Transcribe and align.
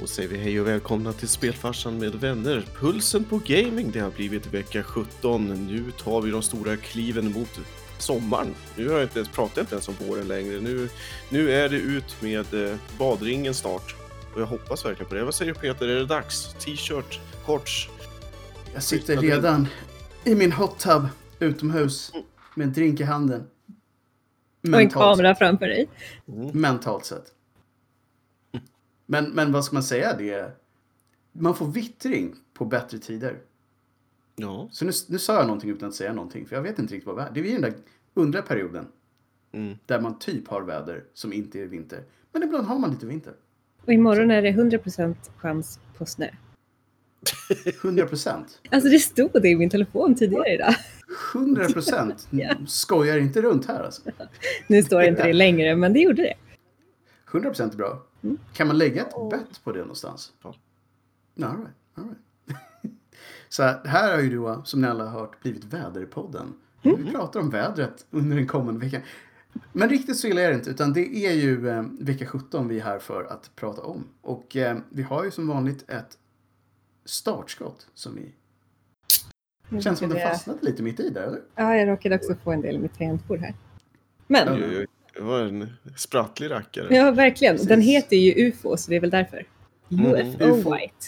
Då 0.00 0.06
säger 0.06 0.28
vi 0.28 0.38
hej 0.38 0.60
och 0.60 0.66
välkomna 0.66 1.12
till 1.12 1.28
Spelfarsan 1.28 1.98
med 1.98 2.14
vänner. 2.14 2.64
Pulsen 2.80 3.24
på 3.24 3.40
gaming, 3.44 3.90
det 3.90 4.00
har 4.00 4.10
blivit 4.10 4.46
vecka 4.46 4.82
17. 4.82 5.66
Nu 5.66 5.90
tar 5.90 6.20
vi 6.20 6.30
de 6.30 6.42
stora 6.42 6.76
kliven 6.76 7.32
mot 7.32 7.60
sommaren. 7.98 8.54
Nu 8.76 8.88
har 8.88 8.94
jag 8.94 9.02
inte 9.02 9.18
ens 9.18 9.28
pratat 9.28 9.58
inte 9.58 9.74
ens 9.74 9.88
om 9.88 9.94
våren 10.08 10.28
längre. 10.28 10.60
Nu, 10.60 10.88
nu 11.28 11.52
är 11.52 11.68
det 11.68 11.76
ut 11.76 12.22
med 12.22 12.54
eh, 12.54 12.76
badringen 12.98 13.54
snart. 13.54 13.94
Och 14.34 14.40
jag 14.40 14.46
hoppas 14.46 14.84
verkligen 14.84 15.08
på 15.08 15.14
det. 15.14 15.24
Vad 15.24 15.34
säger 15.34 15.54
Peter, 15.54 15.88
är 15.88 15.94
det 15.94 16.06
dags? 16.06 16.54
T-shirt, 16.54 17.20
shorts? 17.44 17.88
Jag 18.74 18.82
sitter 18.82 19.16
redan 19.16 19.68
i 20.24 20.34
min 20.34 20.52
hot 20.52 20.78
tub 20.78 21.08
utomhus 21.38 22.12
med 22.54 22.66
en 22.66 22.72
drink 22.72 23.00
i 23.00 23.04
handen. 23.04 23.46
Och 24.72 24.80
en 24.80 24.90
kamera 24.90 25.34
framför 25.34 25.66
dig. 25.66 25.88
Mm. 26.28 26.60
Mentalt 26.60 27.04
sett. 27.04 27.35
Men, 29.06 29.30
men 29.30 29.52
vad 29.52 29.64
ska 29.64 29.76
man 29.76 29.82
säga? 29.82 30.16
Det 30.18 30.30
är, 30.30 30.54
man 31.32 31.54
får 31.54 31.66
vittring 31.66 32.34
på 32.54 32.64
bättre 32.64 32.98
tider. 32.98 33.38
Ja. 34.36 34.68
Så 34.72 34.84
nu, 34.84 34.92
nu 35.08 35.18
sa 35.18 35.34
jag 35.34 35.46
någonting 35.46 35.70
utan 35.70 35.88
att 35.88 35.94
säga 35.94 36.12
någonting. 36.12 36.46
För 36.46 36.56
jag 36.56 36.62
vet 36.62 36.78
inte 36.78 36.94
riktigt 36.94 37.06
vad 37.06 37.16
det 37.16 37.22
är. 37.22 37.30
Det 37.30 37.40
är 37.40 37.52
den 37.52 37.62
där 37.62 37.74
underliga 38.14 38.42
perioden. 38.46 38.86
Mm. 39.52 39.78
Där 39.86 40.00
man 40.00 40.18
typ 40.18 40.48
har 40.48 40.62
väder 40.62 41.04
som 41.14 41.32
inte 41.32 41.60
är 41.60 41.66
vinter. 41.66 42.02
Men 42.32 42.42
ibland 42.42 42.66
har 42.66 42.78
man 42.78 42.90
lite 42.90 43.06
vinter. 43.06 43.34
Och 43.84 43.92
imorgon 43.92 44.30
är 44.30 44.42
det 44.42 44.50
100% 44.50 45.14
chans 45.36 45.80
på 45.98 46.06
snö. 46.06 46.28
100 47.82 48.06
procent. 48.06 48.60
Alltså 48.70 48.88
det 48.88 48.98
stod 48.98 49.30
det 49.42 49.48
i 49.48 49.56
min 49.56 49.70
telefon 49.70 50.14
tidigare 50.14 50.54
idag. 50.54 50.74
100 51.34 51.68
procent. 51.68 52.28
Ja. 52.30 52.54
Skojar 52.66 53.18
inte 53.18 53.42
runt 53.42 53.66
här 53.66 53.82
alltså. 53.84 54.02
Nu 54.66 54.82
står 54.82 55.02
inte 55.02 55.22
det 55.26 55.32
längre, 55.32 55.76
men 55.76 55.92
det 55.92 56.00
gjorde 56.00 56.22
det. 56.22 56.34
100 57.30 57.50
procent 57.50 57.72
är 57.72 57.76
bra. 57.76 58.06
Mm. 58.26 58.38
Kan 58.52 58.66
man 58.66 58.78
lägga 58.78 59.02
ett 59.02 59.30
bett 59.30 59.64
på 59.64 59.72
det 59.72 59.80
någonstans? 59.80 60.32
Ja. 60.42 60.54
All 61.42 61.56
right, 61.56 61.74
all 61.94 62.04
right. 62.04 62.18
Så 63.48 63.62
här, 63.62 63.84
här 63.84 64.14
har 64.14 64.22
ju 64.22 64.30
du, 64.30 64.60
som 64.64 64.80
ni 64.80 64.88
alla 64.88 65.04
har 65.04 65.20
hört, 65.20 65.40
blivit 65.40 65.64
Väderpodden. 65.64 66.54
Vi 66.82 67.12
pratar 67.12 67.40
om 67.40 67.50
vädret 67.50 68.06
under 68.10 68.36
den 68.36 68.46
kommande 68.46 68.80
veckan. 68.80 69.02
Men 69.72 69.88
riktigt 69.88 70.16
så 70.16 70.26
illa 70.26 70.40
är 70.40 70.48
det 70.48 70.54
inte, 70.54 70.70
utan 70.70 70.92
det 70.92 71.26
är 71.26 71.32
ju 71.32 71.68
eh, 71.68 71.84
vecka 72.00 72.26
17 72.26 72.68
vi 72.68 72.78
är 72.80 72.84
här 72.84 72.98
för 72.98 73.24
att 73.24 73.50
prata 73.56 73.82
om. 73.82 74.04
Och 74.20 74.56
eh, 74.56 74.78
vi 74.90 75.02
har 75.02 75.24
ju 75.24 75.30
som 75.30 75.48
vanligt 75.48 75.90
ett 75.90 76.18
startskott 77.04 77.88
som 77.94 78.14
vi... 78.14 78.34
Känns 79.80 79.98
som 79.98 80.08
det 80.08 80.20
fastnade 80.20 80.58
lite 80.62 80.82
mitt 80.82 81.00
i 81.00 81.10
där, 81.10 81.22
eller? 81.22 81.42
Ja, 81.54 81.76
jag 81.76 81.88
råkade 81.88 82.14
också 82.16 82.34
få 82.44 82.52
en 82.52 82.60
del 82.60 82.74
i 82.74 82.78
mitt 82.78 82.98
tangentbord 82.98 83.38
här. 83.38 83.54
Men, 84.26 84.48
Oj, 84.48 84.64
oj, 84.64 84.78
oj. 84.78 84.86
Det 85.16 85.22
var 85.22 85.40
en 85.40 85.68
sprattlig 85.96 86.50
rackare. 86.50 86.94
ja 86.96 87.10
verkligen. 87.10 87.56
Den 87.56 87.66
Precis. 87.66 87.86
heter 87.86 88.16
ju 88.16 88.48
UFO, 88.48 88.76
så 88.76 88.90
det 88.90 88.96
är 88.96 89.00
väl 89.00 89.10
därför. 89.10 89.46
Mm. 89.90 90.06
UFO 90.06 90.44
UFO. 90.44 90.74
White. 90.74 91.06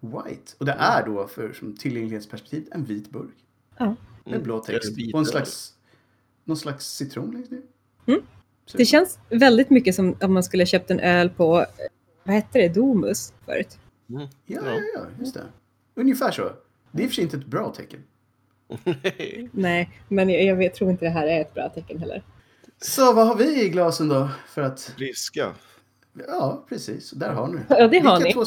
White. 0.00 0.52
Och 0.58 0.66
det 0.66 0.72
är 0.72 1.06
då, 1.06 1.26
för 1.26 1.52
som 1.52 1.76
tillgänglighetsperspektiv, 1.76 2.68
en 2.70 2.84
vit 2.84 3.10
burk. 3.10 3.34
Ja. 3.78 3.94
Med 4.24 4.42
blå 4.42 4.58
text. 4.58 4.88
Det 4.90 5.02
vit 5.02 5.14
Och 5.14 5.20
en 5.20 5.26
slags, 5.26 5.72
någon 6.44 6.56
slags 6.56 6.86
citron 6.86 7.30
längst 7.30 7.50
ner. 7.50 7.62
Mm. 8.06 8.20
Det 8.72 8.84
känns 8.84 9.18
väldigt 9.28 9.70
mycket 9.70 9.94
som 9.94 10.16
om 10.20 10.34
man 10.34 10.42
skulle 10.44 10.60
ha 10.62 10.66
köpt 10.66 10.90
en 10.90 11.00
öl 11.00 11.30
på, 11.30 11.66
vad 12.24 12.34
hette 12.34 12.58
det, 12.58 12.68
Domus 12.68 13.32
förut. 13.46 13.78
Mm. 14.10 14.22
Ja, 14.46 14.60
Ja. 14.64 14.80
ja, 14.94 15.06
just 15.20 15.34
det. 15.34 15.42
Ungefär 15.94 16.30
så. 16.30 16.52
Det 16.90 17.02
är 17.02 17.04
i 17.04 17.06
och 17.06 17.10
för 17.10 17.14
sig 17.14 17.24
inte 17.24 17.36
ett 17.36 17.46
bra 17.46 17.74
tecken. 17.74 18.00
Nej. 19.52 19.90
Men 20.08 20.28
jag, 20.30 20.62
jag 20.62 20.74
tror 20.74 20.90
inte 20.90 21.04
det 21.04 21.10
här 21.10 21.26
är 21.26 21.40
ett 21.40 21.54
bra 21.54 21.68
tecken 21.68 21.98
heller. 21.98 22.22
Så 22.82 23.12
vad 23.12 23.26
har 23.26 23.36
vi 23.36 23.62
i 23.64 23.68
glasen 23.68 24.08
då? 24.08 24.28
För 24.48 24.62
att, 24.62 24.80
Friska. 24.80 25.52
ja, 26.28 26.64
precis. 26.68 27.10
Där 27.10 27.32
har 27.32 27.48
ni 27.48 27.60
Ja, 27.68 27.76
det 27.76 27.82
har 27.82 27.88
Vilka 27.88 28.18
ni. 28.18 28.32
Två, 28.32 28.44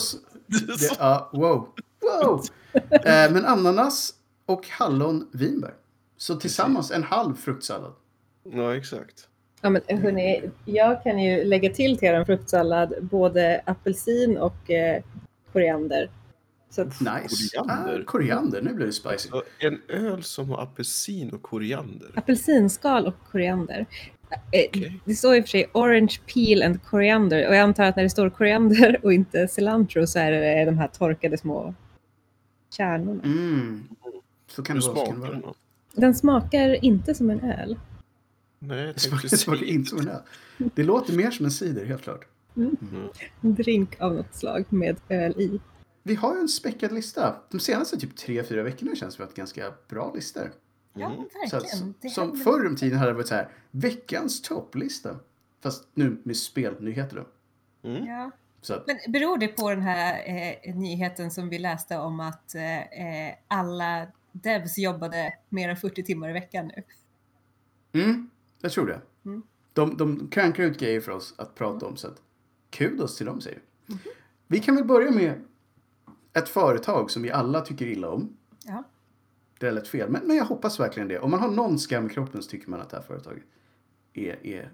det, 0.48 0.96
ja, 1.00 1.30
wow. 1.34 1.68
wow. 2.02 2.44
Eh, 2.92 3.32
men 3.32 3.46
ananas 3.46 4.14
och 4.46 4.68
hallon 4.70 5.28
vinbär. 5.32 5.74
Så 6.18 6.36
tillsammans 6.36 6.92
en 6.92 7.04
halv 7.04 7.36
fruktsallad. 7.36 7.94
Ja, 8.44 8.76
exakt. 8.76 9.28
Ja, 9.62 9.70
men 9.70 9.82
hörni, 9.88 10.50
jag 10.66 11.04
kan 11.04 11.20
ju 11.20 11.44
lägga 11.44 11.70
till 11.74 11.98
till 11.98 12.08
er 12.08 12.26
fruktsallad 12.26 12.94
både 13.02 13.62
apelsin 13.66 14.38
och 14.38 14.72
eh, 14.72 15.04
koriander. 15.54 16.10
Så 16.70 16.82
att, 16.82 16.88
Nice. 16.88 17.58
Koriander. 17.58 18.00
Ah, 18.02 18.06
koriander, 18.06 18.62
nu 18.62 18.74
blir 18.74 18.86
det 18.86 18.94
spicy. 18.94 19.30
En 19.60 19.82
öl 19.88 20.24
som 20.24 20.50
har 20.50 20.64
apelsin 20.64 21.30
och 21.30 21.42
koriander. 21.42 22.12
apelsinskal 22.16 23.08
och 23.08 23.16
koriander. 23.32 23.86
Eh, 24.52 24.66
Okej. 24.70 25.02
Det 25.06 25.16
står 25.16 25.36
i 25.36 25.40
och 25.40 25.44
för 25.44 25.50
sig 25.50 25.70
orange 25.74 26.20
peel 26.34 26.64
and 26.64 26.84
koriander 26.84 27.48
och 27.48 27.56
jag 27.56 27.62
antar 27.62 27.84
att 27.84 27.96
när 27.96 28.04
det 28.04 28.10
står 28.10 28.30
koriander 28.30 29.00
och 29.04 29.14
inte 29.14 29.48
cilantro 29.48 30.08
så 30.08 30.20
är 30.20 30.32
det 30.32 30.66
de 30.66 30.78
här 30.78 30.88
torkade 30.88 31.38
små 31.38 31.74
kärnorna. 32.78 33.24
Mm. 33.24 33.84
Så 34.48 34.64
kan 34.64 34.80
det 34.80 34.88
vara. 34.88 35.06
Kan 35.06 35.20
den 35.20 35.30
vara. 35.30 35.42
då? 35.42 35.54
Den 35.94 36.16
smakar 36.16 36.86
inte 36.86 37.16
som 37.16 37.30
en 37.30 37.40
öl. 37.40 37.80
Nej, 38.60 38.78
jag 38.78 38.88
Det 38.88 38.94
tänkte 38.94 39.10
smakar, 39.10 39.30
det 39.30 39.38
smakar 39.38 39.66
inte 39.66 39.90
som 39.90 40.00
en 40.00 40.08
öl. 40.08 40.22
Det 40.58 40.84
låter 40.84 41.14
mer 41.14 41.32
som 41.32 41.46
en 41.46 41.52
cider, 41.52 41.86
helt 41.86 42.02
klart. 42.02 42.28
Mm. 42.58 42.78
En 43.42 43.56
drink 43.56 44.02
av 44.02 44.16
något 44.16 44.36
slag 44.36 44.66
med 44.70 44.98
öl 45.10 45.42
i. 45.42 45.60
Vi 46.04 46.16
har 46.16 46.36
ju 46.36 46.42
en 46.42 46.48
späckad 46.48 46.92
lista. 46.92 47.36
De 47.52 47.60
senaste 47.60 47.98
typ 47.98 48.16
tre, 48.16 48.44
fyra 48.44 48.64
veckorna 48.64 48.96
känns 48.96 49.14
som 49.14 49.26
att 49.26 49.36
ganska 49.36 49.74
bra 49.90 50.12
listor. 50.16 50.52
Ja, 50.96 51.06
Mm. 51.12 51.30
Så 51.50 51.58
att, 51.58 51.64
verkligen. 51.64 51.94
Det 52.02 52.10
som 52.10 52.38
förr 52.38 52.68
om 52.68 52.76
tiden 52.76 53.00
hade 53.00 53.12
det 53.12 53.16
varit 53.16 53.28
så 53.28 53.36
här, 53.36 53.50
veckans 53.72 54.42
topplista. 54.42 55.20
Fast 55.64 55.88
nu 55.94 56.22
med 56.24 56.38
spelnyheter 56.38 57.16
då. 57.16 57.28
Mm. 57.90 58.06
Ja. 58.06 58.32
Att, 58.70 58.88
Men 58.88 58.98
beror 59.08 59.38
det 59.38 59.48
på 59.48 59.70
den 59.70 59.82
här 59.82 60.24
eh, 60.66 60.76
nyheten 60.76 61.32
som 61.32 61.50
vi 61.50 61.60
läste 61.60 61.98
om 61.98 62.20
att 62.20 62.56
eh, 62.56 62.82
eh, 62.82 63.36
alla 63.48 64.08
devs 64.32 64.78
jobbade 64.78 65.34
mer 65.50 65.70
än 65.70 65.78
40 65.78 66.04
timmar 66.04 66.30
i 66.30 66.34
veckan 66.34 66.72
nu? 66.76 66.84
mm, 68.02 68.30
jag 68.62 68.72
tror 68.72 68.88
det. 68.88 69.02
Mm. 69.26 69.44
De, 69.74 69.98
de 69.98 70.28
crankar 70.30 70.64
ut 70.64 70.80
grejer 70.80 71.02
för 71.02 71.12
oss 71.12 71.34
att 71.38 71.56
prata 71.56 71.86
om 71.86 71.98
så 71.98 72.08
att 72.08 72.22
kudos 72.70 73.18
till 73.18 73.26
dem 73.26 73.42
säger 73.42 73.60
vi. 73.86 73.94
Mhm. 73.94 74.02
Vi 74.48 74.60
kan 74.60 74.76
väl 74.76 74.86
börja 74.86 75.12
med 75.12 75.42
ett 76.34 76.50
företag 76.50 77.12
som 77.12 77.22
vi 77.22 77.32
alla 77.32 77.62
tycker 77.62 77.86
illa 77.86 78.10
om. 78.10 78.38
Ja. 78.66 78.84
Det 79.60 79.68
är 79.68 79.72
lätt 79.72 79.88
fel, 79.88 80.10
men, 80.10 80.28
men 80.28 80.36
jag 80.38 80.46
hoppas 80.46 80.80
verkligen 80.80 81.08
det. 81.08 81.20
Om 81.20 81.32
man 81.32 81.40
har 81.40 81.52
någon 81.52 81.80
skam 81.80 82.06
i 82.06 82.10
kroppen 82.10 82.44
så 82.44 82.50
tycker 82.50 82.70
man 82.70 82.82
att 82.82 82.90
det 82.90 82.98
här 82.98 83.04
företaget 83.04 83.44
är, 84.14 84.46
är 84.46 84.72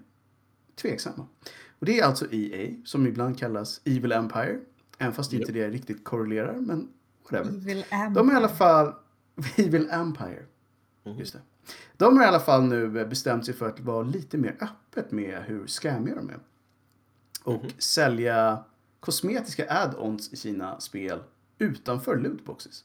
tveksamma. 0.74 1.26
Och 1.78 1.86
det 1.86 1.98
är 2.00 2.04
alltså 2.04 2.32
EA, 2.32 2.74
som 2.84 3.06
ibland 3.06 3.38
kallas 3.38 3.80
Evil 3.84 4.12
Empire. 4.12 4.60
Även 4.98 5.12
fast 5.14 5.32
inte 5.32 5.52
det 5.52 5.70
riktigt 5.70 6.04
korrelerar, 6.04 6.54
men 6.60 6.88
whatever. 7.22 7.50
Evil 7.50 7.84
Am- 7.90 8.14
De 8.14 8.28
är 8.28 8.32
i 8.32 8.36
alla 8.36 8.48
fall 8.48 8.94
Evil 9.56 9.88
Empire. 9.90 10.42
Mhm. 11.04 11.18
Just 11.18 11.32
det. 11.32 11.40
De 11.96 12.16
har 12.16 12.24
i 12.24 12.26
alla 12.26 12.40
fall 12.40 12.62
nu 12.64 12.88
bestämt 13.06 13.44
sig 13.46 13.54
för 13.54 13.68
att 13.68 13.80
vara 13.80 14.02
lite 14.02 14.38
mer 14.38 14.56
öppet 14.60 15.10
med 15.12 15.42
hur 15.46 15.66
scammiga 15.66 16.14
de 16.14 16.28
är. 16.30 16.38
Och 17.44 17.62
sälja 17.78 18.64
kosmetiska 19.00 19.66
add-ons 19.68 20.32
i 20.32 20.36
sina 20.36 20.80
spel 20.80 21.22
utanför 21.58 22.16
lootboxes. 22.16 22.84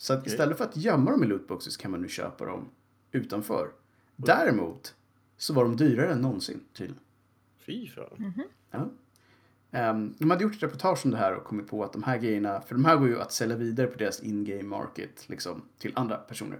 Så 0.00 0.12
att 0.12 0.26
istället 0.26 0.58
för 0.58 0.64
att 0.64 0.76
gömma 0.76 1.10
dem 1.10 1.22
i 1.22 1.26
lootboxes 1.26 1.76
kan 1.76 1.90
man 1.90 2.02
nu 2.02 2.08
köpa 2.08 2.44
dem 2.44 2.68
utanför. 3.12 3.70
Däremot 4.16 4.94
så 5.36 5.54
var 5.54 5.64
de 5.64 5.76
dyrare 5.76 6.12
än 6.12 6.20
någonsin 6.20 6.60
tydligen. 6.72 7.02
Fy 7.58 7.88
fan. 7.88 8.04
Mhm. 8.16 8.42
Ja. 8.70 8.88
Ehm, 9.70 10.14
de 10.18 10.30
hade 10.30 10.44
gjort 10.44 10.54
ett 10.54 10.62
reportage 10.62 11.04
om 11.04 11.10
det 11.10 11.16
här 11.16 11.34
och 11.34 11.44
kommit 11.44 11.68
på 11.68 11.84
att 11.84 11.92
de 11.92 12.02
här 12.02 12.18
grejerna, 12.18 12.60
för 12.60 12.74
de 12.74 12.84
här 12.84 12.96
går 12.96 13.08
ju 13.08 13.20
att 13.20 13.32
sälja 13.32 13.56
vidare 13.56 13.86
på 13.86 13.98
deras 13.98 14.20
in-game 14.20 14.62
market 14.62 15.28
liksom, 15.28 15.62
till 15.78 15.92
andra 15.94 16.16
personer. 16.16 16.58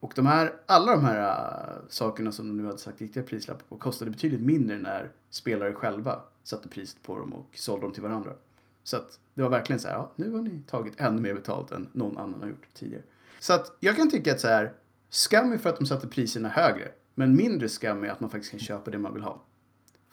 Och 0.00 0.12
de 0.16 0.26
här, 0.26 0.52
alla 0.66 0.92
de 0.92 1.04
här 1.04 1.18
äh, 1.20 1.76
sakerna 1.88 2.32
som 2.32 2.48
de 2.48 2.56
nu 2.56 2.66
hade 2.66 2.78
sagt 2.78 3.00
riktiga 3.00 3.22
prislappar 3.22 3.64
på 3.68 3.76
kostade 3.76 4.10
betydligt 4.10 4.40
mindre 4.40 4.78
när 4.78 5.10
spelare 5.30 5.72
själva 5.72 6.22
satte 6.42 6.68
priset 6.68 7.02
på 7.02 7.18
dem 7.18 7.32
och 7.32 7.48
sålde 7.54 7.86
dem 7.86 7.92
till 7.92 8.02
varandra. 8.02 8.32
Så 8.90 8.96
att 8.96 9.18
det 9.34 9.42
var 9.42 9.50
verkligen 9.50 9.80
så 9.80 9.88
här, 9.88 9.94
ja, 9.94 10.12
nu 10.16 10.30
har 10.30 10.42
ni 10.42 10.62
tagit 10.66 11.00
ännu 11.00 11.20
mer 11.20 11.34
betalt 11.34 11.70
än 11.70 11.90
någon 11.92 12.18
annan 12.18 12.40
har 12.40 12.48
gjort 12.48 12.68
tidigare. 12.74 13.02
Så 13.40 13.52
att 13.52 13.76
jag 13.80 13.96
kan 13.96 14.10
tycka 14.10 14.32
att 14.32 14.40
så 14.40 14.48
här, 14.48 14.72
skam 15.08 15.52
är 15.52 15.58
för 15.58 15.70
att 15.70 15.78
de 15.78 15.86
satte 15.86 16.08
priserna 16.08 16.48
högre, 16.48 16.88
men 17.14 17.36
mindre 17.36 17.68
skam 17.68 18.04
är 18.04 18.08
att 18.08 18.20
man 18.20 18.30
faktiskt 18.30 18.50
kan 18.50 18.60
köpa 18.60 18.90
det 18.90 18.98
man 18.98 19.14
vill 19.14 19.22
ha. 19.22 19.42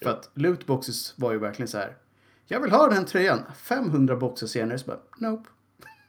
För 0.01 0.09
att 0.09 0.29
lootboxes 0.33 1.18
var 1.18 1.31
ju 1.31 1.39
verkligen 1.39 1.68
så 1.68 1.77
här. 1.77 1.97
Jag 2.45 2.62
vill 2.62 2.71
ha 2.71 2.88
den 2.88 3.06
tröjan. 3.06 3.39
500 3.56 4.15
boxar 4.15 4.47
senare 4.47 4.79
så 4.79 4.85
bara, 4.85 5.00
nope. 5.18 5.50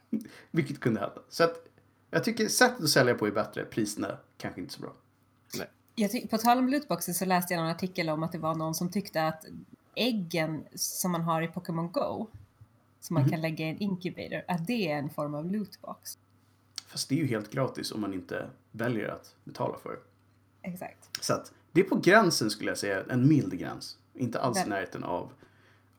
Vilket 0.51 0.79
kunde 0.79 0.99
hända. 0.99 1.21
Så 1.29 1.43
att 1.43 1.67
jag 2.11 2.23
tycker 2.23 2.47
sättet 2.47 2.83
att 2.83 2.89
sälja 2.89 3.13
på 3.13 3.27
är 3.27 3.31
bättre. 3.31 3.65
Priserna 3.65 4.17
kanske 4.37 4.61
inte 4.61 4.73
så 4.73 4.81
bra. 4.81 4.93
Jag 5.95 6.11
ty- 6.11 6.27
på 6.27 6.37
tal 6.37 6.57
om 6.57 6.69
lootboxes 6.69 7.17
så 7.17 7.25
läste 7.25 7.53
jag 7.53 7.63
en 7.63 7.69
artikel 7.69 8.09
om 8.09 8.23
att 8.23 8.31
det 8.31 8.37
var 8.37 8.55
någon 8.55 8.75
som 8.75 8.91
tyckte 8.91 9.27
att 9.27 9.45
äggen 9.95 10.63
som 10.75 11.11
man 11.11 11.21
har 11.21 11.41
i 11.41 11.47
Pokémon 11.47 11.91
Go, 11.91 12.27
som 12.99 13.13
man 13.13 13.23
Mhm. 13.23 13.29
kan 13.31 13.41
lägga 13.41 13.65
i 13.65 13.69
en 13.69 13.77
incubator, 13.77 14.41
att 14.47 14.67
det 14.67 14.91
är 14.91 14.97
en 14.97 15.09
form 15.09 15.35
av 15.35 15.51
lootbox. 15.51 16.17
Fast 16.87 17.09
det 17.09 17.15
är 17.15 17.19
ju 17.19 17.27
helt 17.27 17.51
gratis 17.51 17.91
om 17.91 18.01
man 18.01 18.13
inte 18.13 18.49
väljer 18.71 19.07
att 19.09 19.35
betala 19.43 19.77
för 19.77 19.89
det. 19.89 19.99
Exakt. 20.69 21.09
Så 21.21 21.33
att 21.33 21.53
det 21.71 21.79
är 21.81 21.85
på 21.85 21.95
gränsen 21.95 22.49
skulle 22.49 22.71
jag 22.71 22.77
säga. 22.77 23.03
En 23.09 23.27
mild 23.27 23.59
gräns. 23.59 23.97
Inte 24.13 24.39
alls 24.41 24.65
i 24.65 24.69
närheten 24.69 25.03
av 25.03 25.31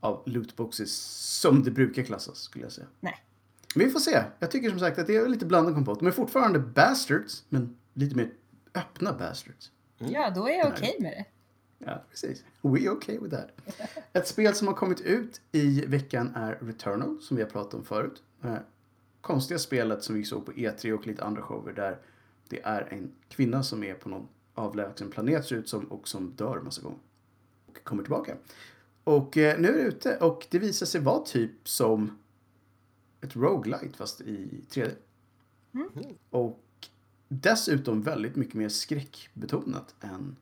av 0.03 0.23
lootboxes 0.27 0.93
som 1.41 1.63
det 1.65 1.71
brukar 1.71 2.03
klassas 2.03 2.39
skulle 2.39 2.65
jag 2.65 2.73
säga. 2.73 2.87
Nej. 3.01 3.25
Men 3.75 3.87
vi 3.87 3.93
får 3.93 4.01
se. 4.01 4.23
Jag 4.39 4.51
tycker 4.51 4.71
som 4.71 4.79
sagt 4.79 4.99
att 4.99 5.07
det 5.07 5.17
är 5.17 5.29
lite 5.29 5.47
blandad 5.47 5.75
kompott. 5.75 5.99
De 5.99 6.07
är 6.09 6.13
fortfarande 6.13 6.59
bastards, 6.59 7.45
men 7.49 7.77
lite 7.95 8.17
mer 8.17 8.31
öppna 8.75 9.13
bastards. 9.13 9.71
Ja, 9.99 10.31
då 10.31 10.49
är 10.49 10.59
jag 10.59 10.69
okej 10.73 10.97
med 11.01 11.13
det. 11.13 11.25
Ja, 11.85 12.05
precis. 12.11 12.45
We 12.63 12.91
okay 12.91 13.19
with 13.19 13.37
that. 13.37 13.49
Ett 14.13 14.29
spel 14.29 14.55
som 14.55 14.67
har 14.67 14.75
kommit 14.75 15.01
ut 15.01 15.41
i 15.53 15.87
veckan 15.87 16.33
är 16.35 16.59
Returnal, 16.61 17.21
som 17.21 17.37
vi 17.37 17.43
har 17.43 17.51
pratat 17.51 17.75
om 17.75 17.85
förut. 17.85 18.23
Det 18.41 18.49
här 18.49 18.63
konstiga 19.21 19.59
spelet 19.59 20.05
som 20.05 20.15
vi 20.15 20.25
såg 20.25 20.47
på 20.47 20.53
E3 20.53 20.93
och 20.93 21.07
lite 21.07 21.25
andra 21.25 21.43
shower 21.43 21.73
där 21.73 21.99
det 22.49 22.63
är 22.63 22.89
en 22.91 23.13
kvinna 23.29 23.63
som 23.63 23.85
är 23.85 23.95
på 23.95 24.09
någon 24.09 24.29
avlägsen 24.55 25.11
planet 25.11 25.45
ser 25.45 25.57
ut 25.57 25.69
som 25.69 25.85
och 25.85 26.09
som 26.09 26.33
dör 26.37 26.61
massa 26.61 26.83
gånger. 26.83 26.99
Och 27.67 27.85
kommer 27.85 28.03
tillbaka. 28.03 28.37
Och 29.05 29.37
eh, 29.37 29.61
nu 29.61 29.69
är 29.69 29.73
det 29.73 29.81
ute 29.81 30.17
och 30.17 30.47
det 30.51 30.59
visar 30.59 30.87
sig 30.87 31.01
vara 31.01 31.25
typ 31.25 31.69
som 31.69 32.19
ett 33.21 33.37
roguelite 33.37 33.99
fast 33.99 34.21
i 34.21 34.65
3D. 34.71 34.95
Och 36.31 36.89
dessutom 37.29 38.03
väldigt 38.03 38.37
mycket 38.37 38.55
mer 38.55 38.69
skräckbetonat 38.69 39.95
än 40.01 40.37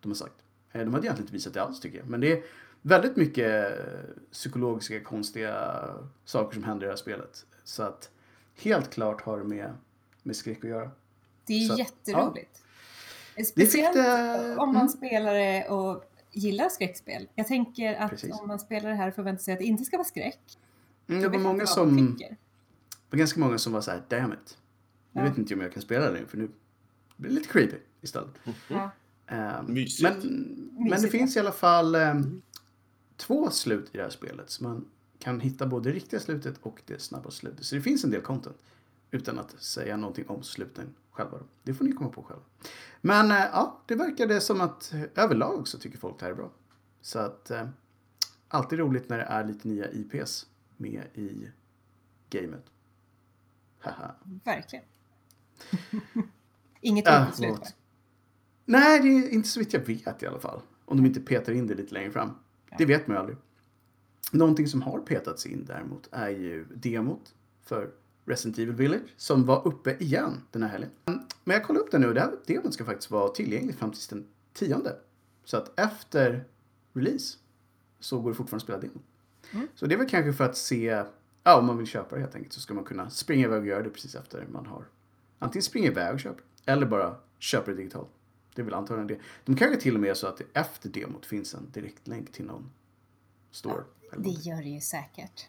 de 0.00 0.08
har 0.08 0.16
sagt. 0.16 0.43
Eh, 0.74 0.80
De 0.84 0.94
hade 0.94 1.06
egentligen 1.06 1.18
inte 1.20 1.32
visat 1.32 1.54
det 1.54 1.62
alls 1.62 1.80
tycker 1.80 1.98
jag. 1.98 2.08
Men 2.08 2.20
det 2.20 2.32
är 2.32 2.42
väldigt 2.82 3.16
mycket 3.16 3.72
eh, 3.80 3.84
psykologiska 4.32 5.00
konstiga 5.00 5.84
saker 6.24 6.54
som 6.54 6.64
händer 6.64 6.84
i 6.84 6.86
det 6.86 6.92
här 6.92 6.96
spelet. 6.96 7.46
Så 7.64 7.82
att 7.82 8.10
helt 8.62 8.90
klart 8.90 9.20
har 9.22 9.38
det 9.38 9.44
med, 9.44 9.72
med 10.22 10.36
skräck 10.36 10.58
att 10.64 10.70
göra. 10.70 10.90
Det 11.46 11.52
är 11.64 11.68
Så- 11.68 11.78
jätteroligt. 11.78 12.60
Det 13.36 13.44
Speciellt 13.44 13.94
det- 13.94 14.56
om 14.56 14.68
man 14.68 14.76
mm. 14.76 14.88
spelar 14.88 15.34
det 15.34 15.68
och 15.68 16.04
gillar 16.30 16.68
skräckspel. 16.68 17.28
Jag 17.34 17.46
tänker 17.46 17.94
att 17.94 18.10
Precis. 18.10 18.40
om 18.40 18.48
man 18.48 18.58
spelar 18.58 18.90
det 18.90 18.96
här 18.96 19.08
och 19.08 19.14
förväntar 19.14 19.42
sig 19.42 19.52
att 19.54 19.58
det 19.60 19.64
inte 19.66 19.84
ska 19.84 19.96
vara 19.96 20.04
skräck. 20.06 20.58
Mm, 21.08 21.22
det 21.22 21.28
var 21.28 21.38
många 21.38 21.66
som, 21.66 22.16
tycker. 22.18 22.36
var 23.10 23.18
ganska 23.18 23.40
många 23.40 23.58
som 23.58 23.72
var 23.72 23.80
så 23.80 23.90
här, 23.90 24.02
damn 24.08 24.32
it. 24.32 24.58
Nu 25.12 25.20
Ja. 25.22 25.28
vet 25.28 25.38
inte 25.38 25.54
om 25.54 25.60
jag 25.60 25.72
kan 25.72 25.82
spela 25.82 26.10
det 26.10 26.26
för 26.26 26.36
nu 26.38 26.48
blir 27.16 27.30
det 27.30 27.34
lite 27.34 27.48
creepy 27.48 27.76
istället. 28.00 28.30
Ja. 28.68 28.90
Ehm, 29.26 29.66
Mysigt. 29.66 30.02
Men, 30.24 30.70
men 30.72 30.84
det 30.84 30.90
Mysigt, 30.90 31.12
finns 31.12 31.36
i 31.36 31.40
alla 31.40 31.52
fall 31.52 31.94
ehm, 31.94 32.42
två 33.16 33.50
slut 33.50 33.88
i 33.92 33.96
det 33.96 34.02
här 34.02 34.10
spelet. 34.10 34.50
Så 34.50 34.62
man 34.64 34.84
kan 35.18 35.40
hitta 35.40 35.66
både 35.66 35.90
det 35.90 35.96
riktiga 35.96 36.20
slutet 36.20 36.58
och 36.62 36.82
det 36.86 37.02
snabba 37.02 37.30
slutet. 37.30 37.64
Så 37.66 37.74
det 37.74 37.80
finns 37.80 38.04
en 38.04 38.10
del 38.10 38.20
content. 38.20 38.56
Utan 39.10 39.38
att 39.38 39.62
säga 39.62 39.96
någonting 39.96 40.28
om 40.28 40.42
sluten 40.42 40.94
själva. 41.10 41.38
Det 41.62 41.74
får 41.74 41.84
ni 41.84 41.92
komma 41.92 42.10
på 42.10 42.22
själva. 42.22 42.42
Men 43.00 43.30
eh, 43.30 43.36
ja, 43.36 43.80
det 43.86 43.94
verkade 43.94 44.40
som 44.40 44.60
att 44.60 44.92
eh, 44.92 45.02
överlag 45.14 45.68
så 45.68 45.78
tycker 45.78 45.98
folk 45.98 46.18
det 46.18 46.24
här 46.24 46.32
är 46.32 46.36
bra. 46.36 46.50
Så 47.00 47.18
att 47.18 47.50
eh, 47.50 47.68
alltid 48.48 48.78
roligt 48.78 49.08
när 49.08 49.18
det 49.18 49.24
är 49.24 49.44
lite 49.44 49.68
nya 49.68 49.92
IPs 49.92 50.46
med 50.76 51.02
i 51.14 51.48
gamet. 52.30 52.64
Haha. 53.78 54.14
Verkligen. 54.44 54.84
Inget 56.80 57.08
Ah, 57.08 57.20
riktigt 57.20 57.36
slut? 57.36 57.74
Nej, 58.64 59.00
det 59.00 59.08
är 59.08 59.28
inte 59.28 59.48
så 59.48 59.60
vitt 59.60 59.72
jag 59.72 59.80
vet 59.80 60.22
i 60.22 60.26
alla 60.26 60.38
fall. 60.38 60.60
Om 60.84 60.96
de 60.96 61.06
inte 61.06 61.20
petar 61.20 61.52
in 61.52 61.66
det 61.66 61.74
lite 61.74 61.94
längre 61.94 62.10
fram. 62.10 62.30
Det 62.78 62.84
vet 62.84 63.06
man 63.06 63.14
ju 63.14 63.20
aldrig. 63.20 63.38
Någonting 64.32 64.68
som 64.68 64.82
har 64.82 64.98
petats 64.98 65.46
in 65.46 65.64
däremot 65.64 66.08
är 66.12 66.28
ju 66.28 66.64
demot 66.74 67.34
för 67.64 67.90
Resident 68.24 68.58
Evil 68.58 68.74
Village 68.74 69.08
som 69.16 69.46
var 69.46 69.68
uppe 69.68 69.96
igen 70.00 70.40
den 70.50 70.62
här 70.62 70.68
helgen. 70.68 70.90
Men 71.44 71.54
jag 71.54 71.64
kollar 71.64 71.80
upp 71.80 71.90
det 71.90 71.98
nu 71.98 72.08
och 72.08 72.14
det 72.14 72.20
här 72.20 72.34
demot 72.46 72.74
ska 72.74 72.84
faktiskt 72.84 73.10
vara 73.10 73.28
tillgängligt 73.28 73.76
fram 73.76 73.90
till 73.90 74.00
den 74.08 74.26
tionde. 74.52 74.96
Så 75.44 75.56
att 75.56 75.80
efter 75.80 76.44
release 76.92 77.38
så 78.00 78.20
går 78.20 78.30
det 78.30 78.36
fortfarande 78.36 78.56
att 78.56 78.62
spela 78.62 78.78
demo. 78.78 79.00
Mm. 79.52 79.68
Så 79.74 79.86
det 79.86 79.94
är 79.94 79.98
väl 79.98 80.08
kanske 80.08 80.32
för 80.32 80.44
att 80.44 80.56
se, 80.56 81.02
ja 81.42 81.58
om 81.58 81.66
man 81.66 81.78
vill 81.78 81.86
köpa 81.86 82.14
det 82.14 82.20
helt 82.20 82.34
enkelt 82.34 82.52
så 82.52 82.60
ska 82.60 82.74
man 82.74 82.84
kunna 82.84 83.10
springa 83.10 83.46
iväg 83.46 83.60
och 83.60 83.66
göra 83.66 83.82
det 83.82 83.90
precis 83.90 84.14
efter 84.14 84.46
man 84.52 84.66
har 84.66 84.84
antingen 85.44 85.62
springer 85.62 85.90
iväg 85.90 86.14
och 86.14 86.20
köper 86.20 86.44
eller 86.66 86.86
bara 86.86 87.16
köper 87.38 87.72
det 87.72 87.78
digitalt. 87.78 88.10
Det 88.54 88.62
är 88.62 88.64
väl 88.64 88.74
antagligen 88.74 89.06
det. 89.06 89.18
De 89.44 89.56
kanske 89.56 89.80
till 89.80 89.94
och 89.94 90.00
med 90.00 90.10
är 90.10 90.14
så 90.14 90.26
att 90.26 90.36
det 90.36 90.44
efter 90.52 90.88
demot 90.88 91.26
finns 91.26 91.54
en 91.54 91.70
direktlänk 91.72 92.32
till 92.32 92.44
någon 92.44 92.70
store. 93.50 93.84
eller 94.12 94.24
Det 94.24 94.30
gör 94.30 94.56
det 94.56 94.68
ju 94.68 94.80
säkert. 94.80 95.46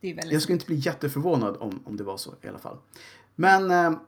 Det 0.00 0.10
är 0.10 0.14
väldigt 0.14 0.32
Jag 0.32 0.42
skulle 0.42 0.54
inte 0.54 0.66
bli 0.66 0.76
jätteförvånad 0.76 1.56
om, 1.56 1.82
om 1.84 1.96
det 1.96 2.04
var 2.04 2.16
så 2.16 2.34
i 2.42 2.48
alla 2.48 2.58
fall. 2.58 2.76
Men 3.34 3.70
eh, 3.70 3.98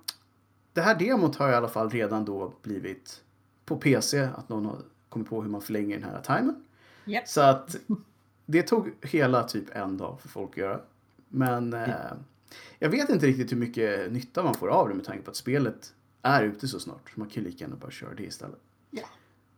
det 0.73 0.81
här 0.81 0.95
demot 0.95 1.37
har 1.37 1.51
i 1.51 1.55
alla 1.55 1.69
fall 1.69 1.91
redan 1.91 2.25
då 2.25 2.55
blivit 2.63 3.23
på 3.65 3.77
PC, 3.77 4.21
att 4.21 4.49
någon 4.49 4.67
har 4.67 4.79
kommit 5.09 5.29
på 5.29 5.43
hur 5.43 5.51
man 5.51 5.63
förlänger 5.63 5.99
den 5.99 6.11
här 6.11 6.21
timern. 6.21 6.65
Japp. 7.05 7.29
Så 7.29 7.41
att 7.41 7.77
det 8.47 8.63
tog 8.63 8.91
hela 9.03 9.45
typ 9.45 9.77
en 9.77 9.97
dag 9.97 10.21
för 10.21 10.29
folk 10.29 10.51
att 10.51 10.57
göra. 10.57 10.81
Men 11.29 11.73
eh, 11.73 12.13
jag 12.79 12.91
vet 12.91 13.11
inte 13.11 13.27
riktigt 13.27 13.53
hur 13.53 13.57
mycket 13.57 14.13
nytta 14.13 14.43
man 14.43 14.55
får 14.55 14.69
av 14.69 14.89
det 14.89 14.95
med 14.95 15.05
tanke 15.05 15.23
på 15.23 15.31
att 15.31 15.37
spelet 15.37 15.95
är 16.23 16.43
ute 16.45 16.69
så 16.69 16.81
snart. 16.81 17.11
Så 17.15 17.21
man 17.21 17.29
kan 17.29 17.43
ju 17.43 17.49
lika 17.51 17.65
gärna 17.65 17.77
bara 17.77 17.91
köra 17.91 18.15
det 18.15 18.23
istället. 18.23 18.59
Ja. 18.91 19.03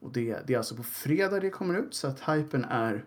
Och 0.00 0.12
det, 0.12 0.46
det 0.46 0.54
är 0.54 0.58
alltså 0.58 0.76
på 0.76 0.82
fredag 0.82 1.40
det 1.40 1.50
kommer 1.50 1.78
ut 1.78 1.94
så 1.94 2.06
att 2.08 2.20
hypen 2.20 2.64
är 2.64 3.04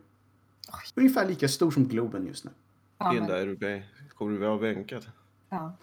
ungefär 0.95 1.27
lika 1.27 1.47
stor 1.47 1.71
som 1.71 1.87
Globen 1.87 2.27
just 2.27 2.45
nu. 2.45 2.51
Ja, 2.97 3.13
men, 3.13 3.27
där 3.27 3.47
uppe 3.47 3.83
kommer 4.15 4.31
du 4.31 4.37
vara 4.37 4.57
bänkad. 4.57 5.05
ja, 5.49 5.73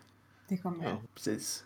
det 0.48 0.56
kommer 0.56 0.84
Ja. 0.84 0.90
jag. 0.90 1.14
Precis. 1.14 1.64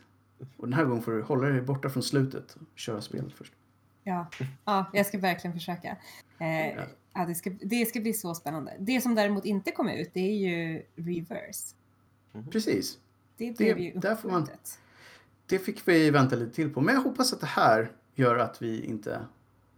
Och 0.56 0.66
den 0.66 0.72
här 0.72 0.84
gången 0.84 1.02
får 1.02 1.12
du 1.12 1.22
hålla 1.22 1.48
dig 1.48 1.62
borta 1.62 1.90
från 1.90 2.02
slutet 2.02 2.54
och 2.54 2.78
köra 2.78 3.00
spelet 3.00 3.32
först. 3.32 3.52
Ja. 4.04 4.26
ja, 4.64 4.90
jag 4.92 5.06
ska 5.06 5.18
verkligen 5.18 5.54
försöka. 5.54 5.96
Eh, 6.38 6.68
Ja. 6.76 6.82
ja, 7.14 7.26
det, 7.26 7.34
ska, 7.34 7.50
det 7.60 7.86
ska 7.88 8.00
bli 8.00 8.12
så 8.12 8.34
spännande. 8.34 8.76
Det 8.78 9.00
som 9.00 9.14
däremot 9.14 9.44
inte 9.44 9.70
kommer 9.72 9.96
ut, 9.96 10.10
det 10.14 10.20
är 10.20 10.36
ju 10.48 10.82
Reverse. 10.96 11.74
Precis. 12.50 12.98
Det 13.36 13.56
blev 13.58 13.76
Det- 13.76 13.82
ju 13.82 13.92
där 13.92 14.16
får 14.16 14.30
man- 14.30 14.42
uppskjutet. 14.42 14.78
Det 15.48 15.58
fick 15.58 15.88
vi 15.88 16.10
vänta 16.10 16.36
lite 16.36 16.54
till 16.54 16.74
på. 16.74 16.80
Men 16.80 16.94
jag 16.94 17.02
hoppas 17.02 17.32
att 17.32 17.40
det 17.40 17.46
här 17.46 17.92
gör 18.14 18.36
att 18.36 18.62
vi 18.62 18.84
inte 18.84 19.20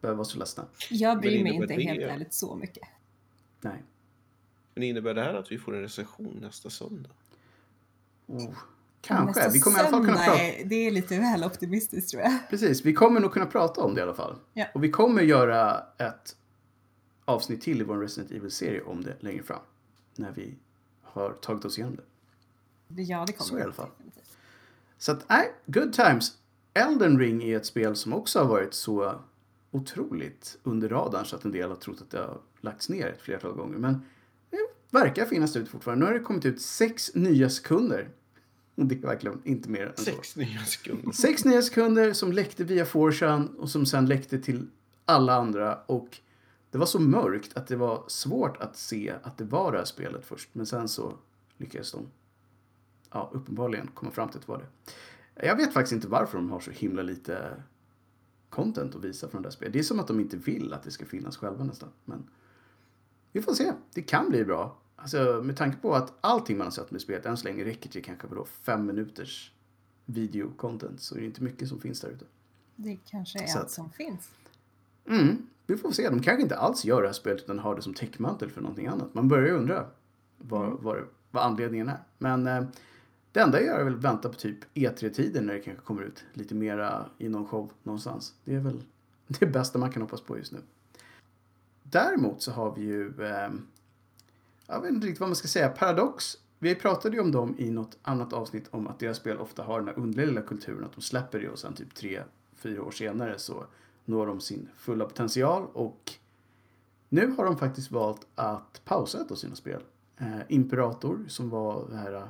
behöver 0.01 0.17
vara 0.17 0.25
så 0.25 0.39
ledsna. 0.39 0.65
Jag 0.91 1.21
bryr 1.21 1.43
mig 1.43 1.53
inte 1.53 1.67
det- 1.67 1.83
helt 1.83 2.01
ärligt 2.01 2.35
så 2.35 2.55
mycket. 2.57 2.89
Nej. 3.61 3.83
Men 4.75 4.83
innebär 4.85 5.15
det 5.15 5.23
här 5.23 5.35
att 5.35 5.53
vi 5.53 5.59
får 5.59 5.75
en 5.77 5.83
recension 5.83 6.39
nästa 6.43 6.71
söndag? 6.71 7.11
Oh, 8.27 8.53
kanske. 9.01 9.27
Nästa 9.41 9.53
Vi 9.53 9.61
kommer 9.61 9.77
i 9.77 9.81
alla 9.81 9.91
fall 9.91 10.05
kunna 10.07 10.19
söndag 10.19 10.37
prata. 10.37 10.65
Det 10.69 10.75
är 10.87 10.91
lite 10.91 11.19
väl 11.19 11.45
optimistiskt 11.45 12.11
tror 12.11 12.23
jag. 12.23 12.39
Precis, 12.51 12.85
vi 12.85 12.93
kommer 12.93 13.21
nog 13.21 13.33
kunna 13.33 13.47
prata 13.47 13.81
om 13.81 13.95
det 13.95 14.01
i 14.01 14.03
alla 14.03 14.15
fall. 14.15 14.37
Ja. 14.53 14.67
Och 14.75 14.85
vi 14.85 14.91
kommer 14.91 15.23
göra 15.23 15.87
ett 15.99 16.37
avsnitt 17.25 17.63
till 17.63 17.81
i 17.81 17.85
vår 17.85 17.99
Resident 17.99 18.33
Evil-serie 18.33 18.83
om 18.83 19.03
det 19.05 19.17
längre 19.21 19.43
fram. 19.43 19.61
När 20.17 20.33
vi 20.33 20.55
har 21.03 21.31
tagit 21.33 21.65
oss 21.65 21.79
igenom 21.79 21.97
det. 21.97 23.03
Ja, 23.03 23.25
det 23.27 23.33
kommer 23.33 23.49
Så 23.51 23.59
i 23.59 23.63
alla 23.63 23.73
fall. 23.73 23.89
definitivt. 23.97 24.30
Så 25.01 25.13
att, 25.13 25.29
nej, 25.29 25.53
good 25.67 25.93
times. 25.93 26.33
Elden 26.75 27.19
Ring 27.19 27.43
är 27.43 27.57
ett 27.57 27.67
spel 27.67 27.97
som 27.97 28.13
också 28.13 28.39
har 28.39 28.47
varit 28.47 28.75
så 28.75 29.21
otroligt 29.71 30.59
under 30.63 30.89
radarn 30.89 31.27
så 31.27 31.37
att 31.37 31.45
en 31.45 31.53
del 31.53 31.69
har 31.69 31.77
trott 31.77 32.01
att 32.01 32.11
det 32.11 32.19
har 32.19 32.41
lagts 32.61 32.89
ner 32.89 33.07
ett 33.07 33.23
flertal 33.23 33.53
gånger. 33.53 33.79
Men 33.79 34.03
det 34.51 34.59
verkar 34.91 35.27
finnas 35.27 35.57
ute 35.57 35.71
fortfarande. 35.71 36.05
Nu 36.05 36.13
har 36.13 36.19
det 36.19 36.25
kommit 36.25 36.45
ut 36.45 36.61
sex 36.61 37.15
nya 37.15 37.51
sekunder. 37.51 38.09
Det 38.75 38.95
är 38.95 38.99
verkligen 38.99 39.41
inte 39.45 39.69
mer 39.69 39.87
än 39.87 39.97
så. 39.97 40.05
Sex 40.05 40.37
nya 40.37 40.65
sekunder. 40.65 41.13
Sex 41.13 41.45
nya 41.45 41.63
sekunder 41.63 42.13
som 42.13 42.33
läckte 42.33 42.65
via 42.65 42.85
4chan 42.85 43.57
och 43.57 43.71
som 43.71 43.87
sen 43.87 44.07
läckte 44.07 44.39
till 44.39 44.67
alla 45.05 45.35
andra. 45.35 45.79
Och 45.87 46.19
det 46.71 46.79
var 46.79 46.87
så 46.87 46.99
mörkt 46.99 47.57
att 47.57 47.67
det 47.67 47.77
var 47.77 48.05
svårt 48.07 48.57
att 48.57 48.77
se 48.77 49.15
att 49.23 49.39
det 49.39 49.45
var 49.45 49.73
det 49.73 49.79
här 49.79 49.85
spelet 49.85 50.27
först. 50.27 50.49
Men 50.53 50.67
sen 50.67 50.89
så 50.89 51.15
lyckades 51.57 51.93
de 51.93 52.07
ja, 53.11 53.31
uppenbarligen 53.33 53.87
komma 53.95 54.11
fram 54.11 54.29
till 54.29 54.39
att 54.39 54.47
det 54.47 54.53
var 54.53 54.59
det. 54.59 55.47
Jag 55.47 55.57
vet 55.57 55.73
faktiskt 55.73 55.93
inte 55.93 56.09
varför 56.09 56.39
de 56.39 56.51
har 56.51 56.61
så 56.61 56.71
himla 56.71 57.03
lite 57.03 57.63
content 58.51 58.95
att 58.95 59.05
visa 59.05 59.29
från 59.29 59.43
det 59.43 59.49
här 59.49 59.53
spelet. 59.53 59.73
Det 59.73 59.79
är 59.79 59.83
som 59.83 60.01
att 60.01 60.07
de 60.09 60.21
inte 60.21 60.37
vill 60.37 60.73
att 60.73 60.83
det 60.83 60.91
ska 60.91 61.05
finnas 61.07 61.37
själva 61.37 61.65
nästan. 61.65 61.89
Men 62.05 62.25
vi 63.33 63.43
får 63.43 63.55
se. 63.55 63.73
Det 63.95 64.03
kan 64.03 64.29
bli 64.31 64.45
bra. 64.45 64.77
Alltså 64.97 65.41
med 65.45 65.57
tanke 65.57 65.77
på 65.79 65.95
att 65.95 66.13
allting 66.21 66.59
man 66.59 66.67
har 66.67 66.71
sett 66.73 66.91
med 66.91 67.01
spelet 67.01 67.27
än 67.27 67.37
så 67.37 67.45
länge 67.45 67.65
räcker 67.65 67.89
till 67.91 68.05
kanske 68.05 68.27
vadå, 68.27 68.45
fem 68.45 68.87
minuters 68.87 69.53
video-content 70.07 70.97
så 70.97 71.15
är 71.15 71.21
det 71.21 71.27
inte 71.27 71.43
mycket 71.43 71.69
som 71.69 71.81
finns 71.81 72.01
där 72.01 72.09
ute. 72.09 72.25
Det 72.77 72.99
kanske 73.07 73.43
är 73.43 73.47
Så 73.47 73.59
allt 73.59 73.71
som 73.71 73.91
finns. 73.91 74.31
Mm, 75.09 75.47
vi 75.67 75.77
får 75.77 75.91
se. 75.93 76.09
De 76.11 76.23
kanske 76.23 76.43
inte 76.43 76.57
alls 76.57 76.85
gör 76.85 77.03
det 77.03 77.09
här 77.09 77.13
spelet 77.13 77.43
utan 77.43 77.59
har 77.59 77.75
det 77.77 77.83
som 77.83 77.95
täckmantel 77.95 78.51
för 78.51 78.61
någonting 78.61 78.87
annat. 78.87 79.15
Man 79.15 79.29
börjar 79.29 79.47
ju 79.47 79.53
undra 79.55 79.87
vad, 80.39 80.83
vad, 80.83 80.97
det- 80.97 81.07
vad 81.31 81.43
anledningen 81.45 81.89
är. 81.89 81.99
Men 82.19 82.47
eh, 82.47 82.63
det 83.33 83.41
enda 83.41 83.59
jag 83.59 83.67
gör 83.67 83.81
är 83.81 83.85
väl 83.85 83.97
vänta 83.97 84.29
på 84.29 84.35
typ 84.35 84.59
E3-tiden 84.75 85.47
när 85.47 85.55
det 85.55 85.61
kanske 85.61 85.85
kommer 85.85 86.03
ut 86.03 86.25
lite 86.33 86.55
mera 86.55 87.07
i 87.19 87.29
någon 87.29 87.47
show 87.47 87.73
någonstans. 87.83 88.35
Det 88.45 88.55
är 88.55 88.61
väl 88.61 88.83
det 89.27 89.47
bästa 89.47 89.79
man 89.79 89.93
kan 89.93 90.03
hoppas 90.03 90.21
på 90.21 90.39
just 90.39 90.53
nu. 90.53 90.59
Däremot 91.83 92.43
så 92.43 92.53
har 92.53 92.75
vi 92.75 92.83
ju, 92.83 93.23
eh, 93.23 93.51
jag 94.67 94.81
vet 94.81 94.91
inte 94.91 95.07
riktigt 95.07 95.21
vad 95.21 95.29
man 95.29 95.37
ska 95.37 95.49
säga, 95.49 95.69
Paradox. 95.69 96.37
Vi 96.59 96.75
pratade 96.75 97.17
ju 97.17 97.23
om 97.23 97.33
dem 97.33 97.55
i 97.59 97.71
något 97.71 97.99
annat 98.03 98.33
avsnitt 98.33 98.69
om 98.71 98.87
att 98.87 98.99
deras 98.99 99.17
spel 99.17 99.39
ofta 99.39 99.63
har 99.63 99.79
den 99.79 99.89
här 99.89 99.99
underliga 99.99 100.27
lilla 100.27 100.43
kulturen 100.43 100.85
att 100.85 100.93
de 100.93 101.01
släpper 101.01 101.41
det 101.41 101.49
och 101.49 101.59
sen 101.59 101.75
typ 101.75 101.95
tre, 101.95 102.23
fyra 102.55 102.83
år 102.83 102.91
senare 102.91 103.39
så 103.39 103.67
når 104.05 104.27
de 104.27 104.41
sin 104.41 104.69
fulla 104.77 105.05
potential 105.05 105.67
och 105.73 106.13
Nu 107.09 107.31
har 107.31 107.45
de 107.45 107.59
faktiskt 107.59 107.91
valt 107.91 108.27
att 108.35 108.83
pausa 108.85 109.21
ett 109.21 109.31
av 109.31 109.35
sina 109.35 109.55
spel. 109.55 109.83
Eh, 110.17 110.41
Imperator, 110.49 111.25
som 111.29 111.51
var 111.51 111.89
det 111.91 111.97
här 111.97 112.29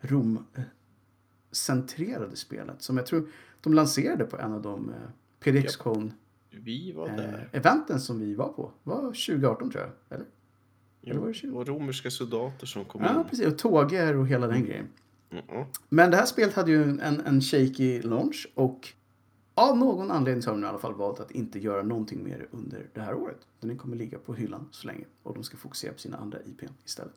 Rom-centrerade 0.00 2.36
spelet. 2.36 2.82
Som 2.82 2.96
jag 2.96 3.06
tror 3.06 3.28
de 3.60 3.74
lanserade 3.74 4.24
på 4.24 4.38
en 4.38 4.52
av 4.52 4.62
de 4.62 4.88
eh, 4.88 4.94
PDX-con 5.40 6.12
Vi 6.50 6.92
var 6.92 7.08
eh, 7.08 7.16
där. 7.16 7.48
eventen 7.52 8.00
som 8.00 8.18
vi 8.20 8.34
var 8.34 8.48
på. 8.48 8.72
var 8.82 9.00
2018 9.02 9.70
tror 9.70 9.82
jag, 9.84 9.92
eller? 10.18 10.26
eller 11.02 11.20
var 11.20 11.26
det 11.26 11.32
Jo, 11.32 11.34
20? 11.34 11.56
och 11.58 11.66
romerska 11.68 12.10
soldater 12.10 12.66
som 12.66 12.84
kom 12.84 13.02
Ja, 13.02 13.20
in. 13.20 13.24
precis. 13.30 13.46
Och 13.46 13.58
tåger 13.58 14.16
och 14.16 14.26
hela 14.28 14.46
den 14.46 14.64
grejen. 14.64 14.88
Mm. 15.30 15.44
Men 15.88 16.10
det 16.10 16.16
här 16.16 16.26
spelet 16.26 16.54
hade 16.54 16.70
ju 16.70 16.82
en, 16.82 17.00
en 17.20 17.40
shaky 17.40 18.02
launch 18.02 18.48
och 18.54 18.88
av 19.58 19.78
någon 19.78 20.10
anledning 20.10 20.42
så 20.42 20.50
har 20.50 20.54
de 20.54 20.64
i 20.64 20.68
alla 20.68 20.78
fall 20.78 20.94
valt 20.94 21.20
att 21.20 21.30
inte 21.30 21.58
göra 21.58 21.82
någonting 21.82 22.24
mer 22.24 22.48
under 22.50 22.86
det 22.94 23.00
här 23.00 23.14
året. 23.14 23.38
Den 23.60 23.78
kommer 23.78 23.96
ligga 23.96 24.18
på 24.18 24.34
hyllan 24.34 24.68
så 24.70 24.86
länge 24.86 25.04
och 25.22 25.34
de 25.34 25.44
ska 25.44 25.56
fokusera 25.56 25.92
på 25.92 25.98
sina 25.98 26.16
andra 26.16 26.38
IP 26.44 26.62
istället. 26.84 27.14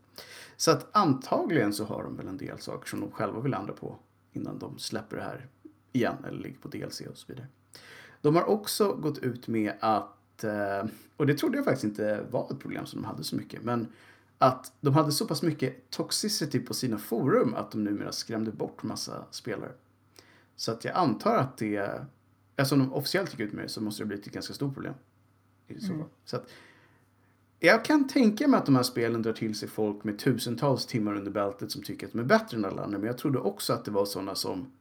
Så 0.57 0.71
att 0.71 0.87
antagligen 0.91 1.73
så 1.73 1.85
har 1.85 2.03
de 2.03 2.17
väl 2.17 2.27
en 2.27 2.37
del 2.37 2.59
saker 2.59 2.89
som 2.89 2.99
de 2.99 3.11
själva 3.11 3.39
vill 3.39 3.53
ändra 3.53 3.73
på 3.73 3.95
innan 4.33 4.59
de 4.59 4.79
släpper 4.79 5.17
det 5.17 5.23
här 5.23 5.47
igen 5.91 6.15
eller 6.27 6.39
ligger 6.39 6.57
på 6.57 6.67
DLC 6.67 7.01
och 7.01 7.17
så 7.17 7.27
vidare. 7.27 7.47
De 8.21 8.35
har 8.35 8.43
också 8.43 8.93
gått 8.93 9.17
ut 9.17 9.47
med 9.47 9.73
att, 9.79 10.43
eh, 10.43 10.85
och 11.17 11.27
det 11.27 11.37
trodde 11.37 11.57
jag 11.57 11.65
faktiskt 11.65 11.83
inte 11.83 12.25
var 12.31 12.47
ett 12.51 12.59
problem 12.59 12.85
som 12.85 13.01
de 13.01 13.07
hade 13.07 13.23
så 13.23 13.35
mycket, 13.35 13.63
men 13.63 13.87
att 14.37 14.73
de 14.81 14.93
hade 14.93 15.11
så 15.11 15.27
pass 15.27 15.41
mycket 15.41 15.89
toxicity 15.89 16.59
på 16.59 16.73
sina 16.73 16.97
forum 16.97 17.53
att 17.53 17.71
de 17.71 17.83
numera 17.83 18.11
skrämde 18.11 18.51
bort 18.51 18.83
massa 18.83 19.25
spelare. 19.31 19.71
Så 20.55 20.71
att 20.71 20.85
jag 20.85 20.95
antar 20.95 21.35
att 21.35 21.57
det, 21.57 22.05
eftersom 22.61 22.79
de 22.79 22.93
officiellt 22.93 23.31
gick 23.31 23.39
ut 23.39 23.53
med 23.53 23.65
det 23.65 23.69
så 23.69 23.81
måste 23.81 24.03
det 24.03 24.07
bli 24.07 24.17
ett 24.17 24.25
ganska 24.25 24.53
stort 24.53 24.73
problem. 24.73 24.93
I 25.67 25.79
så, 25.79 25.87
fall. 25.87 26.03
så 26.25 26.35
att, 26.35 26.49
jag 27.59 27.85
kan 27.85 28.07
tänka 28.07 28.47
mig 28.47 28.57
att 28.57 28.65
de 28.65 28.75
här 28.75 28.83
spelen 28.83 29.21
drar 29.21 29.33
till 29.33 29.55
sig 29.55 29.69
folk 29.69 30.03
med 30.03 30.19
tusentals 30.19 30.85
timmar 30.85 31.15
under 31.15 31.31
bältet 31.31 31.71
som 31.71 31.83
tycker 31.83 32.07
att 32.07 32.13
de 32.13 32.19
är 32.19 32.23
bättre 32.23 32.57
än 32.57 32.65
alla 32.65 32.83
andra. 32.83 32.97
Men 32.97 33.07
jag 33.07 33.17
trodde 33.17 33.39
också 33.39 33.73
att 33.73 33.85
det 33.85 33.91
var 33.91 34.05
sådana 34.05 34.35
som 34.35 34.71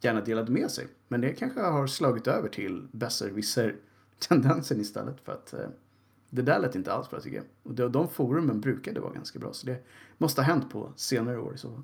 gärna 0.00 0.20
delade 0.20 0.52
med 0.52 0.70
sig. 0.70 0.86
Men 1.08 1.20
det 1.20 1.32
kanske 1.32 1.60
har 1.60 1.86
slagit 1.86 2.26
över 2.26 2.48
till 2.48 2.88
besserwisser 2.92 3.76
tendensen 4.18 4.80
istället. 4.80 5.20
För 5.20 5.32
att 5.32 5.52
eh, 5.52 5.68
det 6.30 6.42
där 6.42 6.58
lät 6.58 6.74
inte 6.74 6.92
alls 6.92 7.10
bra 7.10 7.20
tycker 7.20 7.36
jag. 7.36 7.46
Och 7.62 7.74
de, 7.74 7.92
de 7.92 8.08
forumen 8.08 8.60
brukade 8.60 9.00
vara 9.00 9.12
ganska 9.12 9.38
bra. 9.38 9.52
Så 9.52 9.66
det 9.66 9.84
måste 10.18 10.40
ha 10.40 10.46
hänt 10.46 10.70
på 10.70 10.92
senare 10.96 11.38
år 11.38 11.54
i 11.54 11.58
så 11.58 11.70
fall. 11.70 11.82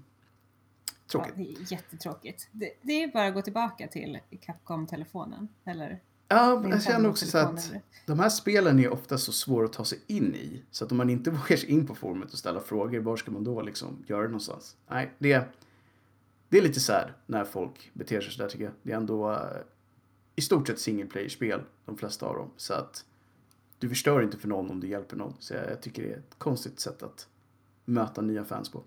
Ja, 1.07 1.11
Tråkigt. 1.11 1.35
det 1.37 1.43
är 1.43 1.73
jättetråkigt. 1.73 2.49
Det, 2.53 2.71
det 2.83 3.03
är 3.03 3.09
bara 3.09 3.27
att 3.27 3.35
gå 3.35 3.43
tillbaka 3.43 3.89
till 3.89 4.19
Capcom-telefonen. 4.41 5.49
Eller 5.65 6.01
Ja, 6.29 6.69
jag 6.69 6.83
känner 6.83 7.09
också 7.09 7.27
så 7.27 7.39
att 7.39 7.73
de 8.07 8.19
här 8.19 8.29
spelen 8.29 8.79
är 8.79 8.93
ofta 8.93 9.19
så 9.19 9.33
svåra 9.33 9.65
att 9.65 9.73
ta 9.73 9.85
sig 9.85 10.01
in 10.07 10.35
i. 10.35 10.63
Så 10.71 10.85
att 10.85 10.91
om 10.91 10.97
man 10.97 11.11
inte 11.11 11.31
vågar 11.31 11.57
sig 11.57 11.71
in 11.71 11.87
på 11.87 11.95
forumet 11.95 12.33
och 12.33 12.39
ställa 12.39 12.61
frågor, 12.61 13.01
var 13.01 13.17
ska 13.17 13.31
man 13.31 13.45
då 13.45 13.63
liksom 13.63 14.05
göra 14.07 14.23
det 14.23 14.29
någonstans? 14.29 14.77
Nej, 14.89 15.13
det, 15.19 15.49
det 16.49 16.59
är 16.59 16.63
lite 16.63 16.81
sad 16.81 17.11
när 17.27 17.45
folk 17.45 17.91
beter 17.93 18.21
sig 18.21 18.33
sådär 18.33 18.49
tycker 18.49 18.65
jag. 18.65 18.73
Det 18.83 18.93
är 18.93 18.97
ändå 18.97 19.33
eh, 19.33 19.39
i 20.37 20.41
stort 20.43 20.67
sett 20.67 20.81
single 20.81 21.07
player-spel, 21.07 21.63
de 21.85 21.97
flesta 21.99 22.27
av 22.27 22.35
dem. 22.37 22.51
Så 22.57 22.75
att 22.75 23.05
du 23.79 23.89
förstör 23.89 24.23
inte 24.23 24.39
för 24.39 24.49
någon 24.49 24.71
om 24.71 24.81
du 24.81 24.89
hjälper 24.89 25.17
någon. 25.17 25.35
Så 25.39 25.55
jag, 25.55 25.71
jag 25.71 25.83
tycker 25.83 26.03
det 26.03 26.13
är 26.13 26.17
ett 26.19 26.35
konstigt 26.39 26.81
sätt 26.81 27.03
att 27.03 27.29
möta 27.85 28.23
nya 28.23 28.45
fans 28.45 28.69
på. 28.69 28.83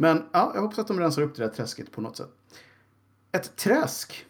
Men 0.00 0.22
ja, 0.32 0.52
jag 0.54 0.62
hoppas 0.62 0.78
att 0.78 0.88
de 0.88 1.00
rensar 1.00 1.22
upp 1.22 1.34
det 1.34 1.42
där 1.42 1.48
träsket 1.50 1.92
på 1.92 2.00
något 2.00 2.16
sätt. 2.16 2.30
Ett 3.32 3.56
träsk. 3.56 4.26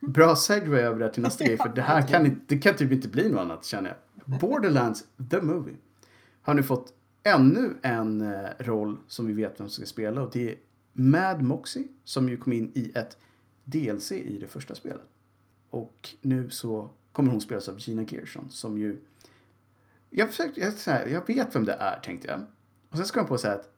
Bra 0.00 0.36
segway 0.36 0.80
över 0.80 0.98
det 0.98 1.04
här 1.04 1.12
till 1.12 1.22
nästa 1.22 1.44
grej, 1.46 1.56
för 1.56 1.68
det 1.68 1.82
här 1.82 2.08
kan, 2.08 2.26
inte, 2.26 2.40
det 2.46 2.58
kan 2.58 2.76
typ 2.76 2.92
inte 2.92 3.08
bli 3.08 3.28
något 3.28 3.40
annat 3.40 3.64
känner 3.64 3.96
jag. 4.24 4.40
Borderlands 4.40 5.04
The 5.30 5.40
Movie 5.40 5.76
har 6.42 6.54
nu 6.54 6.62
fått 6.62 6.92
ännu 7.22 7.74
en 7.82 8.20
eh, 8.20 8.50
roll 8.58 8.98
som 9.08 9.26
vi 9.26 9.32
vet 9.32 9.60
vem 9.60 9.68
som 9.68 9.84
ska 9.84 9.86
spela 9.86 10.22
och 10.22 10.30
det 10.32 10.50
är 10.50 10.56
Mad 10.92 11.42
Moxie 11.42 11.88
som 12.04 12.28
ju 12.28 12.36
kom 12.36 12.52
in 12.52 12.72
i 12.74 12.92
ett 12.94 13.18
DLC 13.64 14.12
i 14.12 14.38
det 14.38 14.46
första 14.46 14.74
spelet. 14.74 15.06
Och 15.70 16.08
nu 16.20 16.50
så 16.50 16.90
kommer 17.12 17.30
hon 17.30 17.40
spelas 17.40 17.68
av 17.68 17.74
Gina 17.78 18.02
Gershon 18.02 18.50
som 18.50 18.78
ju... 18.78 19.00
Jag, 20.10 20.28
försökte, 20.28 20.60
jag, 20.60 20.72
så 20.72 20.90
här, 20.90 21.06
jag 21.06 21.26
vet 21.26 21.56
vem 21.56 21.64
det 21.64 21.72
är 21.72 22.00
tänkte 22.00 22.28
jag. 22.28 22.40
Och 22.90 22.96
sen 22.96 23.06
ska 23.06 23.20
jag 23.20 23.28
på 23.28 23.38
säga 23.38 23.54
att 23.54 23.73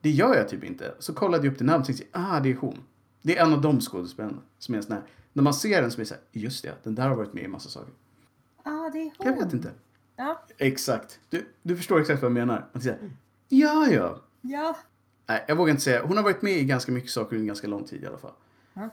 det 0.00 0.10
gör 0.10 0.34
jag 0.34 0.48
typ 0.48 0.64
inte. 0.64 0.94
Så 0.98 1.14
kollade 1.14 1.46
jag 1.46 1.52
upp 1.52 1.58
det 1.58 1.64
namn 1.64 1.80
och 1.80 1.86
tänkte 1.86 2.04
ah 2.12 2.40
det 2.40 2.50
är 2.50 2.56
hon. 2.56 2.78
Det 3.22 3.38
är 3.38 3.46
en 3.46 3.52
av 3.52 3.60
de 3.60 3.80
skådespelarna 3.80 4.42
som 4.58 4.74
är 4.74 4.76
en 4.76 4.84
sån 4.84 4.92
här, 4.92 5.02
när 5.32 5.42
man 5.42 5.54
ser 5.54 5.82
den 5.82 5.90
så 5.90 5.96
blir 5.96 6.04
det 6.04 6.08
så 6.08 6.14
här, 6.14 6.22
just 6.32 6.62
det, 6.62 6.74
den 6.82 6.94
där 6.94 7.08
har 7.08 7.16
varit 7.16 7.32
med 7.32 7.44
i 7.44 7.48
massa 7.48 7.68
saker. 7.68 7.92
Ja, 8.64 8.90
det 8.92 8.98
är 8.98 9.12
hon. 9.18 9.26
Jag 9.26 9.44
vet 9.44 9.52
inte. 9.52 9.70
Ja, 10.16 10.42
Exakt. 10.58 11.20
Du, 11.30 11.46
du 11.62 11.76
förstår 11.76 12.00
exakt 12.00 12.22
vad 12.22 12.30
jag 12.30 12.34
menar. 12.34 12.68
Man 12.72 12.82
säger, 12.82 12.98
ja, 13.48 13.88
ja. 13.90 14.20
ja. 14.40 14.76
Nej, 15.26 15.44
jag 15.48 15.56
vågar 15.56 15.70
inte 15.70 15.82
säga. 15.82 16.06
Hon 16.06 16.16
har 16.16 16.24
varit 16.24 16.42
med 16.42 16.52
i 16.52 16.64
ganska 16.64 16.92
mycket 16.92 17.10
saker 17.10 17.36
under 17.36 17.46
ganska 17.46 17.66
lång 17.66 17.84
tid 17.84 18.02
i 18.02 18.06
alla 18.06 18.18
fall. 18.18 18.32
Ja. 18.74 18.88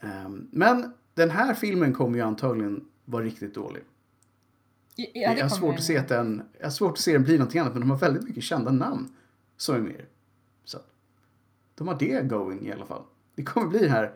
Ehm, 0.00 0.48
men 0.52 0.92
den 1.14 1.30
här 1.30 1.54
filmen 1.54 1.94
kommer 1.94 2.18
ju 2.18 2.24
antagligen 2.24 2.84
vara 3.04 3.24
riktigt 3.24 3.54
dålig. 3.54 3.82
Ja, 4.96 5.06
det 5.14 5.38
jag, 5.38 5.44
har 5.44 5.48
svårt 5.48 5.74
att 5.74 5.84
se 5.84 5.96
att 5.96 6.08
den, 6.08 6.42
jag 6.58 6.66
har 6.66 6.70
svårt 6.70 6.92
att 6.92 6.98
se 6.98 7.12
den 7.12 7.22
bli 7.22 7.38
någonting 7.38 7.60
annat, 7.60 7.72
men 7.72 7.80
de 7.80 7.90
har 7.90 7.98
väldigt 7.98 8.24
mycket 8.24 8.42
kända 8.42 8.70
namn 8.70 9.08
som 9.56 9.74
är 9.74 9.80
med. 9.80 10.06
Att 11.78 11.86
de 11.86 11.88
har 11.88 11.98
det 11.98 12.28
going 12.28 12.66
i 12.66 12.72
alla 12.72 12.86
fall. 12.86 13.02
Det 13.34 13.44
kommer 13.44 13.68
bli 13.68 13.78
det 13.78 13.88
här. 13.88 14.14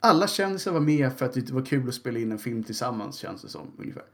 Alla 0.00 0.26
kändisar 0.26 0.72
var 0.72 0.80
med 0.80 1.12
för 1.12 1.26
att 1.26 1.32
det 1.32 1.50
var 1.50 1.64
kul 1.64 1.88
att 1.88 1.94
spela 1.94 2.18
in 2.18 2.32
en 2.32 2.38
film 2.38 2.64
tillsammans, 2.64 3.16
känns 3.16 3.42
det 3.42 3.48
som 3.48 3.66
ungefär. 3.78 4.04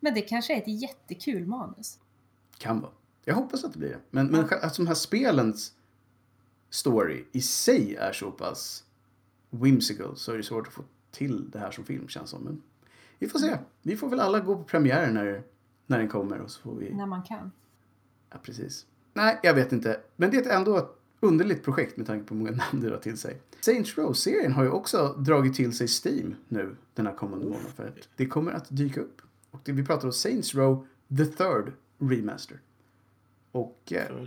Men 0.00 0.14
det 0.14 0.20
kanske 0.20 0.54
är 0.54 0.58
ett 0.58 0.82
jättekul 0.82 1.46
manus. 1.46 1.98
Kan 2.58 2.80
vara. 2.80 2.92
Jag 3.24 3.34
hoppas 3.34 3.64
att 3.64 3.72
det 3.72 3.78
blir 3.78 3.88
det. 3.88 4.00
Men, 4.10 4.26
men 4.26 4.48
själv- 4.48 4.64
alltså 4.64 4.82
de 4.82 4.88
här 4.88 4.94
spelens 4.94 5.72
story 6.70 7.24
i 7.32 7.40
sig 7.40 7.96
är 7.96 8.12
så 8.12 8.30
pass 8.30 8.84
whimsical 9.50 10.16
så 10.16 10.32
är 10.32 10.36
det 10.36 10.42
svårt 10.42 10.66
att 10.66 10.72
få 10.72 10.84
till 11.10 11.50
det 11.50 11.58
här 11.58 11.70
som 11.70 11.84
film 11.84 12.08
känns 12.08 12.30
som. 12.30 12.42
Men 12.44 12.62
vi 13.18 13.28
får 13.28 13.38
se. 13.38 13.58
Vi 13.82 13.96
får 13.96 14.08
väl 14.08 14.20
alla 14.20 14.40
gå 14.40 14.56
på 14.56 14.64
premiären 14.64 15.14
när, 15.14 15.42
när 15.86 15.98
den 15.98 16.08
kommer 16.08 16.40
och 16.40 16.50
så 16.50 16.60
får 16.60 16.74
vi... 16.74 16.94
När 16.94 17.06
man 17.06 17.22
kan. 17.22 17.52
Ja, 18.30 18.38
precis. 18.42 18.86
Nej, 19.12 19.40
jag 19.42 19.54
vet 19.54 19.72
inte. 19.72 20.00
Men 20.16 20.30
det 20.30 20.46
är 20.46 20.56
ändå 20.56 20.94
underligt 21.20 21.64
projekt 21.64 21.96
med 21.96 22.06
tanke 22.06 22.26
på 22.26 22.34
hur 22.34 22.38
många 22.38 22.56
namn 22.56 22.80
det 22.80 22.88
drar 22.88 22.98
till 22.98 23.18
sig. 23.18 23.40
Saints 23.60 23.98
Row-serien 23.98 24.52
har 24.52 24.62
ju 24.64 24.70
också 24.70 25.14
dragit 25.18 25.54
till 25.54 25.76
sig 25.76 25.88
Steam 25.88 26.34
nu 26.48 26.76
den 26.94 27.06
här 27.06 27.14
kommande 27.14 27.44
månaden. 27.44 27.72
För 27.76 27.88
att 27.88 28.08
det 28.16 28.26
kommer 28.26 28.52
att 28.52 28.66
dyka 28.68 29.00
upp. 29.00 29.22
Och 29.50 29.60
det, 29.64 29.72
vi 29.72 29.84
pratar 29.84 30.06
om 30.06 30.12
Saints 30.12 30.54
Row 30.54 30.86
The 31.16 31.24
Third 31.24 31.72
Remaster. 31.98 32.60
Och 33.52 33.92
eh, 33.92 34.26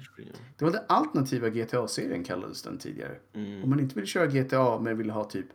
det 0.57 0.65
var 0.65 0.71
den 0.71 0.83
alternativa 0.87 1.49
GTA-serien 1.49 2.23
kallades 2.23 2.61
den 2.61 2.77
tidigare. 2.77 3.15
Mm. 3.33 3.63
Om 3.63 3.69
man 3.69 3.79
inte 3.79 3.95
vill 3.95 4.05
köra 4.05 4.27
GTA 4.27 4.79
men 4.79 4.97
vill 4.97 5.09
ha 5.09 5.23
typ 5.23 5.45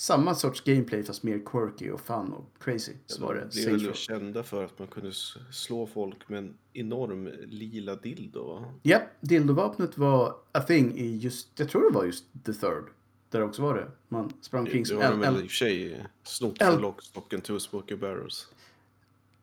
samma 0.00 0.34
sorts 0.34 0.60
gameplay 0.60 1.02
fast 1.02 1.22
mer 1.22 1.42
quirky 1.46 1.90
och 1.90 2.00
fun 2.00 2.32
och 2.32 2.44
crazy 2.64 2.92
så 3.06 3.22
var 3.22 3.34
det 3.34 3.54
blev 3.54 3.86
väl 3.86 3.94
kända 3.94 4.42
för 4.42 4.64
att 4.64 4.78
man 4.78 4.88
kunde 4.88 5.12
slå 5.52 5.86
folk 5.86 6.28
med 6.28 6.38
en 6.38 6.54
enorm 6.72 7.30
lila 7.46 7.94
dildo. 7.94 8.44
va? 8.44 8.64
Ja, 8.82 9.02
dildovapnet 9.20 9.98
var 9.98 10.34
a 10.52 10.60
thing 10.60 10.98
i 10.98 11.16
just, 11.16 11.48
jag 11.56 11.68
tror 11.68 11.90
det 11.90 11.98
var 11.98 12.04
just 12.04 12.24
The 12.44 12.52
Third. 12.52 12.84
Där 13.30 13.38
det 13.38 13.44
också 13.44 13.62
var 13.62 13.74
det. 13.74 13.90
Man 14.08 14.32
sprang 14.40 14.60
omkring 14.60 14.82
Det 14.82 14.88
som 14.88 14.96
har 14.96 15.04
de 15.04 15.12
en, 15.12 15.20
väl 15.20 15.34
i 15.34 15.46
och 15.46 15.50
för 15.50 15.56
sig 15.56 16.06
snott 16.22 16.58
från 16.62 16.80
Lock, 16.80 17.02
Stock 17.02 17.32
and 17.32 17.44
Two 17.44 17.96
Barrels. 17.96 18.48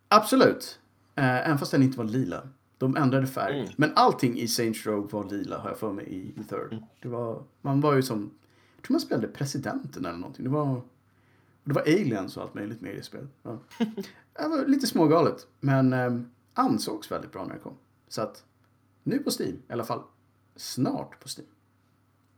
Absolut. 0.08 0.80
Eh, 1.16 1.48
även 1.48 1.58
fast 1.58 1.72
den 1.72 1.84
inte 1.84 1.98
var 1.98 2.06
lila. 2.06 2.50
De 2.78 2.96
ändrade 2.96 3.28
färg. 3.28 3.60
Mm. 3.60 3.72
Men 3.76 3.92
allting 3.96 4.40
i 4.40 4.48
Saints 4.48 4.86
Row 4.86 5.10
var 5.12 5.30
lila 5.30 5.58
har 5.58 5.70
jag 5.70 5.78
för 5.78 5.92
mig 5.92 6.06
i 6.06 6.32
The 6.32 6.44
Third. 6.44 6.72
Mm. 6.72 6.84
Det 7.02 7.08
var, 7.08 7.44
man 7.62 7.82
var 7.82 7.96
ju 7.96 8.02
som, 8.02 8.32
tror 8.88 8.94
man 8.94 9.01
spelade 9.01 9.27
presidenten 9.27 10.06
eller 10.06 10.17
någonting. 10.17 10.44
Det 10.44 10.51
var, 10.51 10.82
det 11.63 11.74
var 11.74 11.82
aliens 11.82 12.38
och 12.38 12.44
allt 12.44 12.53
möjligt 12.53 12.82
med 12.82 12.94
i 12.94 12.96
det 12.96 13.03
spelet. 13.03 13.29
Ja. 13.44 13.60
Det 14.34 14.48
var 14.48 14.65
lite 14.65 14.88
smågalet. 14.88 15.48
Men 15.60 15.94
eh, 15.94 16.20
ansågs 16.53 17.12
väldigt 17.12 17.32
bra 17.32 17.46
när 17.46 17.53
det 17.53 17.60
kom. 17.60 17.74
Så 18.08 18.22
att 18.22 18.44
nu 19.03 19.20
på 19.20 19.32
Steam 19.39 19.56
i 19.70 19.74
alla 19.74 19.84
fall. 19.84 20.01
Snart 20.56 21.20
på 21.20 21.27
Steam. 21.38 21.48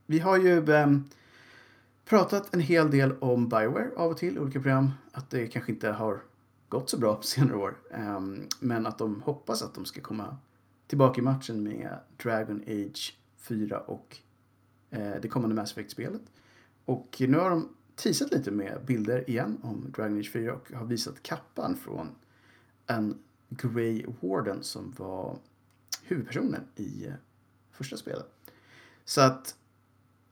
Vi 0.06 0.20
har 0.20 0.38
ju 0.38 0.74
ehm, 0.74 1.04
pratat 2.06 2.54
en 2.54 2.60
hel 2.60 2.92
del 2.92 3.12
om 3.20 3.50
Bioware 3.50 3.92
av 3.98 4.12
och 4.12 4.18
till 4.18 4.36
i 4.36 4.40
olika 4.40 4.60
program. 4.60 4.92
Att 5.12 5.30
det 5.30 5.48
kanske 5.48 5.72
inte 5.72 5.92
har 5.92 6.22
gått 6.70 6.90
så 6.90 6.98
bra 6.98 7.16
på 7.16 7.24
senare 7.24 7.58
år. 7.58 7.78
Ehm, 7.92 8.44
men 8.60 8.86
att 8.86 8.98
de 8.98 9.22
hoppas 9.22 9.62
att 9.62 9.74
de 9.74 9.86
ska 9.86 10.02
komma 10.02 10.38
tillbaka 10.88 11.22
i 11.22 11.24
matchen 11.24 11.64
med 11.64 12.00
Dragon 12.24 12.64
Age 12.68 13.18
4 13.38 13.80
och 13.80 14.18
eh, 14.90 15.14
det 15.22 15.28
kommande 15.28 15.56
Mass 15.56 15.72
Effect-spelet. 15.72 16.22
Och 16.90 17.16
nu 17.20 17.38
har 17.38 17.50
de 17.50 17.70
teasat 17.96 18.32
lite 18.32 18.52
med 18.52 18.86
bilder 18.86 19.30
igen 19.30 19.58
om 19.64 19.92
Dragon 19.96 20.20
Age 20.20 20.32
4 20.32 20.54
och 20.54 20.72
har 20.72 20.86
visat 20.86 21.24
kappan 21.24 21.78
från 21.78 22.08
en 22.88 23.18
Grey 23.50 24.06
Warden 24.22 24.64
som 24.64 24.94
var 24.98 25.38
huvudpersonen 26.04 26.64
i 26.76 27.06
eh, 27.08 27.14
första 27.72 27.98
spelet. 27.98 28.26
Så 29.06 29.22
att 29.22 29.56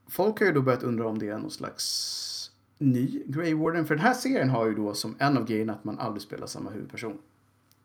folk 0.06 0.38
har 0.38 0.46
ju 0.46 0.52
då 0.52 0.62
börjat 0.62 0.82
undra 0.82 1.06
om 1.06 1.18
det 1.18 1.28
är 1.28 1.38
någon 1.38 1.50
slags 1.50 2.50
ny 2.78 3.22
Grey 3.26 3.54
Warden. 3.54 3.86
För 3.86 3.94
den 3.94 4.04
här 4.04 4.14
serien 4.14 4.50
har 4.50 4.66
ju 4.66 4.74
då 4.74 4.94
som 4.94 5.16
en 5.18 5.36
av 5.36 5.44
grejerna 5.44 5.72
att 5.72 5.84
man 5.84 5.98
aldrig 5.98 6.22
spelar 6.22 6.46
samma 6.46 6.70
huvudperson 6.70 7.18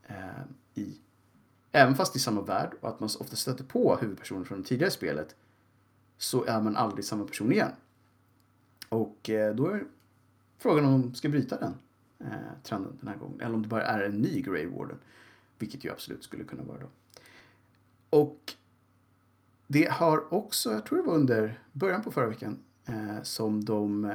eh, 0.08 0.44
i 0.74 0.98
även 1.72 1.96
fast 1.96 2.16
i 2.16 2.20
samma 2.20 2.42
värld 2.42 2.74
och 2.82 2.90
att 2.90 3.00
man 3.00 3.10
ofta 3.20 3.36
stöter 3.36 3.64
på 3.64 3.98
huvudpersonen 4.02 4.46
från 4.46 4.62
det 4.62 4.68
tidigare 4.68 4.92
spelet 4.92 5.36
så 6.18 6.46
är 6.46 6.62
man 6.62 6.76
aldrig 6.76 7.06
samma 7.06 7.26
person 7.26 7.52
igen. 7.52 7.72
Och 8.94 9.30
eh, 9.30 9.56
då 9.56 9.68
är 9.68 9.84
frågan 10.58 10.86
om 10.86 11.02
de 11.02 11.16
ska 11.16 11.30
bryta 11.30 11.60
den 11.60 11.74
eh, 12.20 12.64
trenden 12.64 12.98
den 13.00 13.08
här 13.08 13.16
gången. 13.16 13.42
Eller 13.42 13.54
om 13.54 13.62
det 13.62 13.68
bara 13.68 13.84
är 13.84 14.04
en 14.04 14.22
ny 14.22 14.42
Grey 14.42 14.68
Warden. 14.68 14.98
Vilket 15.58 15.86
ju 15.86 15.92
absolut 15.92 16.24
skulle 16.24 16.44
kunna 16.44 16.64
vara 16.64 16.80
då. 16.80 16.88
Och 18.10 18.54
det 19.68 19.92
har 19.92 20.34
också, 20.34 20.72
jag 20.72 20.86
tror 20.86 20.98
det 20.98 21.04
var 21.04 21.16
under 21.16 21.60
början 21.72 22.04
på 22.04 22.12
förra 22.12 22.28
veckan, 22.28 22.60
eh, 22.86 23.22
som 23.24 23.66
de 23.66 24.14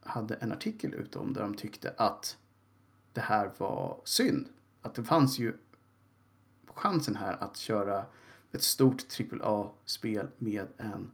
hade 0.00 0.34
en 0.34 0.52
artikel 0.52 0.94
ute 0.94 1.18
om 1.18 1.32
där 1.32 1.42
de 1.42 1.54
tyckte 1.54 1.94
att 1.96 2.38
det 3.12 3.20
här 3.20 3.50
var 3.58 4.00
synd. 4.04 4.48
Att 4.82 4.94
det 4.94 5.04
fanns 5.04 5.38
ju 5.38 5.56
chansen 6.66 7.16
här 7.16 7.36
att 7.40 7.56
köra 7.56 8.04
ett 8.52 8.62
stort 8.62 9.20
AAA-spel 9.42 10.28
med 10.38 10.66
en 10.76 11.10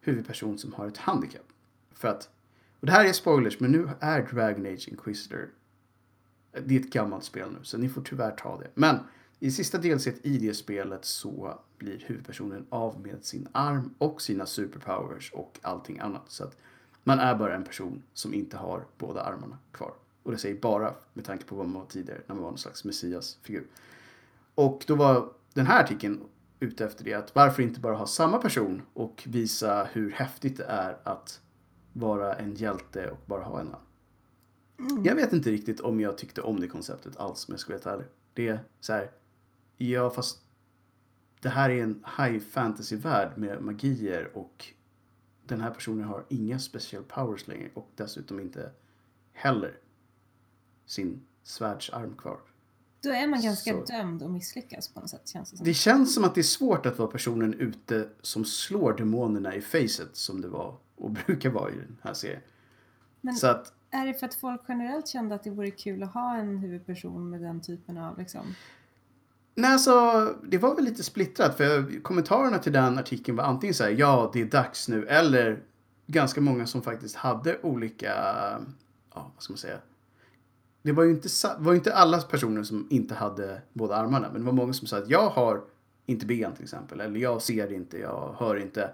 huvudperson 0.00 0.58
som 0.58 0.72
har 0.72 0.86
ett 0.86 0.96
handikapp. 0.96 1.52
För 2.02 2.08
att, 2.08 2.30
och 2.82 2.86
det 2.86 2.92
här 2.92 3.04
är 3.04 3.12
spoilers, 3.12 3.60
men 3.60 3.72
nu 3.72 3.88
är 4.00 4.22
Dragon 4.22 4.66
Age 4.66 4.88
Inquisitor 4.88 5.48
det 6.52 6.76
är 6.76 6.80
ett 6.80 6.90
gammalt 6.90 7.24
spel 7.24 7.50
nu, 7.50 7.58
så 7.62 7.78
ni 7.78 7.88
får 7.88 8.02
tyvärr 8.02 8.30
ta 8.30 8.58
det. 8.58 8.70
Men 8.74 8.98
i 9.40 9.50
sista 9.50 9.78
delset 9.78 10.26
i 10.26 10.38
det 10.38 10.54
spelet 10.54 11.04
så 11.04 11.58
blir 11.78 12.04
huvudpersonen 12.06 12.66
av 12.68 13.00
med 13.00 13.24
sin 13.24 13.48
arm 13.52 13.94
och 13.98 14.22
sina 14.22 14.46
superpowers 14.46 15.32
och 15.32 15.58
allting 15.62 15.98
annat. 15.98 16.22
Så 16.26 16.44
att 16.44 16.56
man 17.04 17.18
är 17.18 17.34
bara 17.34 17.54
en 17.54 17.64
person 17.64 18.02
som 18.14 18.34
inte 18.34 18.56
har 18.56 18.84
båda 18.98 19.22
armarna 19.22 19.58
kvar. 19.72 19.94
Och 20.22 20.32
det 20.32 20.38
säger 20.38 20.60
bara 20.60 20.94
med 21.12 21.24
tanke 21.24 21.44
på 21.44 21.56
vad 21.56 21.66
man 21.66 21.80
var 21.80 21.88
tidigare, 21.88 22.20
när 22.26 22.34
man 22.34 22.42
var 22.42 22.50
någon 22.50 22.58
slags 22.58 22.84
messiasfigur. 22.84 23.66
Och 24.54 24.84
då 24.86 24.94
var 24.94 25.32
den 25.54 25.66
här 25.66 25.82
artikeln 25.82 26.20
ute 26.60 26.84
efter 26.84 27.04
det, 27.04 27.14
att 27.14 27.34
varför 27.34 27.62
inte 27.62 27.80
bara 27.80 27.96
ha 27.96 28.06
samma 28.06 28.38
person 28.38 28.82
och 28.94 29.22
visa 29.26 29.88
hur 29.92 30.10
häftigt 30.10 30.56
det 30.56 30.64
är 30.64 30.96
att 31.02 31.40
vara 31.92 32.34
en 32.34 32.54
hjälte 32.54 33.10
och 33.10 33.18
bara 33.26 33.44
ha 33.44 33.60
en 33.60 33.68
arm. 33.68 35.04
Jag 35.04 35.14
vet 35.14 35.32
inte 35.32 35.50
riktigt 35.50 35.80
om 35.80 36.00
jag 36.00 36.18
tyckte 36.18 36.40
om 36.42 36.60
det 36.60 36.68
konceptet 36.68 37.16
alls, 37.16 37.48
om 37.48 37.52
jag 37.52 37.60
ska 37.60 37.78
vara 37.78 37.94
ärlig. 37.94 38.06
Det 38.34 38.48
är 38.48 38.60
så 38.80 38.92
här, 38.92 39.10
ja 39.76 40.10
fast 40.10 40.38
det 41.40 41.48
här 41.48 41.70
är 41.70 41.82
en 41.82 42.04
high 42.18 42.38
fantasy-värld 42.38 43.32
med 43.38 43.62
magier 43.62 44.30
och 44.36 44.66
den 45.46 45.60
här 45.60 45.70
personen 45.70 46.04
har 46.04 46.24
inga 46.28 46.58
special 46.58 47.02
powers 47.02 47.48
längre 47.48 47.70
och 47.74 47.88
dessutom 47.96 48.40
inte 48.40 48.70
heller 49.32 49.78
sin 50.86 51.20
svärdsarm 51.42 52.16
kvar. 52.16 52.38
Då 53.00 53.10
är 53.10 53.26
man 53.26 53.40
ganska 53.42 53.70
Så- 53.72 53.84
dömd 53.84 54.22
att 54.22 54.30
misslyckas 54.30 54.88
på 54.88 55.00
något 55.00 55.10
sätt 55.10 55.28
känns 55.28 55.50
det 55.50 55.56
som. 55.56 55.66
Det 55.66 55.74
känns 55.74 56.14
som 56.14 56.24
att 56.24 56.34
det 56.34 56.40
är 56.40 56.42
svårt 56.42 56.86
att 56.86 56.98
vara 56.98 57.08
personen 57.10 57.54
ute 57.54 58.08
som 58.22 58.44
slår 58.44 58.92
demonerna 58.92 59.54
i 59.54 59.60
facet 59.60 60.08
som 60.16 60.40
det 60.40 60.48
var 60.48 60.76
och 60.96 61.10
brukar 61.26 61.50
vara 61.50 61.70
i 61.70 61.74
den 61.74 61.96
här 62.02 62.14
serien. 62.14 62.40
Men 63.20 63.34
Så 63.34 63.46
att 63.46 63.72
är 63.90 64.06
det 64.06 64.14
för 64.14 64.26
att 64.26 64.34
folk 64.34 64.60
generellt 64.68 65.08
kände 65.08 65.34
att 65.34 65.42
det 65.42 65.50
vore 65.50 65.70
kul 65.70 66.02
att 66.02 66.14
ha 66.14 66.36
en 66.36 66.58
huvudperson 66.58 67.30
med 67.30 67.40
den 67.40 67.60
typen 67.60 67.98
av 67.98 68.18
liksom... 68.18 68.54
Nej, 69.54 69.72
alltså, 69.72 69.92
det 70.48 70.58
var 70.58 70.74
väl 70.74 70.84
lite 70.84 71.02
splittrat. 71.02 71.56
För 71.56 72.02
kommentarerna 72.02 72.58
till 72.58 72.72
den 72.72 72.98
artikeln 72.98 73.36
var 73.36 73.44
antingen 73.44 73.74
så 73.74 73.84
här, 73.84 73.90
ja, 73.90 74.30
det 74.32 74.40
är 74.40 74.44
dags 74.44 74.88
nu. 74.88 75.06
Eller 75.06 75.62
ganska 76.06 76.40
många 76.40 76.66
som 76.66 76.82
faktiskt 76.82 77.16
hade 77.16 77.58
olika, 77.62 78.14
ja, 79.14 79.30
vad 79.34 79.42
ska 79.42 79.52
man 79.52 79.58
säga. 79.58 79.78
Det 80.82 80.92
var 80.92 81.04
ju 81.04 81.10
inte, 81.10 81.28
var 81.58 81.74
inte 81.74 81.94
alla 81.94 82.20
personer 82.20 82.62
som 82.62 82.86
inte 82.90 83.14
hade 83.14 83.62
båda 83.72 83.96
armarna. 83.96 84.28
Men 84.32 84.40
det 84.40 84.46
var 84.46 84.52
många 84.52 84.72
som 84.72 84.86
sa 84.86 84.98
att 84.98 85.10
jag 85.10 85.28
har 85.28 85.64
inte 86.06 86.26
ben 86.26 86.52
till 86.54 86.62
exempel. 86.62 87.00
Eller 87.00 87.20
jag 87.20 87.42
ser 87.42 87.72
inte, 87.72 87.98
jag 87.98 88.34
hör 88.38 88.56
inte. 88.56 88.90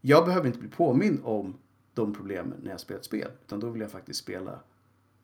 Jag 0.00 0.24
behöver 0.24 0.46
inte 0.46 0.58
bli 0.58 0.68
påmind 0.68 1.20
om 1.24 1.54
de 1.94 2.14
problemen 2.14 2.58
när 2.62 2.70
jag 2.70 2.80
spelar 2.80 2.98
ett 2.98 3.04
spel. 3.04 3.30
Utan 3.46 3.60
då 3.60 3.70
vill 3.70 3.80
jag 3.82 3.90
faktiskt 3.90 4.20
spela 4.20 4.60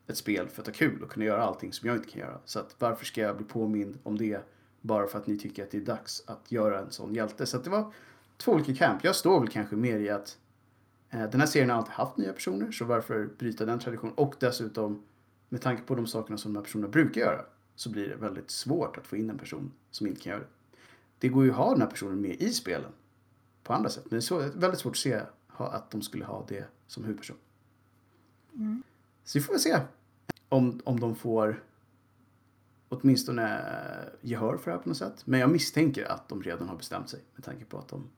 ett 0.07 0.17
spel 0.17 0.49
för 0.49 0.63
att 0.63 0.67
ha 0.67 0.75
kul 0.75 1.03
och 1.03 1.11
kunna 1.11 1.27
göra 1.27 1.43
allting 1.43 1.73
som 1.73 1.89
jag 1.89 1.97
inte 1.97 2.09
kan 2.09 2.21
göra. 2.21 2.39
Så 2.45 2.59
att 2.59 2.77
varför 2.79 3.05
ska 3.05 3.21
jag 3.21 3.37
bli 3.37 3.47
påmind 3.47 3.99
om 4.03 4.19
det 4.19 4.41
bara 4.81 5.07
för 5.07 5.19
att 5.19 5.27
ni 5.27 5.39
tycker 5.39 5.63
att 5.63 5.71
det 5.71 5.79
är 5.79 5.83
dags 5.83 6.23
att 6.27 6.53
göra 6.53 6.81
en 6.81 6.91
sån 6.91 7.15
hjälte? 7.15 7.47
Så 7.47 7.57
att 7.57 7.65
det 7.65 7.71
var 7.71 7.93
två 8.37 8.53
olika 8.53 8.75
camp. 8.75 9.05
Jag 9.05 9.17
står 9.17 9.41
väl 9.41 9.49
kanske 9.49 9.77
mer 9.77 9.99
i 9.99 10.11
att 10.11 10.39
eh, 11.11 11.31
den 11.31 11.41
här 11.41 11.47
serien 11.47 11.71
har 11.71 11.77
alltid 11.77 11.93
haft 11.93 12.17
nya 12.17 12.33
personer, 12.33 12.71
så 12.71 12.85
varför 12.85 13.29
bryta 13.39 13.65
den 13.65 13.79
traditionen? 13.79 14.15
Och 14.15 14.35
dessutom, 14.41 15.03
med 15.49 15.61
tanke 15.61 15.83
på 15.83 15.95
de 15.95 16.07
sakerna 16.07 16.39
som 16.39 16.53
de 16.53 16.59
här 16.59 16.65
personerna 16.65 16.89
brukar 16.89 17.21
göra, 17.21 17.41
så 17.75 17.91
blir 17.91 18.09
det 18.09 18.17
väldigt 18.17 18.51
svårt 18.51 18.99
att 18.99 19.07
få 19.07 19.17
in 19.17 19.31
en 19.31 19.39
person 19.39 19.73
som 19.91 20.07
inte 20.07 20.21
kan 20.21 20.31
göra 20.31 20.41
det. 20.41 20.49
Det 21.19 21.29
går 21.29 21.45
ju 21.45 21.51
att 21.51 21.57
ha 21.57 21.71
den 21.71 21.81
här 21.81 21.91
personen 21.91 22.21
med 22.21 22.37
i 22.43 22.51
spelen 22.51 22.93
på 23.67 23.73
andra 23.73 23.91
sätt, 23.91 24.05
men 24.05 24.11
det 24.11 24.17
är 24.17 24.21
så, 24.21 24.39
väldigt 24.39 24.81
svårt 24.81 24.93
att 24.93 24.97
se 24.97 25.21
att 25.57 25.91
de 25.91 26.03
skulle 26.03 26.25
ha 26.25 26.45
det 26.49 26.65
som 26.87 27.05
huvudperson. 27.05 27.37
Så 29.25 29.39
vi 29.39 29.43
får 29.43 29.53
väl 29.53 29.61
se 29.61 29.81
om, 30.49 30.81
om 30.85 31.01
de 31.01 31.17
får 31.17 31.65
åtminstone 32.89 33.63
gehör 34.21 34.57
för 34.57 34.71
det 34.71 34.77
här 34.77 34.83
på 34.83 34.89
något 34.89 34.99
sätt. 34.99 35.27
Men 35.27 35.41
jag 35.41 35.51
misstänker 35.51 36.05
att 36.05 36.29
de 36.29 36.43
redan 36.43 36.69
har 36.69 36.77
bestämt 36.77 37.09
sig 37.09 37.21
med 37.35 37.45
tanke 37.45 37.65
på 37.65 37.79
att 37.79 37.89
de 37.89 38.11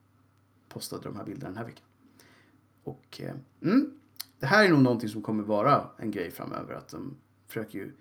postade 0.69 1.03
de 1.03 1.17
här 1.17 1.25
bilderna 1.25 1.49
den 1.49 1.57
här 1.57 1.65
veckan. 1.65 1.85
Och 2.85 3.21
eh, 3.21 3.35
mm, 3.63 3.99
det 4.39 4.47
här 4.47 4.65
är 4.65 4.69
nog 4.71 4.83
någonting 4.83 5.09
som 5.09 5.23
kommer 5.23 5.43
vara 5.43 5.91
en 5.97 6.11
grej 6.11 6.31
framöver. 6.31 6.75
Att 6.75 6.89
de 6.89 7.17
försöker 7.47 7.79
ju 7.79 7.93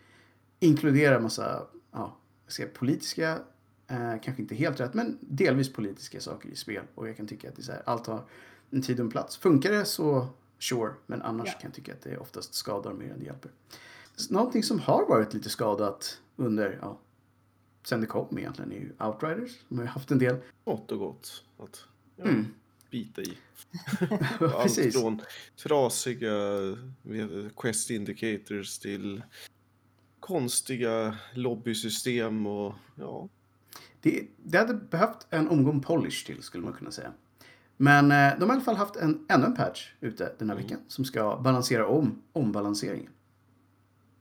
inkludera 0.59 1.19
massa 1.19 1.67
ja, 1.91 2.17
jag 2.45 2.53
ska 2.53 2.65
politiska, 2.65 3.39
eh, 3.87 4.13
kanske 4.23 4.41
inte 4.41 4.55
helt 4.55 4.79
rätt, 4.79 4.93
men 4.93 5.17
delvis 5.21 5.73
politiska 5.73 6.21
saker 6.21 6.49
i 6.49 6.55
spel. 6.55 6.83
Och 6.95 7.07
jag 7.09 7.17
kan 7.17 7.27
tycka 7.27 7.49
att 7.49 7.55
det 7.55 7.61
är 7.61 7.63
så 7.63 7.71
här, 7.71 7.81
allt 7.85 8.07
har 8.07 8.25
en 8.69 8.81
tid 8.81 8.99
och 8.99 9.03
en 9.05 9.09
plats. 9.11 9.37
Funkar 9.37 9.71
det 9.71 9.85
så 9.85 10.27
sure, 10.59 10.93
men 11.05 11.21
annars 11.21 11.47
Ja. 11.47 11.53
kan 11.53 11.61
jag 11.69 11.73
tycka 11.73 11.93
att 11.93 12.01
det 12.01 12.17
oftast 12.17 12.53
skadar 12.53 12.93
mer 12.93 13.11
än 13.13 13.19
det 13.19 13.25
hjälper. 13.25 13.51
Någonting 14.29 14.63
som 14.63 14.79
har 14.79 15.05
varit 15.09 15.33
lite 15.33 15.49
skadat 15.49 16.21
under, 16.35 16.79
ja, 16.81 16.99
sen 17.83 18.01
det 18.01 18.07
kom 18.07 18.37
egentligen 18.37 18.71
är 18.71 18.75
ju 18.75 18.91
Outriders. 18.99 19.51
De 19.69 19.77
har 19.77 19.85
ju 19.85 19.89
haft 19.89 20.11
en 20.11 20.19
del. 20.19 20.35
Gott 20.65 20.91
och 20.91 20.99
gott 20.99 21.43
att 21.57 21.83
ja, 22.15 22.23
Mm. 22.23 22.45
bita 22.91 23.21
i. 23.21 23.37
Allt 24.39 24.63
precis. 24.63 24.99
från 25.01 25.21
trasiga 25.55 26.33
vet- 27.01 27.55
quest 27.55 27.89
indicators 27.89 28.79
till 28.79 29.23
konstiga 30.19 31.17
lobbysystem 31.33 32.45
och 32.47 32.73
ja. 32.95 33.29
Det, 34.01 34.27
det 34.43 34.57
hade 34.57 34.73
behövt 34.73 35.27
en 35.29 35.47
omgång 35.47 35.81
polish 35.81 36.25
till 36.25 36.43
skulle 36.43 36.63
man 36.63 36.73
kunna 36.73 36.91
säga. 36.91 37.11
Men 37.77 38.11
eh, 38.11 38.39
de 38.39 38.49
har 38.49 38.49
i 38.49 38.51
alla 38.51 38.61
fall 38.61 38.75
haft 38.75 38.95
en, 38.95 39.25
ännu 39.29 39.45
en 39.45 39.55
patch 39.55 39.91
ute 40.01 40.33
den 40.37 40.49
här 40.49 40.55
Mm. 40.55 40.67
veckan 40.67 40.79
som 40.87 41.05
ska 41.05 41.37
balansera 41.43 41.87
om 41.87 42.21
ombalanseringen. 42.33 43.11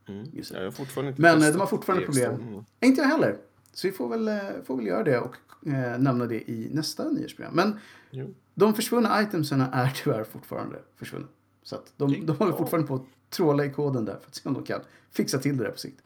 Mm. 0.08 0.26
Just 0.32 0.52
det. 0.52 0.66
Inte 0.78 1.14
Men, 1.22 1.42
eh, 1.42 1.48
de 1.48 1.60
har 1.60 1.66
fortfarande 1.66 2.06
problem. 2.06 2.64
Inte 2.80 3.00
jag 3.00 3.08
heller. 3.08 3.38
Så 3.72 3.86
vi 3.88 3.92
får 3.92 4.08
väl, 4.08 4.28
eh, 4.28 4.34
får 4.64 4.76
väl 4.76 4.86
göra 4.86 5.02
det 5.04 5.18
och 5.18 5.36
eh, 5.66 5.98
nämna 5.98 6.26
det 6.26 6.50
i 6.50 6.68
nästa 6.72 7.08
nyhetsprogram. 7.10 7.54
Men 7.54 7.78
Jo. 8.10 8.34
de 8.54 8.74
försvunna 8.74 9.22
itemserna 9.22 9.70
är 9.72 9.90
tyvärr 10.04 10.24
fortfarande 10.24 10.76
försvunna. 10.96 11.26
Så 11.62 11.76
att 11.76 11.92
de, 11.96 12.26
de 12.26 12.36
håller 12.36 12.52
Ja. 12.52 12.58
fortfarande 12.58 12.88
på 12.88 12.94
att 12.94 13.04
tråla 13.30 13.64
i 13.64 13.70
koden 13.70 14.04
där 14.04 14.18
för 14.20 14.26
att 14.28 14.34
se 14.34 14.48
om 14.48 14.54
de 14.54 14.64
kan 14.64 14.80
fixa 15.10 15.38
till 15.38 15.56
det 15.56 15.64
där 15.64 15.70
på 15.70 15.78
sikt. 15.78 16.00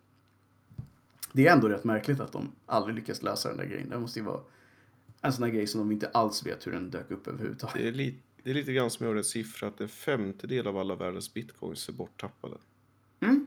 Det 1.33 1.47
är 1.47 1.53
ändå 1.53 1.69
rätt 1.69 1.85
märkligt 1.85 2.21
att 2.21 2.33
de 2.33 2.53
aldrig 2.67 2.95
lyckas 2.97 3.23
lösa 3.23 3.49
den 3.49 3.59
där 3.59 3.65
grejen. 3.65 3.89
Det 3.91 3.99
måste 3.99 4.19
ju 4.19 4.25
vara 4.25 4.41
en 5.23 5.33
sån 5.33 5.43
där 5.43 5.49
grej 5.55 5.67
som 5.67 5.81
de 5.81 5.93
inte 5.93 6.09
alls 6.09 6.47
vet 6.47 6.67
hur 6.67 6.73
den 6.73 6.91
dök 6.91 7.11
upp 7.11 7.27
överhuvudtaget. 7.29 7.77
Det 7.83 7.89
är, 7.89 7.93
li- 7.93 8.15
det 8.43 8.51
är 8.51 8.55
lite 8.55 8.73
grann 8.73 8.91
som 8.91 9.05
jag 9.05 9.09
hörde 9.09 9.21
en 9.21 9.25
siffra 9.25 9.69
att 9.69 9.81
en 9.81 9.89
femtedel 9.89 10.67
av 10.67 10.77
alla 10.79 10.95
världens 10.95 11.35
bitcoins 11.35 11.89
är 11.89 11.93
borttappade. 11.93 12.57
Mm. 13.21 13.47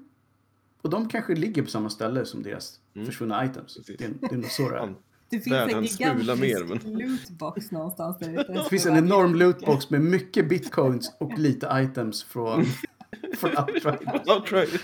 Och 0.81 0.89
de 0.89 1.07
kanske 1.09 1.35
ligger 1.35 1.61
på 1.63 1.69
samma 1.69 1.89
ställe 1.89 2.25
som 2.25 2.43
deras 2.43 2.79
Mm. 2.95 3.05
försvunna 3.05 3.45
items. 3.45 3.75
Precis. 3.77 3.97
Det 3.97 4.05
är, 4.05 4.11
det 4.21 4.31
är 4.31 4.35
nog 4.37 4.45
så 4.51 4.69
det 4.69 4.77
är. 4.77 4.93
Det 5.29 5.39
finns 5.39 5.53
Världen 5.53 5.77
en 5.77 5.83
gigantisk 5.83 6.39
mer, 6.41 6.63
men- 6.63 6.97
lootbox 6.99 7.71
någonstans 7.71 8.17
där 8.19 8.39
ute. 8.41 8.53
Det 8.53 8.69
finns 8.69 8.85
en 8.85 8.97
enorm 8.97 9.35
lootbox 9.35 9.89
med 9.89 10.01
mycket 10.01 10.49
bitcoins 10.49 11.13
och 11.19 11.39
lite 11.39 11.69
items 11.91 12.23
från, 12.23 12.65
från 13.37 13.51
Outriders. 13.51 14.27
Outright. 14.37 14.81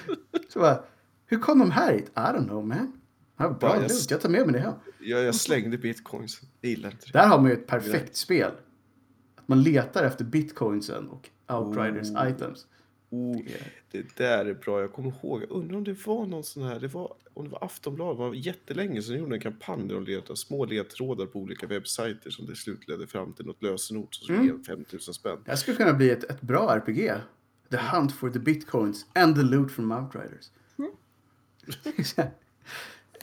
Hur 1.31 1.39
kom 1.39 1.59
de 1.59 1.71
här 1.71 1.93
hit? 1.93 2.05
I 2.15 2.19
don't 2.19 2.47
know 2.47 2.67
man. 2.67 2.91
Ja, 3.37 3.49
bra 3.49 3.75
Ja, 3.75 3.81
jag- 3.81 3.91
jag 4.09 4.21
tar 4.21 4.29
med 4.29 4.45
mig 4.45 4.53
det 4.53 4.59
hem. 4.59 4.73
Jag, 4.99 5.23
jag 5.23 5.35
slängde 5.35 5.77
bitcoins. 5.77 6.41
Jag 6.61 6.69
gillar 6.69 6.91
inte 6.91 7.05
det. 7.05 7.11
Där 7.19 7.27
har 7.27 7.37
man 7.41 7.47
ju 7.49 7.53
ett 7.53 7.67
perfekt 7.67 8.15
spel. 8.15 8.51
Att 9.35 9.47
man 9.47 9.63
letar 9.63 10.03
efter 10.03 10.25
bitcoinsen 10.25 11.07
och 11.09 11.29
Outriders 11.51 12.09
Oh. 12.11 12.29
items. 12.29 12.67
Oh, 13.09 13.37
Det 13.91 13.97
är- 13.97 14.03
det 14.03 14.15
där 14.17 14.45
är 14.45 14.53
bra. 14.53 14.81
Jag 14.81 14.93
kommer 14.93 15.09
ihåg. 15.09 15.41
Jag 15.41 15.51
undrar 15.51 15.77
om 15.77 15.83
det 15.83 16.05
var 16.07 16.25
någon 16.25 16.43
sån 16.43 16.63
här. 16.63 16.79
Det 16.79 16.87
var, 16.87 17.13
om 17.33 17.43
det 17.43 17.49
var 17.49 17.63
Aftonbladet. 17.63 18.17
Det 18.17 18.23
var 18.23 18.33
jättelänge 18.33 19.01
sedan 19.01 19.13
de 19.15 19.19
gjorde 19.19 19.35
en 19.35 19.41
kampanj 19.41 19.87
där 19.87 19.95
de 19.95 20.03
letade 20.03 20.37
små 20.37 20.65
ledtrådar 20.65 21.25
på 21.25 21.39
olika 21.39 21.67
webbsajter 21.67 22.29
som 22.29 22.45
till 22.45 22.55
slut 22.55 22.87
ledde 22.87 23.07
fram 23.07 23.33
till 23.33 23.45
något 23.45 23.63
lösenord 23.63 24.15
som 24.15 24.23
skulle 24.23 24.39
Mm. 24.39 24.57
ge 24.57 24.63
5000 24.63 25.13
spänn. 25.13 25.37
Det 25.45 25.51
här 25.51 25.57
skulle 25.57 25.77
kunna 25.77 25.93
bli 25.93 26.09
ett, 26.09 26.23
ett 26.23 26.41
bra 26.41 26.75
RPG. 26.75 27.13
The 27.71 27.77
Hunt 27.77 28.11
for 28.11 28.29
the 28.29 28.39
Bitcoins 28.39 29.05
and 29.15 29.35
the 29.35 29.41
Loot 29.41 29.71
from 29.71 29.91
Outriders. 29.91 30.51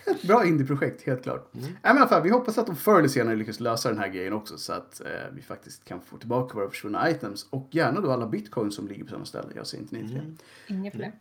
Ett 0.06 0.22
bra 0.26 0.44
indieprojekt, 0.44 1.02
helt 1.02 1.22
klart. 1.22 1.54
Mm. 1.54 1.66
Men 1.82 1.96
i 1.96 2.00
alla 2.00 2.08
fall, 2.08 2.22
vi 2.22 2.30
hoppas 2.30 2.58
att 2.58 2.66
de 2.66 2.76
förr 2.76 2.98
eller 2.98 3.08
senare 3.08 3.36
lyckas 3.36 3.60
lösa 3.60 3.88
den 3.88 3.98
här 3.98 4.08
grejen 4.08 4.32
också 4.32 4.58
så 4.58 4.72
att 4.72 5.00
eh, 5.00 5.06
vi 5.32 5.42
faktiskt 5.42 5.84
kan 5.84 6.00
få 6.00 6.16
tillbaka 6.16 6.58
våra 6.58 6.70
försvunna 6.70 7.10
items. 7.10 7.46
Och 7.50 7.68
gärna 7.70 8.00
då 8.00 8.10
alla 8.10 8.26
bitcoins 8.26 8.74
som 8.74 8.88
ligger 8.88 9.04
på 9.04 9.10
samma 9.10 9.24
ställe. 9.24 9.48
Jag 9.54 9.66
ser 9.66 9.78
inte 9.78 9.94
nej 9.94 10.04
till 10.06 10.14
det. 10.14 10.20
Mm. 10.20 10.36
Inga 10.66 10.90
problem. 10.90 11.12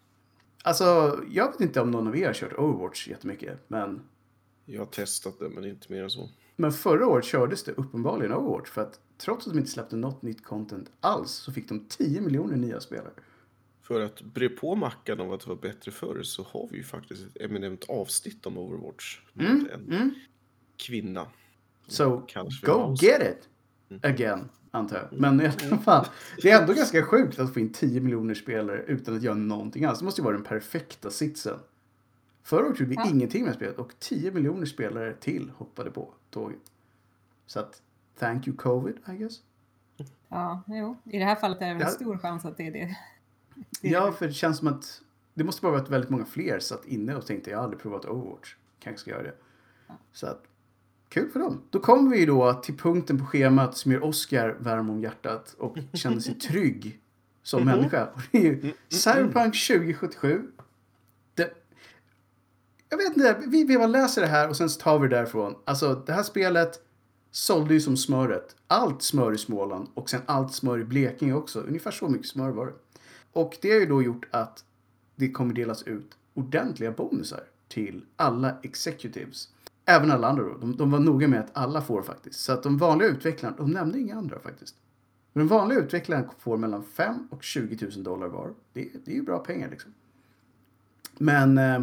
Alltså, 0.64 1.20
jag 1.30 1.52
vet 1.52 1.62
inte 1.62 1.82
om 1.82 1.92
någon 1.92 2.08
av 2.08 2.18
er 2.18 2.26
har 2.26 2.34
kört 2.34 2.54
Overwatch 2.54 3.08
jättemycket, 3.08 3.60
men, 3.68 4.02
Jag 4.66 4.82
har 4.82 4.86
testat 4.86 5.40
det, 5.40 5.50
men 5.50 5.66
inte 5.66 5.94
mer 5.94 6.04
än 6.04 6.10
så. 6.10 6.30
men 6.56 6.72
förra 6.72 7.08
året 7.08 7.26
kördes 7.26 7.64
det 7.64 7.72
uppenbarligen 7.72 8.34
Overwatch 8.34 8.70
för 8.70 8.82
att 8.82 9.00
trots 9.18 9.48
att 9.48 9.54
de 9.54 9.60
inte 9.60 9.72
släppte 9.72 9.96
något 9.96 10.22
nytt 10.22 10.44
content 10.44 10.92
alls 11.00 11.32
så 11.32 11.52
fick 11.52 11.70
de 11.70 11.86
10 11.90 12.22
miljoner 12.22 12.56
nya 12.56 12.80
spelare. 12.80 13.12
För 13.88 14.02
att 14.02 14.21
bre 14.21 14.50
på 14.50 14.76
mackan 14.76 15.19
om 15.19 15.32
att 15.32 15.39
det 15.41 15.50
var 15.50 15.56
bättre 15.56 15.91
förr 15.91 16.24
så 16.24 16.43
har 16.43 16.67
vi 16.71 16.78
ju 16.78 16.84
faktiskt 16.84 17.24
ett 17.26 17.41
eminent 17.41 17.84
avsnitt 17.89 18.45
om 18.45 18.58
Overwatch. 18.58 19.19
Med 19.34 19.48
Mm, 19.50 19.67
en 19.74 19.93
mm. 19.93 20.12
kvinna. 20.78 21.28
So, 21.88 22.28
go 22.62 22.95
get 23.02 23.21
it! 23.21 23.50
Again, 24.04 24.50
antar 24.71 24.98
jag. 25.12 25.19
Men 25.19 25.41
i 25.41 25.45
alla 25.45 25.78
fall, 25.78 26.06
det 26.41 26.52
är 26.52 26.62
ändå 26.62 26.74
ganska 26.74 27.04
sjukt 27.04 27.39
att 27.39 27.54
få 27.54 27.60
in 27.60 27.74
10 27.74 28.02
miljoner 28.02 28.34
spelare 28.34 28.84
utan 28.88 29.15
att 29.15 29.24
göra 29.24 29.36
någonting 29.36 29.86
alls. 29.86 30.00
Det 30.00 30.06
måste 30.06 30.21
ju 30.21 30.26
vara 30.26 30.36
den 30.36 30.45
perfekta 30.45 31.10
sitsen. 31.10 31.60
Förra 32.43 32.65
året 32.65 32.80
gjorde 32.80 32.89
vi 32.89 32.95
Ja. 32.95 33.10
ingenting 33.10 33.45
med 33.45 33.56
spelet 33.56 33.78
och 33.78 33.93
10 34.00 34.32
miljoner 34.32 34.65
spelare 34.65 35.13
till 35.13 35.52
hoppade 35.58 35.91
på 35.91 36.13
tåget. 36.30 36.60
Så 37.45 37.60
att, 37.60 37.82
thank 38.19 38.48
you 38.48 38.58
covid, 38.58 38.95
I 39.10 39.17
guess. 39.17 39.39
Ja, 40.30 40.63
jo. 40.67 40.98
I 41.04 41.19
det 41.19 41.26
här 41.26 41.36
fallet 41.36 41.62
är 41.62 41.65
det 41.67 41.74
väl 41.74 41.82
en 41.82 41.88
Ja. 41.88 41.93
stor 41.93 42.17
chans 42.17 42.45
att 42.45 42.58
det 42.58 42.67
är 42.67 42.71
det. 42.71 42.98
Ja, 43.82 44.06
det. 44.06 44.13
för 44.13 44.28
det 44.28 44.34
känns 44.34 44.58
som 44.58 44.68
att 44.68 45.02
det 45.34 45.44
måste 45.44 45.62
bara 45.62 45.72
varit 45.72 45.89
väldigt 45.89 46.10
många 46.10 46.26
fler 46.26 46.60
satt 46.60 46.86
inne 46.86 47.15
och 47.15 47.26
tänkte 47.26 47.50
jag 47.50 47.58
har 47.58 47.63
aldrig 47.63 47.82
provat 47.82 48.06
Overwatch. 48.06 48.56
Kanske 48.80 49.00
ska 49.02 49.12
göra 49.12 49.24
det. 49.24 49.34
Så 50.13 50.28
att, 50.28 50.44
kul 51.10 51.30
för 51.30 51.39
dem. 51.39 51.62
Då 51.70 51.80
kommer 51.80 52.12
vi 52.12 52.26
då 52.26 52.54
till 52.54 52.78
punkten 52.78 53.20
på 53.20 53.26
schemat 53.26 53.78
som 53.78 53.91
gör 53.91 54.04
Oscar 54.04 54.56
varm 54.60 54.89
om 54.89 55.02
hjärtat 55.02 55.56
och 55.58 55.78
känner 55.94 56.20
sig 56.20 56.34
trygg 56.39 57.00
som 57.44 57.62
Mhm. 57.63 57.72
människa. 57.78 58.06
Och 58.15 58.22
det 58.32 58.38
är 58.38 58.41
ju 58.44 58.74
Cyberpunk 58.89 59.56
2077. 59.68 60.52
Det, 61.34 61.54
jag 62.89 62.98
vet 62.98 63.08
inte, 63.18 63.41
vi, 63.48 63.63
vi 63.63 63.78
bara 63.78 63.88
läser 63.88 64.22
det 64.22 64.28
här 64.28 64.50
och 64.50 64.58
sen 64.58 64.70
tar 64.70 65.00
vi 65.00 65.08
det 65.08 65.15
därifrån. 65.15 65.56
Alltså 65.65 66.04
det 66.06 66.13
här 66.13 66.24
spelet 66.24 66.82
sålde 67.32 67.74
ju 67.74 67.82
som 67.82 67.98
smöret. 67.98 68.56
Allt 68.68 69.02
smör 69.02 69.34
i 69.34 69.38
Småland 69.38 69.88
och 69.94 70.10
sen 70.10 70.22
allt 70.26 70.54
smör 70.54 70.80
i 70.80 70.84
Blekinge 70.84 71.34
också. 71.34 71.60
Ungefär 71.60 71.91
så 71.91 72.10
mycket 72.10 72.28
smör 72.28 72.50
var 72.50 72.65
det. 72.65 72.74
Och 73.36 73.58
det 73.62 73.71
har 73.71 73.80
ju 73.80 73.86
då 73.86 74.04
gjort 74.04 74.28
att 74.32 74.65
det 75.15 75.32
kommer 75.32 75.54
delas 75.54 75.84
ut 75.84 76.17
ordentliga 76.34 76.91
bonusar 76.91 77.43
till 77.67 78.06
alla 78.15 78.58
executives. 78.63 79.50
Även 79.86 80.12
alla 80.12 80.28
andra 80.28 80.43
då. 80.43 80.58
De, 80.58 80.78
de 80.78 80.91
var 80.91 81.00
noga 81.00 81.28
med 81.28 81.39
att 81.39 81.50
alla 81.54 81.82
får 81.82 82.02
faktiskt. 82.02 82.39
Så 82.39 82.54
att 82.54 82.63
de 82.63 82.78
vanliga 82.78 83.10
utvecklarna, 83.10 83.56
de 83.58 83.71
nämnde 83.71 84.00
inga 84.00 84.15
andra 84.15 84.39
faktiskt. 84.39 84.76
Men 85.34 85.48
den 85.48 85.58
vanliga 85.58 85.80
utvecklaren 85.80 86.30
får 86.39 86.58
mellan 86.58 86.84
5 86.84 87.28
och 87.32 87.43
20 87.43 87.86
000 87.86 88.04
dollar 88.04 88.28
var. 88.28 88.54
Det, 88.74 88.89
det 89.06 89.12
är 89.12 89.15
ju 89.15 89.21
bra 89.21 89.39
pengar 89.39 89.69
liksom. 89.69 89.93
Men 91.17 91.58
eh, 91.58 91.82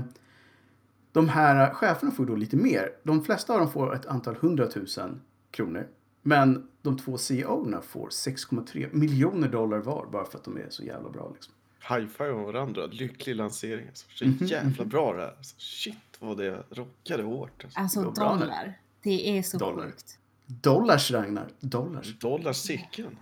de 1.12 1.28
här 1.28 1.74
cheferna 1.74 2.12
får 2.12 2.26
då 2.26 2.36
lite 2.36 2.56
mer. 2.56 2.92
De 3.02 3.24
flesta 3.24 3.52
av 3.52 3.58
dem 3.58 3.70
får 3.70 3.94
ett 3.94 4.06
antal 4.06 4.36
hundratusen 4.40 5.20
kronor. 5.50 5.86
Men 6.22 6.68
de 6.82 6.98
två 6.98 7.18
CEO-erna 7.18 7.80
får 7.82 8.08
6,3 8.08 8.88
miljoner 8.92 9.48
dollar 9.48 9.78
var 9.78 10.06
bara 10.12 10.24
för 10.24 10.38
att 10.38 10.44
de 10.44 10.56
är 10.56 10.66
så 10.70 10.82
jävla 10.85 11.11
bra. 11.11 11.30
Liksom. 11.35 11.54
High-five 11.88 12.30
om 12.32 12.42
varandra. 12.44 12.87
Lycklig 12.87 13.37
lansering. 13.37 13.87
Alltså. 13.88 14.06
Så 14.14 14.24
Mhm, 14.24 14.37
jävla 14.40 14.85
bra 14.85 15.12
det 15.12 15.20
här. 15.22 15.35
Alltså, 15.37 15.54
shit 15.58 15.96
vad 16.18 16.37
det 16.38 16.62
rockade 16.70 17.22
hårt. 17.22 17.64
Alltså. 17.64 17.80
Alltså 17.80 17.98
Det 18.00 18.04
går 18.06 18.12
bra 18.12 18.35
dollar. 18.37 18.78
Det 19.02 19.38
är 19.38 19.42
så 19.42 19.58
Dollar. 19.58 19.85
sjukt. 19.87 20.18
Dollars, 20.46 21.11
Ragnar. 21.11 21.48
Dollars. 21.61 22.18
Dollar 22.18 22.52
cirkeln. 22.52 23.16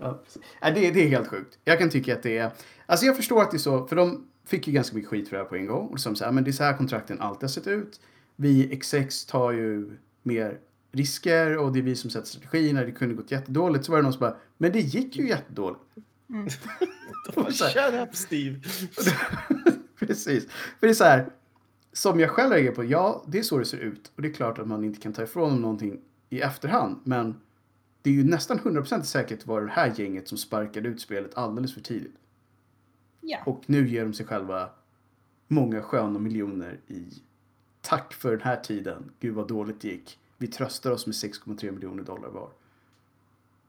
Ja. 0.00 0.22
Nej, 0.62 0.72
det, 0.74 0.90
det 0.90 1.04
är 1.04 1.08
helt 1.08 1.28
sjukt. 1.28 1.58
Jag 1.64 1.78
kan 1.78 1.90
tycka 1.90 2.14
att 2.14 2.22
det 2.22 2.38
är... 2.38 2.50
Alltså 2.86 3.06
jag 3.06 3.16
förstår 3.16 3.42
att 3.42 3.50
det 3.50 3.56
är 3.56 3.58
så, 3.58 3.86
för 3.86 3.96
de 3.96 4.26
fick 4.46 4.66
ju 4.66 4.72
ganska 4.72 4.96
mycket 4.96 5.10
skit 5.10 5.28
för 5.28 5.36
det 5.36 5.42
här 5.42 5.48
på 5.48 5.56
en 5.56 5.66
gång. 5.66 5.86
Och 5.88 6.00
som 6.00 6.16
så 6.16 6.24
här, 6.24 6.32
men 6.32 6.44
det 6.44 6.50
är 6.50 6.52
så 6.52 6.62
här 6.64 6.76
kontrakten 6.76 7.20
alltid 7.20 7.42
har 7.42 7.48
sett 7.48 7.66
ut. 7.66 8.00
Vi 8.36 8.76
XX 8.82 9.26
tar 9.26 9.52
ju 9.52 9.96
mer 10.22 10.58
risker 10.94 11.58
och 11.58 11.72
det 11.72 11.78
är 11.78 11.82
vi 11.82 11.96
som 11.96 12.10
sätter 12.10 12.26
strategin. 12.26 12.74
När 12.74 12.86
det 12.86 12.92
kunde 12.92 13.14
gått 13.14 13.30
jättedåligt 13.30 13.84
så 13.84 13.92
var 13.92 13.98
det 13.98 14.02
någon 14.02 14.12
som 14.12 14.20
bara, 14.20 14.36
men 14.58 14.72
det 14.72 14.80
gick 14.80 15.16
ju 15.16 15.28
jättedåligt. 15.28 15.80
Här. 17.36 17.90
Shut 17.90 18.08
up 18.08 18.16
Steve! 18.16 18.60
Precis. 19.98 20.46
För 20.50 20.86
det 20.86 20.88
är 20.88 20.94
så 20.94 21.04
här, 21.04 21.30
som 21.92 22.20
jag 22.20 22.30
själv 22.30 22.52
reagerar 22.52 22.74
på, 22.74 22.84
ja, 22.84 23.24
det 23.26 23.38
är 23.38 23.42
så 23.42 23.58
det 23.58 23.64
ser 23.64 23.78
ut. 23.78 24.12
Och 24.16 24.22
det 24.22 24.28
är 24.28 24.32
klart 24.32 24.58
att 24.58 24.68
man 24.68 24.84
inte 24.84 25.00
kan 25.00 25.12
ta 25.12 25.22
ifrån 25.22 25.50
dem 25.50 25.62
någonting 25.62 26.00
i 26.30 26.40
efterhand. 26.40 27.00
Men 27.04 27.40
det 28.02 28.10
är 28.10 28.14
ju 28.14 28.24
nästan 28.24 28.58
100% 28.58 29.02
säkert 29.02 29.46
var 29.46 29.60
det 29.60 29.70
här 29.70 29.92
gänget 29.96 30.28
som 30.28 30.38
sparkade 30.38 30.88
ut 30.88 31.00
spelet 31.00 31.34
alldeles 31.34 31.74
för 31.74 31.80
tidigt. 31.80 32.14
Ja. 33.20 33.38
Och 33.46 33.62
nu 33.66 33.88
ger 33.88 34.04
de 34.04 34.14
sig 34.14 34.26
själva 34.26 34.70
många 35.48 35.82
sköna 35.82 36.18
miljoner 36.18 36.80
i 36.86 37.04
tack 37.80 38.14
för 38.14 38.30
den 38.30 38.40
här 38.40 38.56
tiden. 38.56 39.10
Gud 39.20 39.34
vad 39.34 39.48
dåligt 39.48 39.80
det 39.80 39.88
gick. 39.88 40.18
Vi 40.38 40.46
tröstar 40.46 40.90
oss 40.90 41.06
med 41.06 41.12
6,3 41.14 41.70
miljoner 41.72 42.02
dollar 42.02 42.28
var. 42.28 42.48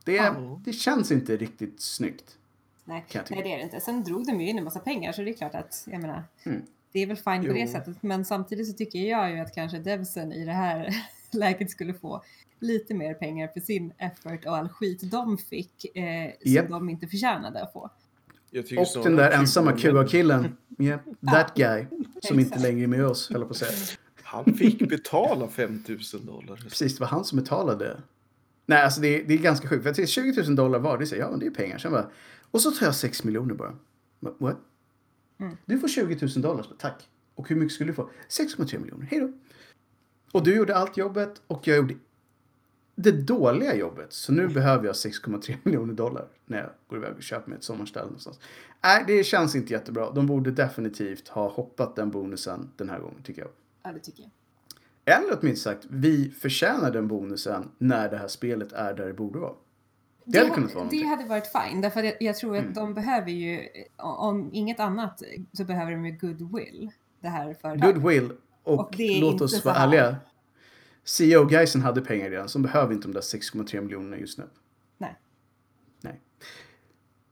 Det, 0.04 0.12
Ja. 0.16 0.60
det 0.66 0.74
känns 0.74 1.12
inte 1.12 1.38
riktigt 1.38 1.82
snyggt. 1.82 2.38
Nej, 2.86 3.06
nej, 3.14 3.24
det 3.30 3.36
är 3.54 3.58
det 3.58 3.64
inte. 3.64 3.80
Sen 3.80 4.04
drog 4.04 4.26
de 4.26 4.42
ju 4.42 4.50
in 4.50 4.58
en 4.58 4.64
massa 4.64 4.80
pengar 4.80 5.12
så 5.12 5.22
det 5.22 5.30
är 5.32 5.34
klart 5.34 5.56
att, 5.56 5.88
jag 5.92 6.02
menar, 6.02 6.24
Mm. 6.44 6.62
det 6.92 7.00
är 7.00 7.08
väl 7.08 7.18
fine 7.18 7.42
på 7.42 7.48
Jo. 7.48 7.54
det 7.54 7.68
sättet. 7.68 8.04
Men 8.04 8.26
samtidigt 8.26 8.68
så 8.68 8.74
tycker 8.74 9.00
jag 9.00 9.32
ju 9.32 9.40
att 9.40 9.56
kanske 9.56 9.80
devsen 9.80 10.32
i 10.32 10.46
det 10.46 10.52
här 10.54 10.96
läget 11.32 11.72
skulle 11.72 11.94
få 11.94 12.24
lite 12.60 12.94
mer 12.94 13.14
pengar 13.14 13.48
för 13.48 13.60
sin 13.60 13.94
effort 13.98 14.46
och 14.46 14.58
all 14.58 14.70
skit 14.70 15.12
de 15.12 15.38
fick 15.38 15.96
eh, 15.98 16.32
Japp. 16.42 16.66
som 16.66 16.72
de 16.74 16.90
inte 16.90 17.08
förtjänade 17.08 17.64
att 17.64 17.74
få. 17.74 17.90
Jag 18.52 18.68
tycker 18.68 18.82
Och 18.82 18.88
snarare 18.88 19.10
den 19.10 19.18
där 19.18 19.32
att 19.32 19.40
ensamma 19.40 19.72
QA-killen. 19.78 20.58
Yeah, 20.80 21.00
that 21.34 21.54
guy. 21.56 21.86
Som 22.22 22.40
inte 22.40 22.60
längre 22.60 22.84
är 22.84 22.88
med 22.88 23.06
oss, 23.06 23.30
höll 23.30 23.44
på 23.46 23.50
att 23.50 23.58
säga. 23.58 23.72
Han 24.36 24.54
fick 24.54 24.90
betala 24.90 25.48
5000 25.48 26.26
dollar. 26.26 26.56
Precis, 26.56 26.96
det 26.96 27.00
var 27.00 27.08
han 27.08 27.26
som 27.26 27.40
betalade. 27.40 28.02
Nej, 28.66 28.84
alltså 28.84 29.02
det 29.02 29.22
är, 29.22 29.24
det 29.28 29.34
är 29.34 29.38
ganska 29.38 29.68
sjukt. 29.68 29.84
För 29.84 30.02
är 30.02 30.06
20 30.06 30.44
000 30.44 30.56
dollar 30.56 30.80
var, 30.80 30.98
det 30.98 31.06
säger 31.06 31.24
ja, 31.24 31.32
men 31.32 31.40
det 31.40 31.46
är 31.46 31.52
pengar. 31.52 31.78
Sen 31.78 31.92
bara, 31.92 32.10
och 32.52 32.62
så 32.62 32.72
tar 32.72 32.86
jag 32.86 32.96
6 32.96 33.24
miljoner 33.24 33.54
bara. 33.54 33.76
What? 34.20 34.58
Mm. 35.40 35.58
Du 35.66 35.80
får 35.80 35.88
20 35.88 36.18
000 36.22 36.42
dollar, 36.42 36.66
tack. 36.80 37.08
Och 37.36 37.50
hur 37.50 37.56
mycket 37.56 37.74
skulle 37.74 37.90
du 37.90 37.94
få? 37.94 38.10
6,3 38.30 38.80
miljoner, 38.80 39.06
hej 39.06 39.20
då. 39.20 39.32
Och 40.32 40.44
du 40.44 40.56
gjorde 40.56 40.76
allt 40.76 40.98
jobbet 40.98 41.42
och 41.48 41.68
jag 41.68 41.78
gjorde 41.78 41.96
det 42.96 43.12
dåliga 43.12 43.76
jobbet. 43.76 44.14
Så 44.14 44.32
nu 44.32 44.48
behöver 44.48 44.86
jag 44.86 44.94
6,3 44.94 45.58
miljoner 45.64 45.94
dollar 45.94 46.28
när 46.46 46.58
jag 46.58 46.70
går 46.88 47.00
iväg 47.00 47.14
och 47.16 47.24
köper 47.24 47.50
mig 47.50 47.58
ett 47.58 47.64
sommarställe 47.64 48.06
någonstans. 48.06 48.40
Nej, 48.84 49.04
det 49.08 49.24
känns 49.24 49.56
inte 49.56 49.74
jättebra. 49.74 50.12
De 50.12 50.26
borde 50.26 50.52
definitivt 50.52 51.28
ha 51.28 51.50
hoppat 51.50 51.96
den 51.96 52.12
bonusen 52.12 52.70
den 52.78 52.90
här 52.90 53.00
gången, 53.00 53.24
tycker 53.24 53.42
jag. 53.42 53.52
Ja, 53.86 53.92
det 53.92 54.00
tycker 54.00 54.24
jag. 54.24 54.32
Eller 55.18 55.40
åtminstone 55.42 55.76
sagt, 55.76 55.88
vi 55.90 56.30
förtjänar 56.30 56.92
den 56.92 57.08
bonusen 57.08 57.72
när 57.78 58.10
det 58.10 58.18
här 58.18 58.28
spelet 58.28 58.72
är 58.72 58.94
där 58.94 59.08
det 59.08 59.14
borde 59.14 59.40
vara. 59.40 59.54
Det 60.26 60.38
hade 60.38 60.50
kunnat 60.50 60.74
vara 60.74 60.84
det 60.84 60.90
någonting. 60.92 61.08
hade 61.10 61.26
varit 61.26 61.48
fine, 61.48 61.82
därför 61.82 62.00
att 62.00 62.06
jag, 62.06 62.16
jag 62.20 62.36
tror 62.36 62.56
att 62.58 62.62
Mm. 62.62 62.74
de 62.74 62.94
behöver 62.94 63.32
ju, 63.32 63.68
om 63.98 64.50
inget 64.54 64.80
annat, 64.80 65.22
så 65.54 65.64
behöver 65.64 65.92
de 65.92 66.06
ju 66.06 66.12
goodwill. 66.18 66.92
Det 67.20 67.28
här 67.30 67.54
företaget. 67.54 67.96
Goodwill 67.96 68.32
och, 68.64 68.80
Och 68.80 68.94
det 68.98 69.20
låt 69.22 69.42
oss 69.42 69.66
vara 69.66 69.76
ärliga. 69.76 70.16
CEO 71.04 71.50
Geisen 71.50 71.82
hade 71.82 72.02
pengar 72.02 72.30
redan, 72.30 72.50
så 72.50 72.58
de 72.60 72.64
behöver 72.64 72.94
inte 72.94 73.08
de 73.08 73.14
där 73.14 73.22
6,3 73.22 73.82
miljonerna 73.82 74.18
just 74.18 74.38
nu. 74.38 74.44
Nej. 74.98 75.16
Nej. 76.02 76.22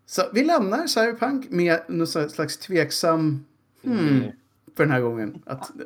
Så 0.06 0.22
vi 0.34 0.44
lämnar 0.44 0.88
Cyberpunk 0.88 1.50
med 1.50 1.80
någon 1.88 2.08
slags 2.08 2.58
tveksam 2.58 3.46
hmm, 3.84 4.24
för 4.76 4.84
den 4.84 4.92
här 4.92 5.02
gången. 5.02 5.44
Att 5.46 5.70
äh, 5.70 5.86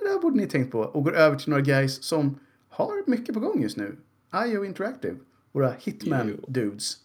det 0.00 0.04
där 0.04 0.20
borde 0.20 0.36
ni 0.36 0.46
tänkt 0.46 0.72
på. 0.72 0.80
Och 0.80 1.04
går 1.04 1.14
över 1.14 1.36
till 1.36 1.50
några 1.50 1.62
guys 1.62 2.02
som 2.02 2.38
har 2.68 3.10
mycket 3.10 3.34
på 3.34 3.40
gång 3.40 3.62
just 3.62 3.76
nu. 3.76 3.96
IO 4.46 4.64
Interactive, 4.64 5.16
våra 5.52 5.72
Hitman-dudes. 5.72 6.96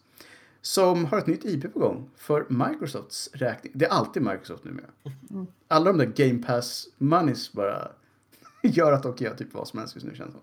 Som 0.61 1.05
har 1.05 1.17
ett 1.17 1.27
nytt 1.27 1.45
IP 1.45 1.73
på 1.73 1.79
gång 1.79 2.09
för 2.15 2.45
Microsofts 2.49 3.29
räkning. 3.33 3.71
Det 3.75 3.85
är 3.85 3.89
alltid 3.89 4.23
Microsoft 4.23 4.63
numera. 4.63 4.85
Mm. 5.29 5.47
Alla 5.67 5.93
de 5.93 5.97
där 5.97 6.27
Game 6.27 6.43
Pass 6.43 6.87
moneys 6.97 7.53
bara 7.53 7.91
gör 8.63 8.91
att 8.91 9.03
de 9.03 9.13
kan 9.13 9.25
göra 9.25 9.37
typ 9.37 9.53
vad 9.53 9.67
som 9.67 9.79
helst 9.79 9.95
just 9.95 10.07
nu 10.07 10.15
känns 10.15 10.33
det. 10.33 10.39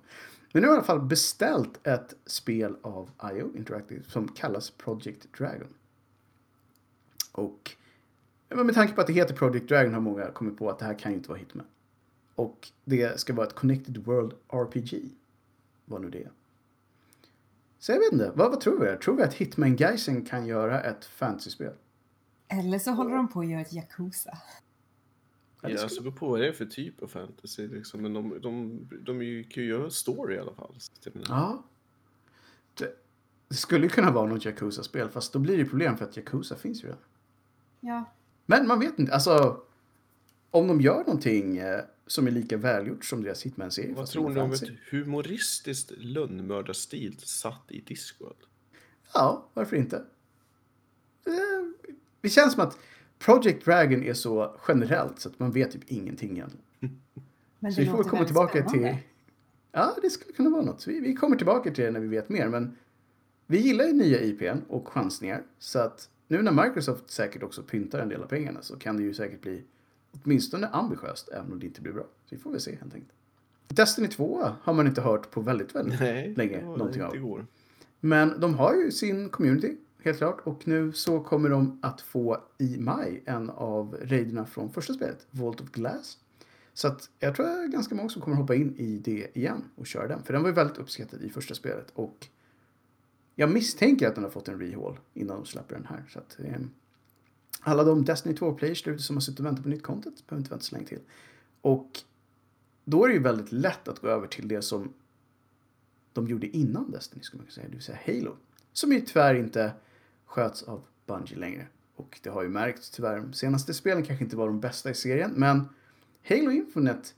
Men 0.52 0.62
nu 0.62 0.68
har 0.68 0.74
jag 0.74 0.76
i 0.76 0.78
alla 0.78 0.86
fall 0.86 1.08
beställt 1.08 1.86
ett 1.86 2.14
spel 2.26 2.76
av 2.82 3.10
IO 3.32 3.56
Interactive 3.56 4.02
som 4.08 4.28
kallas 4.28 4.70
Project 4.70 5.26
Dragon. 5.38 5.68
Och 7.32 7.76
men 8.56 8.66
med 8.66 8.74
tanke 8.74 8.94
på 8.94 9.00
att 9.00 9.06
det 9.06 9.12
heter 9.12 9.34
Project 9.36 9.68
Dragon 9.68 9.94
har 9.94 10.00
många 10.00 10.30
kommit 10.30 10.58
på 10.58 10.70
att 10.70 10.78
det 10.78 10.84
här 10.84 10.98
kan 10.98 11.12
ju 11.12 11.16
inte 11.16 11.28
vara 11.28 11.38
Hitman. 11.38 11.66
Och 12.34 12.68
det 12.84 13.20
ska 13.20 13.34
vara 13.34 13.46
ett 13.46 13.54
Connected 13.54 13.98
World 13.98 14.32
RPG. 14.48 15.10
Vad 15.84 16.00
nu 16.02 16.10
det 16.10 16.22
är. 16.22 16.30
Så 17.78 17.92
jag 17.92 17.98
vet 17.98 18.12
inte, 18.12 18.32
vad, 18.34 18.50
vad 18.50 18.60
tror 18.60 18.80
vi? 18.80 18.96
Tror 18.96 19.16
vi 19.16 19.22
att 19.22 19.34
Hitman 19.34 19.76
Geisen 19.76 20.24
kan 20.24 20.46
göra 20.46 20.82
ett 20.82 21.04
fantasyspel? 21.04 21.72
Eller 22.48 22.78
så 22.78 22.90
håller 22.90 23.16
de 23.16 23.28
på 23.28 23.40
att 23.40 23.48
göra 23.48 23.60
ett 23.60 23.72
Yakuza. 23.72 24.38
Ja, 25.62 25.68
det 25.68 25.78
skulle- 25.78 26.00
beror 26.00 26.12
på 26.12 26.28
vad 26.28 26.40
det 26.40 26.48
är 26.48 26.52
för 26.52 26.66
typ 26.66 27.02
av 27.02 27.06
fantasy 27.06 27.68
liksom. 27.68 28.02
Men 28.02 28.12
de, 28.12 28.40
de, 28.42 28.80
de 29.04 29.22
ju- 29.22 29.44
kan 29.44 29.62
ju 29.62 29.68
göra 29.68 29.90
story 29.90 30.34
i 30.34 30.38
alla 30.38 30.54
fall. 30.54 30.74
Ja. 31.28 31.62
Det, 32.74 32.96
det 33.48 33.54
skulle 33.54 33.82
ju 33.84 33.88
kunna 33.90 34.10
vara 34.10 34.26
något 34.26 34.44
Yakuza-spel, 34.44 35.08
fast 35.08 35.32
då 35.32 35.38
blir 35.38 35.58
det 35.58 35.64
problem 35.64 35.96
för 35.96 36.04
att 36.04 36.16
Yakuza 36.16 36.56
finns 36.56 36.82
ju 36.82 36.86
redan. 36.86 37.00
Ja. 37.80 38.04
Men 38.50 38.66
man 38.66 38.80
vet 38.80 38.98
inte, 38.98 39.12
alltså. 39.14 39.60
Om 40.50 40.66
de 40.68 40.80
gör 40.80 40.98
någonting 40.98 41.58
eh, 41.58 41.80
som 42.06 42.26
är 42.26 42.30
lika 42.30 42.56
välgjort 42.56 43.04
som 43.04 43.22
deras 43.22 43.42
Hitman-serie. 43.42 43.94
Vad 43.94 44.06
tror 44.06 44.30
ni 44.30 44.40
om 44.40 44.52
ett 44.52 44.62
humoristiskt 44.90 45.92
lönnmördarstil 45.98 47.16
satt 47.18 47.64
i 47.68 47.80
Discworld? 47.80 48.36
Ja, 49.14 49.48
varför 49.54 49.76
inte? 49.76 49.96
Eh, 51.26 51.32
Det 52.20 52.28
känns 52.28 52.52
som 52.52 52.62
att 52.62 52.78
Project 53.18 53.64
Dragon 53.64 54.02
är 54.02 54.14
så 54.14 54.56
generellt 54.68 55.20
så 55.20 55.28
att 55.28 55.38
man 55.38 55.52
vet 55.52 55.70
typ 55.72 55.82
ingenting 55.86 56.30
egentligen. 56.30 56.64
Men 57.58 57.72
Så 57.72 57.80
vi 57.80 57.86
får 57.86 58.02
komma 58.04 58.24
tillbaka 58.24 58.52
till... 58.52 58.68
spännande. 58.68 58.98
Ja, 59.72 59.96
det 60.02 60.10
skulle 60.10 60.32
kunna 60.32 60.50
vara 60.50 60.62
något. 60.62 60.86
Vi, 60.86 61.00
vi 61.00 61.14
kommer 61.14 61.36
tillbaka 61.36 61.70
till 61.70 61.84
det 61.84 61.90
när 61.90 62.00
vi 62.00 62.08
vet 62.08 62.28
mer. 62.28 62.48
Men 62.48 62.76
vi 63.46 63.58
gillar 63.60 63.84
ju 63.84 63.92
nya 63.92 64.20
IPn 64.20 64.58
och 64.68 64.88
chansningar. 64.88 65.42
Så 65.58 65.78
att 65.78 66.08
nu 66.30 66.42
när 66.42 66.64
Microsoft 66.64 67.10
säkert 67.10 67.42
också 67.42 67.62
pyntar 67.62 67.98
en 67.98 68.08
del 68.08 68.22
av 68.22 68.26
pengarna 68.26 68.62
så 68.62 68.76
kan 68.76 68.96
det 68.96 69.02
ju 69.02 69.14
säkert 69.14 69.40
bli 69.40 69.62
åtminstone 70.10 70.66
ambitiöst, 70.66 71.28
även 71.28 71.52
om 71.52 71.60
det 71.60 71.66
inte 71.66 71.80
blir 71.80 71.92
bra. 71.92 72.02
Så 72.02 72.34
vi 72.34 72.38
får 72.38 72.50
väl 72.50 72.60
se 72.60 72.70
helt 72.70 72.94
enkelt. 72.94 73.12
Destiny 73.68 74.08
2 74.08 74.48
har 74.62 74.72
man 74.72 74.86
inte 74.86 75.00
hört 75.00 75.30
på 75.30 75.40
väldigt, 75.40 75.74
väldigt 75.74 76.00
Nej, 76.00 76.34
länge 76.34 76.56
det 76.56 76.64
någonting 76.64 77.02
av. 77.02 77.16
igår. 77.16 77.46
Men 78.00 78.40
de 78.40 78.54
har 78.54 78.74
ju 78.74 78.90
sin 78.90 79.28
community, 79.28 79.76
helt 80.02 80.18
klart. 80.18 80.40
Och 80.44 80.68
nu 80.68 80.92
så 80.92 81.20
kommer 81.20 81.50
de 81.50 81.78
att 81.82 82.00
få 82.00 82.44
i 82.58 82.76
maj 82.78 83.22
en 83.24 83.50
av 83.50 83.96
raiderna 84.02 84.46
från 84.46 84.72
första 84.72 84.92
spelet, 84.92 85.26
Vault 85.30 85.60
of 85.60 85.70
Glass. 85.70 86.18
Så 86.74 86.88
att 86.88 87.10
jag 87.18 87.36
tror 87.36 87.46
att 87.46 87.70
ganska 87.70 87.94
många 87.94 88.08
som 88.08 88.22
kommer 88.22 88.36
hoppa 88.36 88.54
in 88.54 88.74
i 88.76 88.98
det 88.98 89.38
igen 89.38 89.64
och 89.76 89.86
köra 89.86 90.08
den. 90.08 90.22
För 90.22 90.32
den 90.32 90.42
var 90.42 90.48
ju 90.48 90.54
väldigt 90.54 90.78
uppskattad 90.78 91.22
i 91.22 91.30
första 91.30 91.54
spelet. 91.54 91.90
Och 91.94 92.26
jag 93.40 93.50
misstänker 93.50 94.08
att 94.08 94.14
den 94.14 94.24
har 94.24 94.30
fått 94.30 94.48
en 94.48 94.58
rehaul 94.58 94.98
innan 95.14 95.36
de 95.36 95.46
släpper 95.46 95.74
den 95.74 95.86
här. 95.86 96.04
Så 96.08 96.18
att, 96.18 96.36
eh, 96.40 96.60
alla 97.60 97.84
de 97.84 98.04
Destiny 98.04 98.34
2-players 98.34 98.82
där 98.82 98.92
ute 98.92 99.02
som 99.02 99.16
har 99.16 99.20
suttit 99.20 99.40
och 99.40 99.46
väntat 99.46 99.62
på 99.62 99.68
nytt 99.68 99.82
content 99.82 100.26
behöver 100.26 100.40
inte 100.40 100.50
vänta 100.50 100.64
så 100.64 100.74
länge 100.74 100.88
till. 100.88 101.00
Och 101.60 102.00
då 102.84 103.04
är 103.04 103.08
det 103.08 103.14
ju 103.14 103.22
väldigt 103.22 103.52
lätt 103.52 103.88
att 103.88 103.98
gå 103.98 104.08
över 104.08 104.26
till 104.26 104.48
det 104.48 104.62
som 104.62 104.92
de 106.12 106.28
gjorde 106.28 106.46
innan 106.56 106.90
Destiny, 106.90 107.22
skulle 107.22 107.38
man 107.38 107.46
kunna 107.46 107.54
säga, 107.54 107.66
det 107.68 107.74
vill 107.74 107.84
säga 107.84 107.98
Halo. 108.06 108.36
Som 108.72 108.92
ju 108.92 109.00
tyvärr 109.00 109.34
inte 109.34 109.72
sköts 110.24 110.62
av 110.62 110.84
Bungie 111.06 111.38
längre. 111.38 111.66
Och 111.96 112.20
det 112.22 112.30
har 112.30 112.42
ju 112.42 112.48
märkts 112.48 112.90
tyvärr, 112.90 113.20
de 113.20 113.32
senaste 113.32 113.74
spelen 113.74 114.04
kanske 114.04 114.24
inte 114.24 114.36
var 114.36 114.46
de 114.46 114.60
bästa 114.60 114.90
i 114.90 114.94
serien, 114.94 115.32
men 115.36 115.68
Halo 116.28 116.50
Infinite 116.50 117.08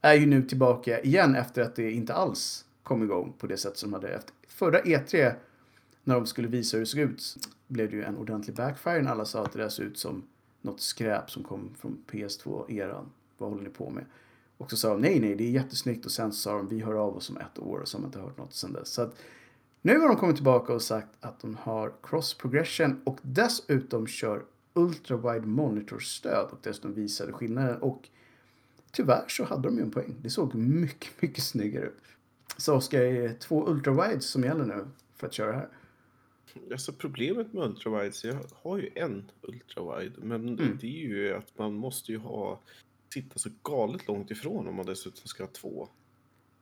är 0.00 0.14
ju 0.14 0.26
nu 0.26 0.42
tillbaka 0.42 1.00
igen 1.00 1.34
efter 1.34 1.62
att 1.62 1.76
det 1.76 1.92
inte 1.92 2.14
alls 2.14 2.64
kom 2.82 3.02
igång 3.02 3.32
på 3.38 3.46
det 3.46 3.56
sätt 3.56 3.76
som 3.76 3.90
de 3.90 3.94
hade 3.94 4.08
efter 4.08 4.34
förra 4.48 4.80
E3 4.82 5.34
när 6.08 6.14
de 6.14 6.26
skulle 6.26 6.48
visa 6.48 6.76
hur 6.76 6.84
det 6.84 6.86
såg 6.86 7.00
ut 7.00 7.36
blev 7.66 7.90
det 7.90 7.96
ju 7.96 8.02
en 8.02 8.16
ordentlig 8.16 8.56
backfire 8.56 9.02
när 9.02 9.10
alla 9.10 9.24
sa 9.24 9.44
att 9.44 9.52
det 9.52 9.58
där 9.58 9.68
såg 9.68 9.84
ut 9.86 9.98
som 9.98 10.22
något 10.62 10.80
skräp 10.80 11.30
som 11.30 11.44
kom 11.44 11.70
från 11.78 12.04
PS2-eran. 12.10 13.04
Vad 13.38 13.50
håller 13.50 13.62
ni 13.62 13.70
på 13.70 13.90
med? 13.90 14.04
Och 14.56 14.70
så 14.70 14.76
sa 14.76 14.88
de 14.88 15.00
nej, 15.00 15.20
nej, 15.20 15.34
det 15.34 15.44
är 15.44 15.50
jättesnyggt 15.50 16.04
och 16.06 16.12
sen 16.12 16.32
sa 16.32 16.56
de 16.56 16.68
vi 16.68 16.80
hör 16.80 16.94
av 16.94 17.16
oss 17.16 17.30
om 17.30 17.36
ett 17.36 17.58
år 17.58 17.78
och 17.78 17.88
så 17.88 17.96
har 17.96 18.00
man 18.00 18.08
inte 18.08 18.20
hört 18.20 18.38
något 18.38 18.54
sen 18.54 18.72
dess. 18.72 18.88
Så 18.88 19.02
att 19.02 19.16
nu 19.82 19.98
har 19.98 20.08
de 20.08 20.16
kommit 20.16 20.36
tillbaka 20.36 20.72
och 20.72 20.82
sagt 20.82 21.08
att 21.20 21.40
de 21.40 21.54
har 21.54 21.92
cross 22.02 22.34
progression 22.34 23.00
och 23.04 23.18
dessutom 23.22 24.06
kör 24.06 24.44
ultra 24.74 25.16
wide 25.16 25.46
monitor 25.46 25.98
stöd 25.98 26.48
och 26.50 26.58
dessutom 26.62 26.94
visade 26.94 27.32
skillnaden 27.32 27.82
och 27.82 28.08
tyvärr 28.92 29.24
så 29.28 29.44
hade 29.44 29.62
de 29.68 29.76
ju 29.76 29.82
en 29.82 29.90
poäng. 29.90 30.16
Det 30.22 30.30
såg 30.30 30.54
mycket, 30.54 31.22
mycket 31.22 31.44
snyggare 31.44 31.86
ut. 31.86 32.02
Så 32.56 32.74
Oskar, 32.74 33.00
är 33.00 33.28
det 33.28 33.34
två 33.34 33.68
ultra 33.68 33.92
wides 33.92 34.26
som 34.26 34.44
gäller 34.44 34.64
nu 34.64 34.86
för 35.16 35.26
att 35.26 35.32
köra 35.32 35.52
här? 35.52 35.68
Alltså 36.72 36.92
problemet 36.92 37.52
med 37.52 37.64
ultrawides, 37.64 38.24
jag 38.24 38.38
har 38.62 38.78
ju 38.78 38.90
en 38.94 39.30
ultrawide, 39.42 40.12
men 40.18 40.48
Mm. 40.48 40.78
det 40.80 40.86
är 40.86 41.08
ju 41.08 41.34
att 41.34 41.58
man 41.58 41.74
måste 41.74 42.12
ju 42.12 42.18
ha 42.18 42.60
sitta 43.14 43.38
så 43.38 43.48
galet 43.62 44.08
långt 44.08 44.30
ifrån 44.30 44.68
om 44.68 44.74
man 44.74 44.86
dessutom 44.86 45.26
ska 45.26 45.42
ha 45.42 45.50
två. 45.50 45.88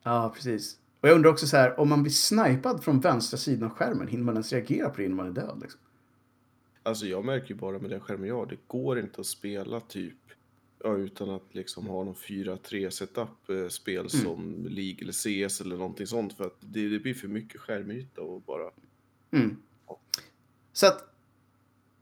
Ja, 0.03 0.33
precis. 0.35 0.79
Och 1.01 1.09
jag 1.09 1.15
undrar 1.17 1.31
också 1.31 1.47
så 1.47 1.57
här, 1.57 1.81
om 1.81 1.89
man 1.89 2.03
blir 2.03 2.13
snipad 2.13 2.85
från 2.85 3.01
vänstra 3.01 3.37
sidan 3.39 3.71
av 3.71 3.77
skärmen, 3.77 4.09
hinner 4.09 4.25
man 4.25 4.35
ens 4.35 4.53
reagera 4.53 4.91
på 4.91 4.97
det 4.97 5.05
innan 5.05 5.17
man 5.17 5.27
är 5.27 5.33
död? 5.33 5.59
Liksom? 5.63 5.81
Alltså 6.83 7.07
jag 7.07 7.25
märker 7.25 7.49
ju 7.49 7.55
bara 7.55 7.79
med 7.79 7.91
den 7.91 8.01
skärmen 8.01 8.29
jag 8.29 8.35
har, 8.37 8.47
det 8.47 8.59
går 8.67 8.99
inte 8.99 9.21
att 9.21 9.27
spela 9.27 9.81
typ 9.81 10.15
ja, 10.85 10.97
utan 10.97 11.31
att 11.31 11.55
liksom 11.55 11.87
ha 11.87 12.05
någon 12.05 12.15
4-3 12.15 12.91
setup 12.91 13.49
eh, 13.51 13.69
spel 13.69 14.11
som 14.11 14.67
League 14.69 14.99
eller 15.01 15.13
CS 15.47 15.61
eller 15.61 15.77
någonting 15.77 16.07
sånt 16.07 16.33
för 16.33 16.45
att 16.45 16.57
det, 16.61 16.89
det 16.89 16.99
blir 16.99 17.15
för 17.15 17.29
mycket 17.29 17.61
skärmyta 17.61 18.21
och 18.21 18.41
bara 18.43 18.71
Mm. 19.31 19.57
Så 20.73 20.87
att 20.87 21.13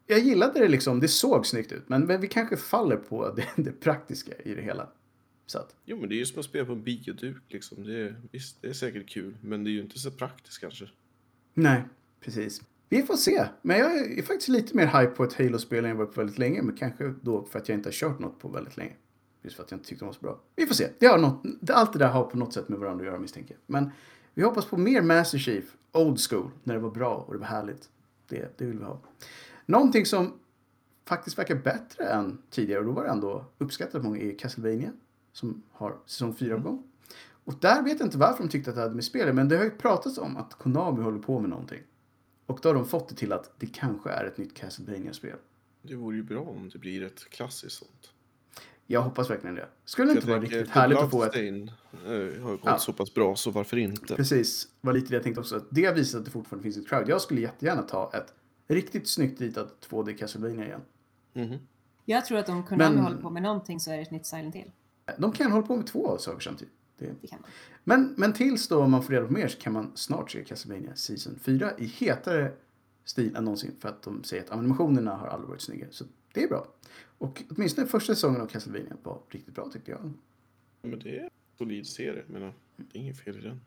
jag 0.07 0.19
gillade 0.19 0.61
det 0.61 0.69
liksom, 0.69 1.01
det 1.01 1.09
såg 1.09 1.47
snyggt 1.47 1.73
ut, 1.73 1.89
men, 1.89 2.07
men 2.07 2.21
vi 2.21 2.29
kanske 2.29 2.57
faller 2.57 2.97
på 2.97 3.31
det, 3.37 3.49
det 3.57 3.73
praktiska 3.73 4.33
i 4.45 4.55
det 4.55 4.63
hela. 4.63 4.89
Så 5.47 5.59
att, 5.59 5.77
Jo 5.85 5.97
men 6.01 6.09
det 6.09 6.15
är 6.15 6.17
ju 6.17 6.27
som 6.27 6.39
att 6.39 6.45
spela 6.45 6.67
på 6.67 6.73
en 6.73 6.83
bioduk 6.83 7.43
liksom. 7.49 7.85
Det 7.85 7.99
är, 7.99 8.21
visst, 8.31 8.63
det 8.63 8.69
är 8.69 8.73
säkert 8.73 9.09
kul 9.09 9.37
men 9.41 9.65
det 9.65 9.71
är 9.71 9.73
ju 9.73 9.81
inte 9.81 9.99
så 9.99 10.11
praktiskt 10.11 10.61
kanske. 10.61 10.89
nej, 11.55 11.83
precis. 12.21 12.63
Vi 12.89 13.03
får 13.03 13.17
se. 13.17 13.47
Men 13.63 13.79
jag 13.79 14.19
är 14.19 14.23
faktiskt 14.23 14.49
lite 14.49 14.77
mer 14.77 14.87
hype 14.87 15.15
på 15.15 15.25
ett 15.25 15.33
Halo-spel 15.33 15.85
än 15.85 15.91
jag 15.91 15.97
varit 15.97 16.15
på 16.15 16.21
väldigt 16.21 16.39
länge. 16.39 16.63
Men 16.63 16.77
kanske 16.77 17.15
då 17.23 17.45
för 17.45 17.59
att 17.59 17.69
jag 17.69 17.79
inte 17.79 17.89
har 17.89 17.93
kört 17.93 18.19
något 18.19 18.39
på 18.39 18.49
väldigt 18.49 18.77
länge. 18.77 18.93
Just 19.43 19.57
för 19.57 19.63
att 19.63 19.71
jag 19.71 19.79
inte 19.79 19.89
tyckte 19.89 20.05
de 20.05 20.07
var 20.07 20.13
så 20.13 20.21
bra. 20.21 20.41
Vi 20.57 20.67
får 20.67 20.75
se. 20.75 20.89
Det 20.99 21.07
har 21.07 21.19
något, 21.19 21.43
allt 21.71 21.93
det 21.93 21.99
där 21.99 22.09
har 22.09 22.25
på 22.25 22.37
något 22.37 22.53
sätt 22.53 22.69
med 22.69 22.79
varandra 22.79 23.03
att 23.05 23.07
göra 23.07 23.19
misstänker 23.19 23.55
jag. 23.55 23.61
Men 23.67 23.91
vi 24.35 24.43
hoppas 24.43 24.65
på 24.65 24.77
mer 24.77 25.03
Master 25.03 25.39
Chief, 25.39 25.65
Old 25.93 26.21
School, 26.21 26.51
när 26.65 26.75
det 26.75 26.81
var 26.81 26.91
bra 26.91 27.15
och 27.17 27.33
det 27.33 27.39
var 27.39 27.47
härligt. 27.47 27.89
Det, 28.29 28.59
det 28.59 28.65
vill 28.65 28.79
vi 28.79 28.85
ha. 28.85 29.01
Någonting 29.67 30.07
som 30.07 30.33
faktiskt 31.05 31.39
verkar 31.39 31.55
bättre 31.55 32.05
än 32.05 32.39
tidigare, 32.51 32.81
och 32.81 32.87
då 32.87 32.93
var 32.93 33.05
det 33.05 33.11
ändå 33.11 33.45
uppskattat 33.59 34.03
många, 34.03 34.21
är 34.21 34.39
Castlevania. 34.39 34.93
Som 35.33 35.63
har 35.71 35.97
säsong 36.07 36.35
4 36.35 36.57
på 36.57 36.63
gång. 36.63 36.83
Och 37.45 37.55
där 37.61 37.83
vet 37.83 37.99
jag 38.01 38.07
inte 38.07 38.19
varför 38.19 38.43
de 38.43 38.49
tyckte 38.49 38.71
att 38.71 38.77
det 38.77 38.83
hade 38.83 38.95
med 38.95 39.05
spelet, 39.05 39.35
men 39.35 39.49
det 39.49 39.57
har 39.57 39.65
ju 39.65 39.71
pratats 39.71 40.19
om 40.19 40.37
att 40.37 40.55
Konami 40.55 41.03
håller 41.03 41.19
på 41.19 41.41
med 41.41 41.51
någonting. 41.51 41.83
Och 42.47 42.59
då 42.63 42.69
har 42.69 42.75
de 42.75 42.87
fått 42.87 43.09
det 43.09 43.15
till 43.15 43.33
att 43.33 43.51
det 43.59 43.67
kanske 43.67 44.11
är 44.11 44.25
ett 44.25 44.39
nytt 44.39 44.55
Castlevania-spel. 44.55 45.37
Det 45.83 45.95
vore 45.95 46.17
ju 46.17 46.23
bra 46.23 46.41
om 46.41 46.69
det 46.69 46.79
blir 46.79 47.03
ett 47.03 47.31
klassiskt 47.31 47.77
sånt. 47.77 48.13
Jag 48.87 49.03
hoppas 49.03 49.31
verkligen 49.31 49.55
det. 49.55 49.69
Skulle 49.85 50.07
det 50.07 50.13
Jag 50.13 50.17
inte 50.17 50.29
vara 50.31 50.41
riktigt 50.41 50.67
The 50.67 50.73
härligt 50.73 50.99
att 50.99 51.11
få 51.11 51.23
ett... 51.25 51.33
Bloodstain, 51.33 51.71
eh, 52.07 52.43
har 52.43 52.51
gått 52.51 52.61
Ja. 52.65 52.79
så 52.79 52.93
pass 52.93 53.15
bra 53.15 53.37
så 53.37 53.51
varför 53.51 53.77
inte? 53.77 54.15
Precis, 54.17 54.69
var 54.81 54.93
lite 54.93 55.09
det 55.09 55.15
jag 55.15 55.23
tänkte 55.23 55.41
också. 55.41 55.57
Att 55.57 55.67
det 55.71 55.93
visar 55.97 56.19
att 56.19 56.25
det 56.25 56.31
fortfarande 56.31 56.63
finns 56.63 56.77
ett 56.77 56.89
crowd. 56.89 57.09
Jag 57.09 57.21
skulle 57.21 57.41
jättegärna 57.41 57.83
ta 57.83 58.11
ett 58.15 58.35
riktigt 58.69 59.09
snyggt 59.09 59.41
ritat 59.41 59.87
2D 59.91 60.17
Castlevania 60.17 60.65
igen. 60.67 60.81
Mhm. 61.33 61.59
Jag 62.05 62.25
tror 62.25 62.39
att 62.39 62.49
om 62.49 62.63
Konami 62.67 62.95
Men- 62.95 63.05
håller 63.05 63.17
på 63.17 63.31
med 63.31 63.43
någonting 63.43 63.81
så 63.81 63.91
är 63.91 63.97
det 63.97 64.03
ett 64.03 64.11
nytt 64.11 64.27
Silent 64.27 64.55
Hill. 64.55 64.71
De 65.19 65.33
kan 65.33 65.53
hålla 65.53 65.67
på 65.67 65.77
med 65.77 65.87
två 65.87 66.19
saker 66.19 66.41
samtidigt. 66.41 66.75
Det... 66.99 67.13
Det 67.21 67.27
kan 67.27 67.39
man. 67.41 67.51
Men, 67.85 68.15
men 68.17 68.33
tills 68.33 68.69
då 68.69 68.87
man 68.87 69.03
får 69.03 69.13
reda 69.13 69.27
på 69.27 69.33
mer 69.33 69.49
så 69.49 69.59
kan 69.59 69.73
man 69.73 69.93
snart 69.95 70.31
se 70.31 70.45
Castlevania 70.45 70.97
Season 70.97 71.39
4 71.43 71.73
i 71.79 71.87
hetare 71.87 72.53
stil 73.05 73.37
än 73.37 73.45
någonsin. 73.45 73.73
För 73.81 73.89
att 73.89 74.03
de 74.03 74.25
säger 74.25 74.43
att 74.45 74.51
animationerna 74.51 75.17
har 75.17 75.27
aldrig 75.27 75.49
varit 75.49 75.61
snyggare. 75.63 75.89
Så 75.93 76.05
det 76.35 76.43
är 76.43 76.49
bra. 76.49 76.67
Och 77.19 77.43
åtminstone 77.51 77.87
första 77.87 78.15
säsongen 78.15 78.41
av 78.41 78.47
Castlevania 78.47 78.97
var 79.03 79.21
riktigt 79.29 79.55
bra 79.55 79.71
tyckte 79.71 79.91
jag. 79.91 80.13
Men 80.83 80.99
det 80.99 81.19
är 81.19 81.23
en 81.25 81.31
solid 81.59 81.87
serie. 81.87 82.25
Menar, 82.27 82.55
det 82.77 82.99
är 82.99 83.03
inget 83.03 83.19
fel 83.19 83.39
i 83.39 83.41
den. 83.41 83.61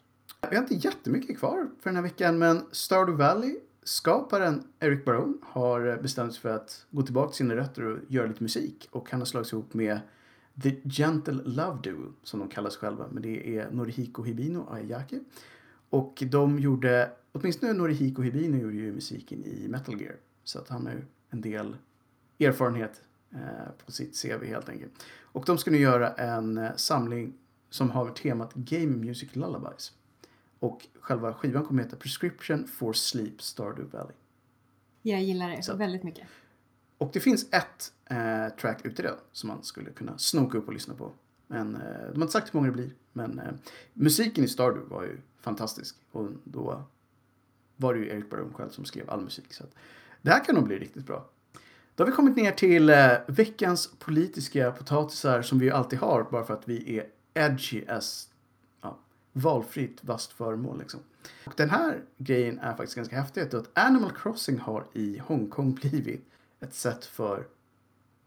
Vi 0.49 0.55
har 0.55 0.63
inte 0.63 0.75
jättemycket 0.75 1.39
kvar 1.39 1.69
för 1.79 1.89
den 1.89 1.95
här 1.95 2.03
veckan, 2.03 2.37
men 2.37 2.61
Stardew 2.71 3.23
Valley, 3.23 3.59
skaparen 3.83 4.63
Eric 4.79 5.05
Barone, 5.05 5.37
har 5.41 5.97
bestämt 6.01 6.33
sig 6.33 6.41
för 6.41 6.49
att 6.49 6.85
gå 6.91 7.01
tillbaka 7.01 7.27
till 7.27 7.37
sina 7.37 7.55
rötter 7.55 7.83
och 7.83 7.99
göra 8.07 8.27
lite 8.27 8.43
musik. 8.43 8.87
Och 8.91 9.11
han 9.11 9.21
har 9.21 9.25
slagits 9.25 9.53
ihop 9.53 9.73
med 9.73 9.99
The 10.63 10.75
Gentle 10.83 11.41
Love 11.43 11.79
Duo, 11.83 12.13
som 12.23 12.39
de 12.39 12.49
kallar 12.49 12.69
sig 12.69 12.79
själva. 12.79 13.07
Men 13.11 13.23
det 13.23 13.57
är 13.57 13.71
Norihiko 13.71 14.23
Hibino 14.23 14.59
och 14.59 14.75
Ayake. 14.75 15.19
Och 15.89 16.23
de 16.31 16.59
gjorde, 16.59 17.11
åtminstone 17.31 17.73
Norihiko 17.73 18.21
Hibino 18.21 18.57
gjorde 18.57 18.75
ju 18.75 18.93
musiken 18.93 19.45
i 19.45 19.67
Metal 19.67 20.01
Gear. 20.01 20.15
Så 20.43 20.59
att 20.59 20.69
han 20.69 20.85
har 20.85 20.93
ju 20.93 21.01
en 21.29 21.41
del 21.41 21.77
erfarenhet 22.39 23.01
på 23.85 23.91
sitt 23.91 24.21
CV 24.21 24.45
helt 24.45 24.69
enkelt. 24.69 24.91
Och 25.21 25.45
de 25.45 25.57
ska 25.57 25.71
nu 25.71 25.77
göra 25.77 26.13
en 26.13 26.57
eh, 26.57 26.75
samling 26.75 27.33
som 27.69 27.89
har 27.91 28.09
temat 28.09 28.53
Game 28.53 28.97
Music 29.05 29.35
Lullabies. 29.35 29.93
Och 30.59 30.87
själva 30.99 31.33
skivan 31.33 31.65
kommer 31.65 31.83
heta 31.83 31.95
Prescription 31.95 32.67
for 32.67 32.93
Sleep 32.93 33.41
Stardew 33.41 33.97
Valley. 33.97 34.15
Jag 35.01 35.21
gillar 35.23 35.49
det 35.49 35.63
Så. 35.63 35.75
väldigt 35.75 36.03
mycket. 36.03 36.27
Och 36.97 37.09
det 37.13 37.19
finns 37.19 37.47
ett 37.53 37.93
eh, 38.05 38.55
track 38.61 38.85
ute 38.85 39.01
redan 39.03 39.17
som 39.31 39.47
man 39.47 39.63
skulle 39.63 39.91
kunna 39.91 40.17
snoka 40.17 40.57
upp 40.57 40.67
och 40.67 40.73
lyssna 40.73 40.93
på. 40.95 41.11
Men 41.47 41.75
eh, 41.75 41.81
de 41.81 42.15
har 42.15 42.21
inte 42.21 42.31
sagt 42.31 42.53
hur 42.53 42.59
många 42.59 42.67
det 42.71 42.73
blir. 42.73 42.91
Men 43.13 43.39
eh, 43.39 43.51
musiken 43.93 44.43
i 44.43 44.47
Stardew 44.47 44.95
var 44.95 45.03
ju 45.03 45.17
fantastisk. 45.39 45.95
Och 46.11 46.29
då 46.43 46.83
var 47.75 47.93
det 47.93 47.99
ju 47.99 48.09
Eric 48.09 48.29
Barone 48.29 48.53
själv 48.53 48.69
som 48.69 48.85
skrev 48.85 49.09
all 49.09 49.21
musik. 49.21 49.53
Så 49.53 49.63
att 49.63 49.75
det 50.21 50.31
här 50.31 50.43
kan 50.43 50.55
nog 50.55 50.63
bli 50.67 50.79
riktigt 50.79 51.05
bra. 51.05 51.29
Då 51.97 52.03
har 52.03 52.11
vi 52.11 52.15
kommit 52.15 52.35
ner 52.35 52.51
till 52.51 52.89
eh, 52.89 53.11
veckans 53.27 53.91
politiska 53.99 54.71
potatisar 54.71 55.41
som 55.41 55.59
vi 55.59 55.65
ju 55.65 55.71
alltid 55.71 55.99
har 55.99 56.27
bara 56.31 56.43
för 56.43 56.53
att 56.53 56.67
vi 56.69 56.97
är 56.97 57.05
edgy 57.33 57.85
as 57.87 58.29
ja, 58.81 58.97
valfritt 59.33 60.03
vasst 60.03 60.33
föremål. 60.33 60.79
Liksom. 60.79 60.99
Och 61.45 61.53
den 61.55 61.69
här 61.69 62.01
grejen 62.17 62.59
är 62.59 62.73
faktiskt 62.73 62.95
ganska 62.95 63.21
häftig. 63.21 63.41
Att 63.41 63.77
Animal 63.77 64.11
Crossing 64.11 64.59
har 64.59 64.87
i 64.93 65.17
Hongkong 65.17 65.73
blivit 65.73 66.25
ett 66.59 66.73
sätt 66.73 67.05
för 67.05 67.47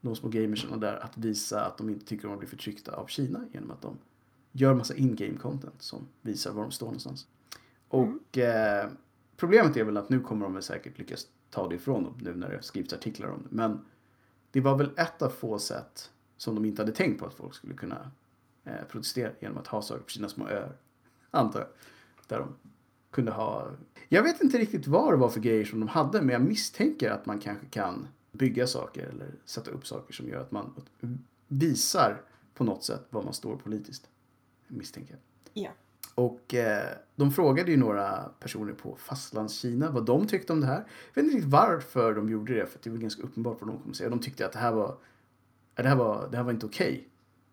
de 0.01 0.17
små 0.17 0.29
gamersarna 0.29 0.77
där 0.77 1.05
att 1.05 1.19
visa 1.19 1.65
att 1.65 1.79
de 1.79 1.89
inte 1.91 2.07
tycker 2.07 2.27
om 2.27 2.33
att 2.33 2.39
bli 2.39 2.49
förtryckta 2.49 2.93
av 2.93 3.07
Kina 3.07 3.45
genom 3.53 3.71
att 3.71 3.83
de 3.83 3.99
gör 4.53 4.75
massa 4.75 4.95
in-game 4.95 5.39
content 5.39 5.83
som 5.83 6.09
visar 6.23 6.53
var 6.53 6.63
de 6.63 6.73
står 6.73 6.87
någonstans. 6.87 7.27
Och 7.89 8.39
eh, 8.39 8.89
problemet 9.37 9.77
är 9.77 9.85
väl 9.85 9.97
att 9.97 10.09
nu 10.09 10.21
kommer 10.21 10.47
de 10.47 10.55
väl 10.55 10.63
säkert 10.63 10.99
lyckas 10.99 11.27
ta 11.51 11.69
det 11.69 11.75
ifrån 11.75 12.05
dem 12.05 12.19
nu 12.21 12.35
när 12.35 12.51
det 12.51 12.63
skrivits 12.63 12.93
artiklar 12.93 13.29
om 13.29 13.43
det. 13.43 13.49
Men 13.51 13.85
det 14.51 14.61
var 14.61 14.77
väl 14.77 14.91
ett 14.97 15.23
av 15.23 15.29
få 15.29 15.59
sätt 15.59 16.11
som 16.37 16.55
de 16.55 16.65
inte 16.65 16.83
hade 16.83 16.93
tänkt 16.93 17.21
på 17.21 17.27
att 17.27 17.35
folk 17.35 17.55
skulle 17.55 17.75
kunna 17.75 18.11
eh, 18.65 18.85
protestera 18.89 19.33
genom 19.41 19.59
att 19.59 19.67
ha 19.67 19.83
saker 19.83 20.03
på 20.03 20.11
sina 20.11 20.29
små 20.29 20.49
öar. 20.49 20.77
Antar 21.31 21.61
jag. 21.61 21.69
Där 22.27 22.39
de 22.39 22.55
kunde 23.11 23.33
ha... 23.33 23.71
Jag 24.09 24.23
vet 24.23 24.43
inte 24.43 24.59
riktigt 24.59 24.87
vad 24.87 25.13
det 25.13 25.17
var 25.17 25.29
för 25.29 25.41
grejer 25.41 25.65
som 25.65 25.81
de 25.81 25.89
hade 25.89 26.23
men 26.23 26.29
jag 26.29 26.43
misstänker 26.43 27.11
att 27.11 27.27
man 27.27 27.39
kanske 27.39 27.67
kan 27.67 28.09
bygga 28.33 28.67
saker 28.67 29.07
eller 29.07 29.35
sätta 29.45 29.71
upp 29.71 29.87
saker 29.87 30.13
som 30.15 30.29
gör 30.29 30.41
att 30.41 30.53
man 30.53 30.75
visar 31.49 32.23
på 32.55 32.65
något 32.65 32.85
sätt 32.85 33.07
var 33.11 33.23
man 33.23 33.35
står 33.35 33.57
politiskt. 33.57 34.09
Misstänker 34.69 35.15
jag. 35.15 35.65
Ja. 35.65 35.71
Och 36.15 36.55
eh, 36.55 36.89
de 37.17 37.33
frågade 37.33 37.71
ju 37.71 37.77
några 37.77 38.29
personer 38.41 38.73
på 38.73 38.97
fastlandskina 38.97 39.91
vad 39.91 40.05
de 40.05 40.27
tyckte 40.27 40.53
om 40.53 40.61
det 40.61 40.67
här. 40.67 40.87
Jag 41.15 41.23
vet 41.23 41.25
inte 41.25 41.37
riktigt 41.37 41.53
varför 41.53 42.15
de 42.15 42.29
gjorde 42.29 42.55
det, 42.55 42.67
för 42.67 42.79
det 42.83 42.91
var 42.91 42.97
ganska 42.97 43.23
uppenbart 43.23 43.57
vad 43.61 43.71
de 43.71 43.79
kommer 43.79 43.95
säga. 43.95 44.11
De 44.11 44.21
tyckte 44.21 44.47
att 44.47 44.53
det 44.53 44.59
här 44.59 44.73
var, 44.73 44.97
det 45.75 45.89
här 45.89 45.97
var, 45.97 46.29
det 46.31 46.37
här 46.37 46.45
var 46.45 46.53
inte 46.53 46.67
okej. 46.67 46.93
Okay. 46.93 47.05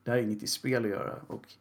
Det 0.03 0.11
här 0.11 0.17
är 0.17 0.21
inget 0.21 0.43
i 0.43 0.47
spel 0.47 0.85
att 0.85 0.91
göra. 0.91 1.15
Och 1.27 1.53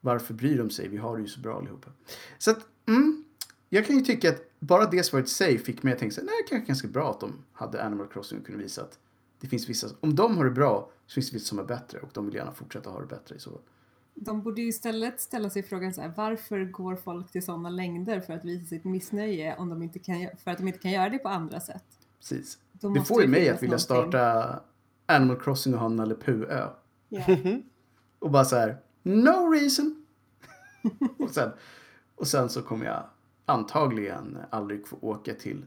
varför 0.00 0.34
bryr 0.34 0.58
de 0.58 0.70
sig? 0.70 0.88
Vi 0.88 0.96
har 0.96 1.16
det 1.16 1.22
ju 1.22 1.28
så 1.28 1.40
bra 1.40 1.58
allihopa. 1.58 1.90
Så 2.38 2.50
att, 2.50 2.66
mm, 2.86 3.24
jag 3.68 3.86
kan 3.86 3.96
ju 3.96 4.02
tycka 4.02 4.28
att 4.28 4.42
bara 4.58 4.86
det 4.86 5.02
svaret 5.02 5.26
i 5.26 5.30
sig 5.30 5.58
fick 5.58 5.82
mig 5.82 5.92
att 5.92 5.98
tänka 5.98 6.14
så 6.14 6.20
nej, 6.20 6.34
det 6.42 6.48
kanske 6.48 6.64
är 6.64 6.66
ganska 6.66 6.88
bra 6.88 7.10
att 7.10 7.20
de 7.20 7.32
hade 7.52 7.84
Animal 7.84 8.08
Crossing 8.08 8.38
och 8.38 8.46
kunde 8.46 8.62
visa 8.62 8.82
att 8.82 8.98
det 9.40 9.46
finns 9.46 9.68
vissa, 9.68 9.88
om 10.00 10.14
de 10.14 10.36
har 10.36 10.44
det 10.44 10.50
bra 10.50 10.90
så 11.06 11.14
finns 11.14 11.30
det 11.30 11.36
vissa 11.36 11.46
som 11.46 11.58
är 11.58 11.64
bättre 11.64 11.98
och 11.98 12.08
de 12.12 12.26
vill 12.26 12.34
gärna 12.34 12.52
fortsätta 12.52 12.90
ha 12.90 13.00
det 13.00 13.06
bättre. 13.06 13.36
i 13.36 13.38
Så 13.38 13.50
fall 13.50 13.60
de 14.14 14.42
borde 14.42 14.60
ju 14.60 14.68
istället 14.68 15.20
ställa 15.20 15.50
sig 15.50 15.62
frågan 15.62 15.94
så 15.94 16.00
här, 16.00 16.12
varför 16.16 16.64
går 16.64 16.96
folk 16.96 17.32
till 17.32 17.44
sådana 17.44 17.70
längder 17.70 18.20
för 18.20 18.32
att 18.32 18.44
visa 18.44 18.66
sitt 18.66 18.84
missnöje 18.84 19.56
om 19.56 19.68
de 19.68 19.82
inte 19.82 19.98
kan, 19.98 20.28
för 20.44 20.50
att 20.50 20.58
de 20.58 20.68
inte 20.68 20.78
kan 20.78 20.90
göra 20.90 21.08
det 21.08 21.18
på 21.18 21.28
andra 21.28 21.60
sätt? 21.60 21.84
Precis. 22.18 22.58
Det 22.72 23.04
får 23.04 23.22
ju 23.22 23.28
mig 23.28 23.48
att 23.48 23.62
vilja 23.62 23.76
någonting. 23.76 24.10
starta 24.10 24.60
Animal 25.06 25.40
Crossing 25.40 25.74
och 25.74 25.80
ha 25.80 25.86
en 25.86 25.96
Nalle. 25.96 26.16
Yeah. 27.10 27.40
och 28.18 28.30
bara 28.30 28.44
så 28.44 28.56
här, 28.56 28.76
no 29.02 29.50
reason. 29.52 30.06
och, 31.18 31.30
sen, 31.30 31.50
och 32.14 32.26
sen 32.26 32.48
så 32.48 32.62
kommer 32.62 32.86
jag 32.86 33.02
antagligen 33.46 34.38
aldrig 34.50 34.86
få 34.86 34.96
åka 35.00 35.34
till 35.34 35.66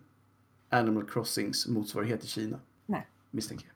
Animal 0.69 1.09
Crossings 1.09 1.67
motsvarighet 1.67 2.23
i 2.23 2.27
Kina. 2.27 2.59
Nej. 2.85 3.07
Misstänker 3.31 3.65
jag. 3.65 3.73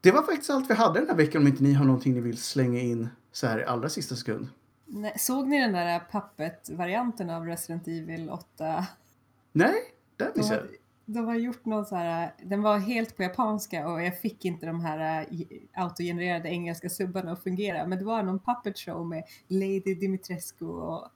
Det 0.00 0.10
var 0.10 0.22
faktiskt 0.22 0.50
allt 0.50 0.70
vi 0.70 0.74
hade 0.74 0.98
den 1.00 1.08
här 1.08 1.16
veckan 1.16 1.42
om 1.42 1.48
inte 1.48 1.62
ni 1.62 1.72
har 1.72 1.84
någonting 1.84 2.14
ni 2.14 2.20
vill 2.20 2.38
slänga 2.38 2.80
in 2.80 3.08
så 3.32 3.46
här 3.46 3.58
i 3.58 3.64
allra 3.64 3.88
sista 3.88 4.16
sekund. 4.16 4.48
Nej, 4.86 5.12
såg 5.18 5.48
ni 5.48 5.60
den 5.60 5.72
där 5.72 6.00
Puppet-varianten 6.12 7.30
av 7.30 7.46
Resident 7.46 7.88
Evil 7.88 8.30
8? 8.30 8.86
Nej, 9.52 9.74
den 10.16 10.30
De 10.34 10.38
missade 10.40 10.60
jag. 10.60 10.68
de 11.04 11.26
har 11.26 11.34
gjort 11.34 11.64
någon 11.64 11.86
så 11.86 11.96
här, 11.96 12.34
den 12.42 12.62
var 12.62 12.78
helt 12.78 13.16
på 13.16 13.22
japanska 13.22 13.88
och 13.88 14.02
jag 14.02 14.20
fick 14.20 14.44
inte 14.44 14.66
de 14.66 14.80
här 14.80 15.26
äh, 15.30 15.36
autogenererade 15.74 16.48
engelska 16.48 16.90
subbarna 16.90 17.32
att 17.32 17.42
fungera. 17.42 17.86
Men 17.86 17.98
det 17.98 18.04
var 18.04 18.22
någon 18.22 18.38
puppet 18.38 18.78
show 18.78 19.06
med 19.06 19.24
Lady 19.48 19.94
Dimitrescu 19.94 20.64
och 20.66 21.08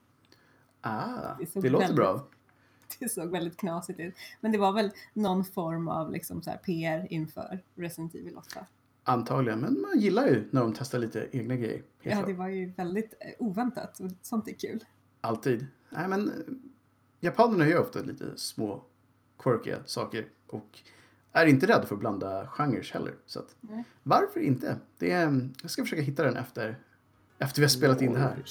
Ah, 0.81 1.35
Det 1.39 1.53
det 1.61 1.69
låter 1.69 1.79
väldigt- 1.87 1.95
bra. 1.95 2.27
det 2.99 3.09
såg 3.09 3.31
väldigt 3.31 3.57
knasigt 3.57 3.99
ut. 3.99 4.15
Men 4.41 4.51
det 4.51 4.57
var 4.57 4.71
väl 4.73 4.91
någon 5.13 5.45
form 5.45 5.87
av 5.87 6.11
liksom 6.11 6.41
så 6.41 6.49
här 6.49 6.57
PR 6.57 7.07
inför 7.09 7.63
Resident 7.75 8.15
Evil 8.15 8.37
8. 8.37 8.65
Antagligen, 9.07 9.59
men 9.59 9.81
man 9.81 9.99
gillar 9.99 10.27
ju 10.27 10.47
när 10.51 10.61
de 10.61 10.73
testar 10.73 10.99
lite 10.99 11.27
egna 11.31 11.55
grejer. 11.55 11.83
Ja, 12.01 12.23
det 12.25 12.33
var 12.33 12.47
ju 12.47 12.71
väldigt 12.71 13.13
eh, 13.19 13.45
oväntat 13.45 13.99
och 13.99 14.11
sånt 14.21 14.47
är 14.47 14.53
kul. 14.53 14.83
Alltid. 15.21 15.67
Nej, 15.89 16.07
men 16.07 16.27
eh, 16.27 16.33
japanerna 17.19 17.67
gör 17.67 17.81
ofta 17.81 17.99
lite 17.99 18.37
små 18.37 18.83
quirkiga 19.39 19.77
saker 19.85 20.25
och 20.47 20.79
är 21.31 21.45
inte 21.45 21.67
rädda 21.67 21.85
för 21.85 21.95
att 21.95 21.99
blanda 21.99 22.47
genrer 22.47 22.93
heller. 22.93 23.13
Så 23.25 23.39
att, 23.39 23.55
varför 24.03 24.39
inte? 24.39 24.77
Det 24.97 25.11
är, 25.11 25.49
jag 25.61 25.71
ska 25.71 25.81
försöka 25.81 26.01
hitta 26.01 26.23
den 26.23 26.35
efter, 26.35 26.77
efter 27.39 27.61
vi 27.61 27.63
har 27.63 27.69
spelat 27.69 28.01
in 28.01 28.13
det 28.13 28.19
här. 28.19 28.43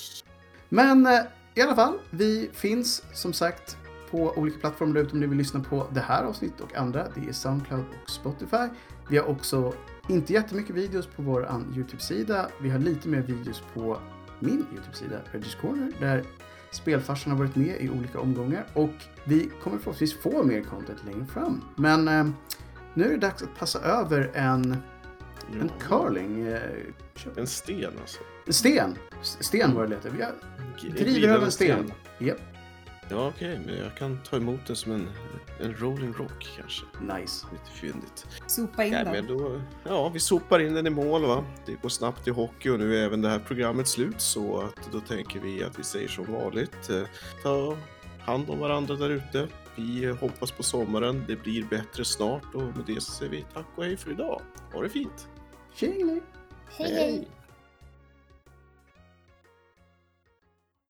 Men 0.68 1.06
eh, 1.06 1.20
i 1.54 1.62
alla 1.62 1.74
fall, 1.74 1.98
vi 2.10 2.50
finns 2.52 3.04
som 3.12 3.32
sagt 3.32 3.76
på 4.10 4.32
olika 4.36 4.58
plattformar 4.58 4.94
där 4.94 5.00
ute 5.00 5.12
om 5.12 5.20
ni 5.20 5.26
vill 5.26 5.38
lyssna 5.38 5.60
på 5.60 5.86
det 5.92 6.00
här 6.00 6.24
avsnittet 6.24 6.60
och 6.60 6.76
andra. 6.76 7.08
Det 7.14 7.28
är 7.28 7.32
Soundcloud 7.32 7.84
och 8.02 8.10
Spotify. 8.10 8.68
Vi 9.10 9.18
har 9.18 9.26
också 9.26 9.74
inte 10.08 10.32
jättemycket 10.32 10.76
videos 10.76 11.06
på 11.06 11.22
vår 11.22 11.48
YouTube-sida. 11.76 12.48
Vi 12.60 12.70
har 12.70 12.78
lite 12.78 13.08
mer 13.08 13.20
videos 13.20 13.62
på 13.74 13.98
min 14.38 14.66
YouTube-sida, 14.72 15.16
Regis 15.32 15.54
Corner, 15.54 15.92
där 16.00 16.24
spelfarsan 16.70 17.32
har 17.32 17.38
varit 17.38 17.56
med 17.56 17.76
i 17.80 17.90
olika 17.90 18.20
omgångar 18.20 18.66
och 18.74 18.90
vi 19.24 19.50
kommer 19.62 19.78
förhoppningsvis 19.78 20.22
få 20.22 20.42
mer 20.42 20.62
content 20.62 21.04
längre 21.06 21.26
fram. 21.26 21.64
Men 21.76 22.08
eh, 22.08 22.26
nu 22.94 23.04
är 23.04 23.10
det 23.10 23.16
dags 23.16 23.42
att 23.42 23.58
passa 23.58 23.78
över 23.80 24.30
en, 24.34 24.76
en 25.60 25.70
curling. 25.80 26.46
Eh, 26.46 26.60
En 27.36 27.46
sten 27.46 27.92
alltså. 28.00 28.18
sten. 28.48 28.98
Sten 29.22 29.74
var 29.74 29.82
det 29.82 29.88
lite. 29.88 30.10
Vi 30.10 30.22
har 30.22 30.32
G- 30.82 30.88
driver 31.04 31.28
över 31.28 31.44
en 31.44 31.52
sten. 31.52 31.92
Japp, 32.18 32.38
Ja, 33.10 33.28
okej, 33.28 33.60
men 33.66 33.76
jag 33.76 33.94
kan 33.96 34.18
ta 34.22 34.36
emot 34.36 34.60
den 34.66 34.76
som 34.76 34.92
en, 34.92 35.08
en 35.60 35.74
rolling 35.76 36.12
rock 36.12 36.48
kanske. 36.56 36.84
nice. 37.00 37.46
Lite 37.52 37.70
fyndigt. 37.70 38.26
Sopa 38.46 38.84
in 38.84 38.92
Nej, 38.92 39.04
den. 39.04 39.12
men 39.12 39.26
då, 39.38 39.60
ja, 39.84 40.08
vi 40.08 40.20
sopar 40.20 40.58
in 40.60 40.74
den 40.74 40.86
i 40.86 40.90
mål 40.90 41.22
va. 41.26 41.44
Det 41.66 41.74
går 41.82 41.88
snabbt 41.88 42.28
i 42.28 42.30
hockey 42.30 42.68
och 42.70 42.78
nu 42.78 42.96
är 42.96 43.04
även 43.04 43.22
det 43.22 43.28
här 43.28 43.38
programmet 43.38 43.88
slut 43.88 44.20
så 44.20 44.60
att 44.60 44.92
då 44.92 45.00
tänker 45.00 45.40
vi 45.40 45.64
att 45.64 45.78
vi 45.78 45.84
säger 45.84 46.08
som 46.08 46.32
vanligt. 46.32 46.90
eh, 46.90 47.02
Ta 47.42 47.76
hand 48.20 48.50
om 48.50 48.58
varandra 48.58 48.94
där 48.94 49.10
ute. 49.10 49.48
Vi 49.76 50.06
hoppas 50.06 50.50
på 50.50 50.62
sommaren. 50.62 51.24
Det 51.28 51.36
blir 51.36 51.64
bättre 51.64 52.04
snart 52.04 52.54
och 52.54 52.62
med 52.62 52.84
det 52.86 53.00
så 53.02 53.12
säger 53.12 53.30
vi 53.32 53.44
tack 53.54 53.66
och 53.76 53.84
hej 53.84 53.96
för 53.96 54.10
idag. 54.10 54.40
Ha 54.72 54.82
det 54.82 54.88
fint. 54.88 55.28
Tjingeling! 55.74 56.20
Hej 56.78 56.94
hej! 56.94 57.28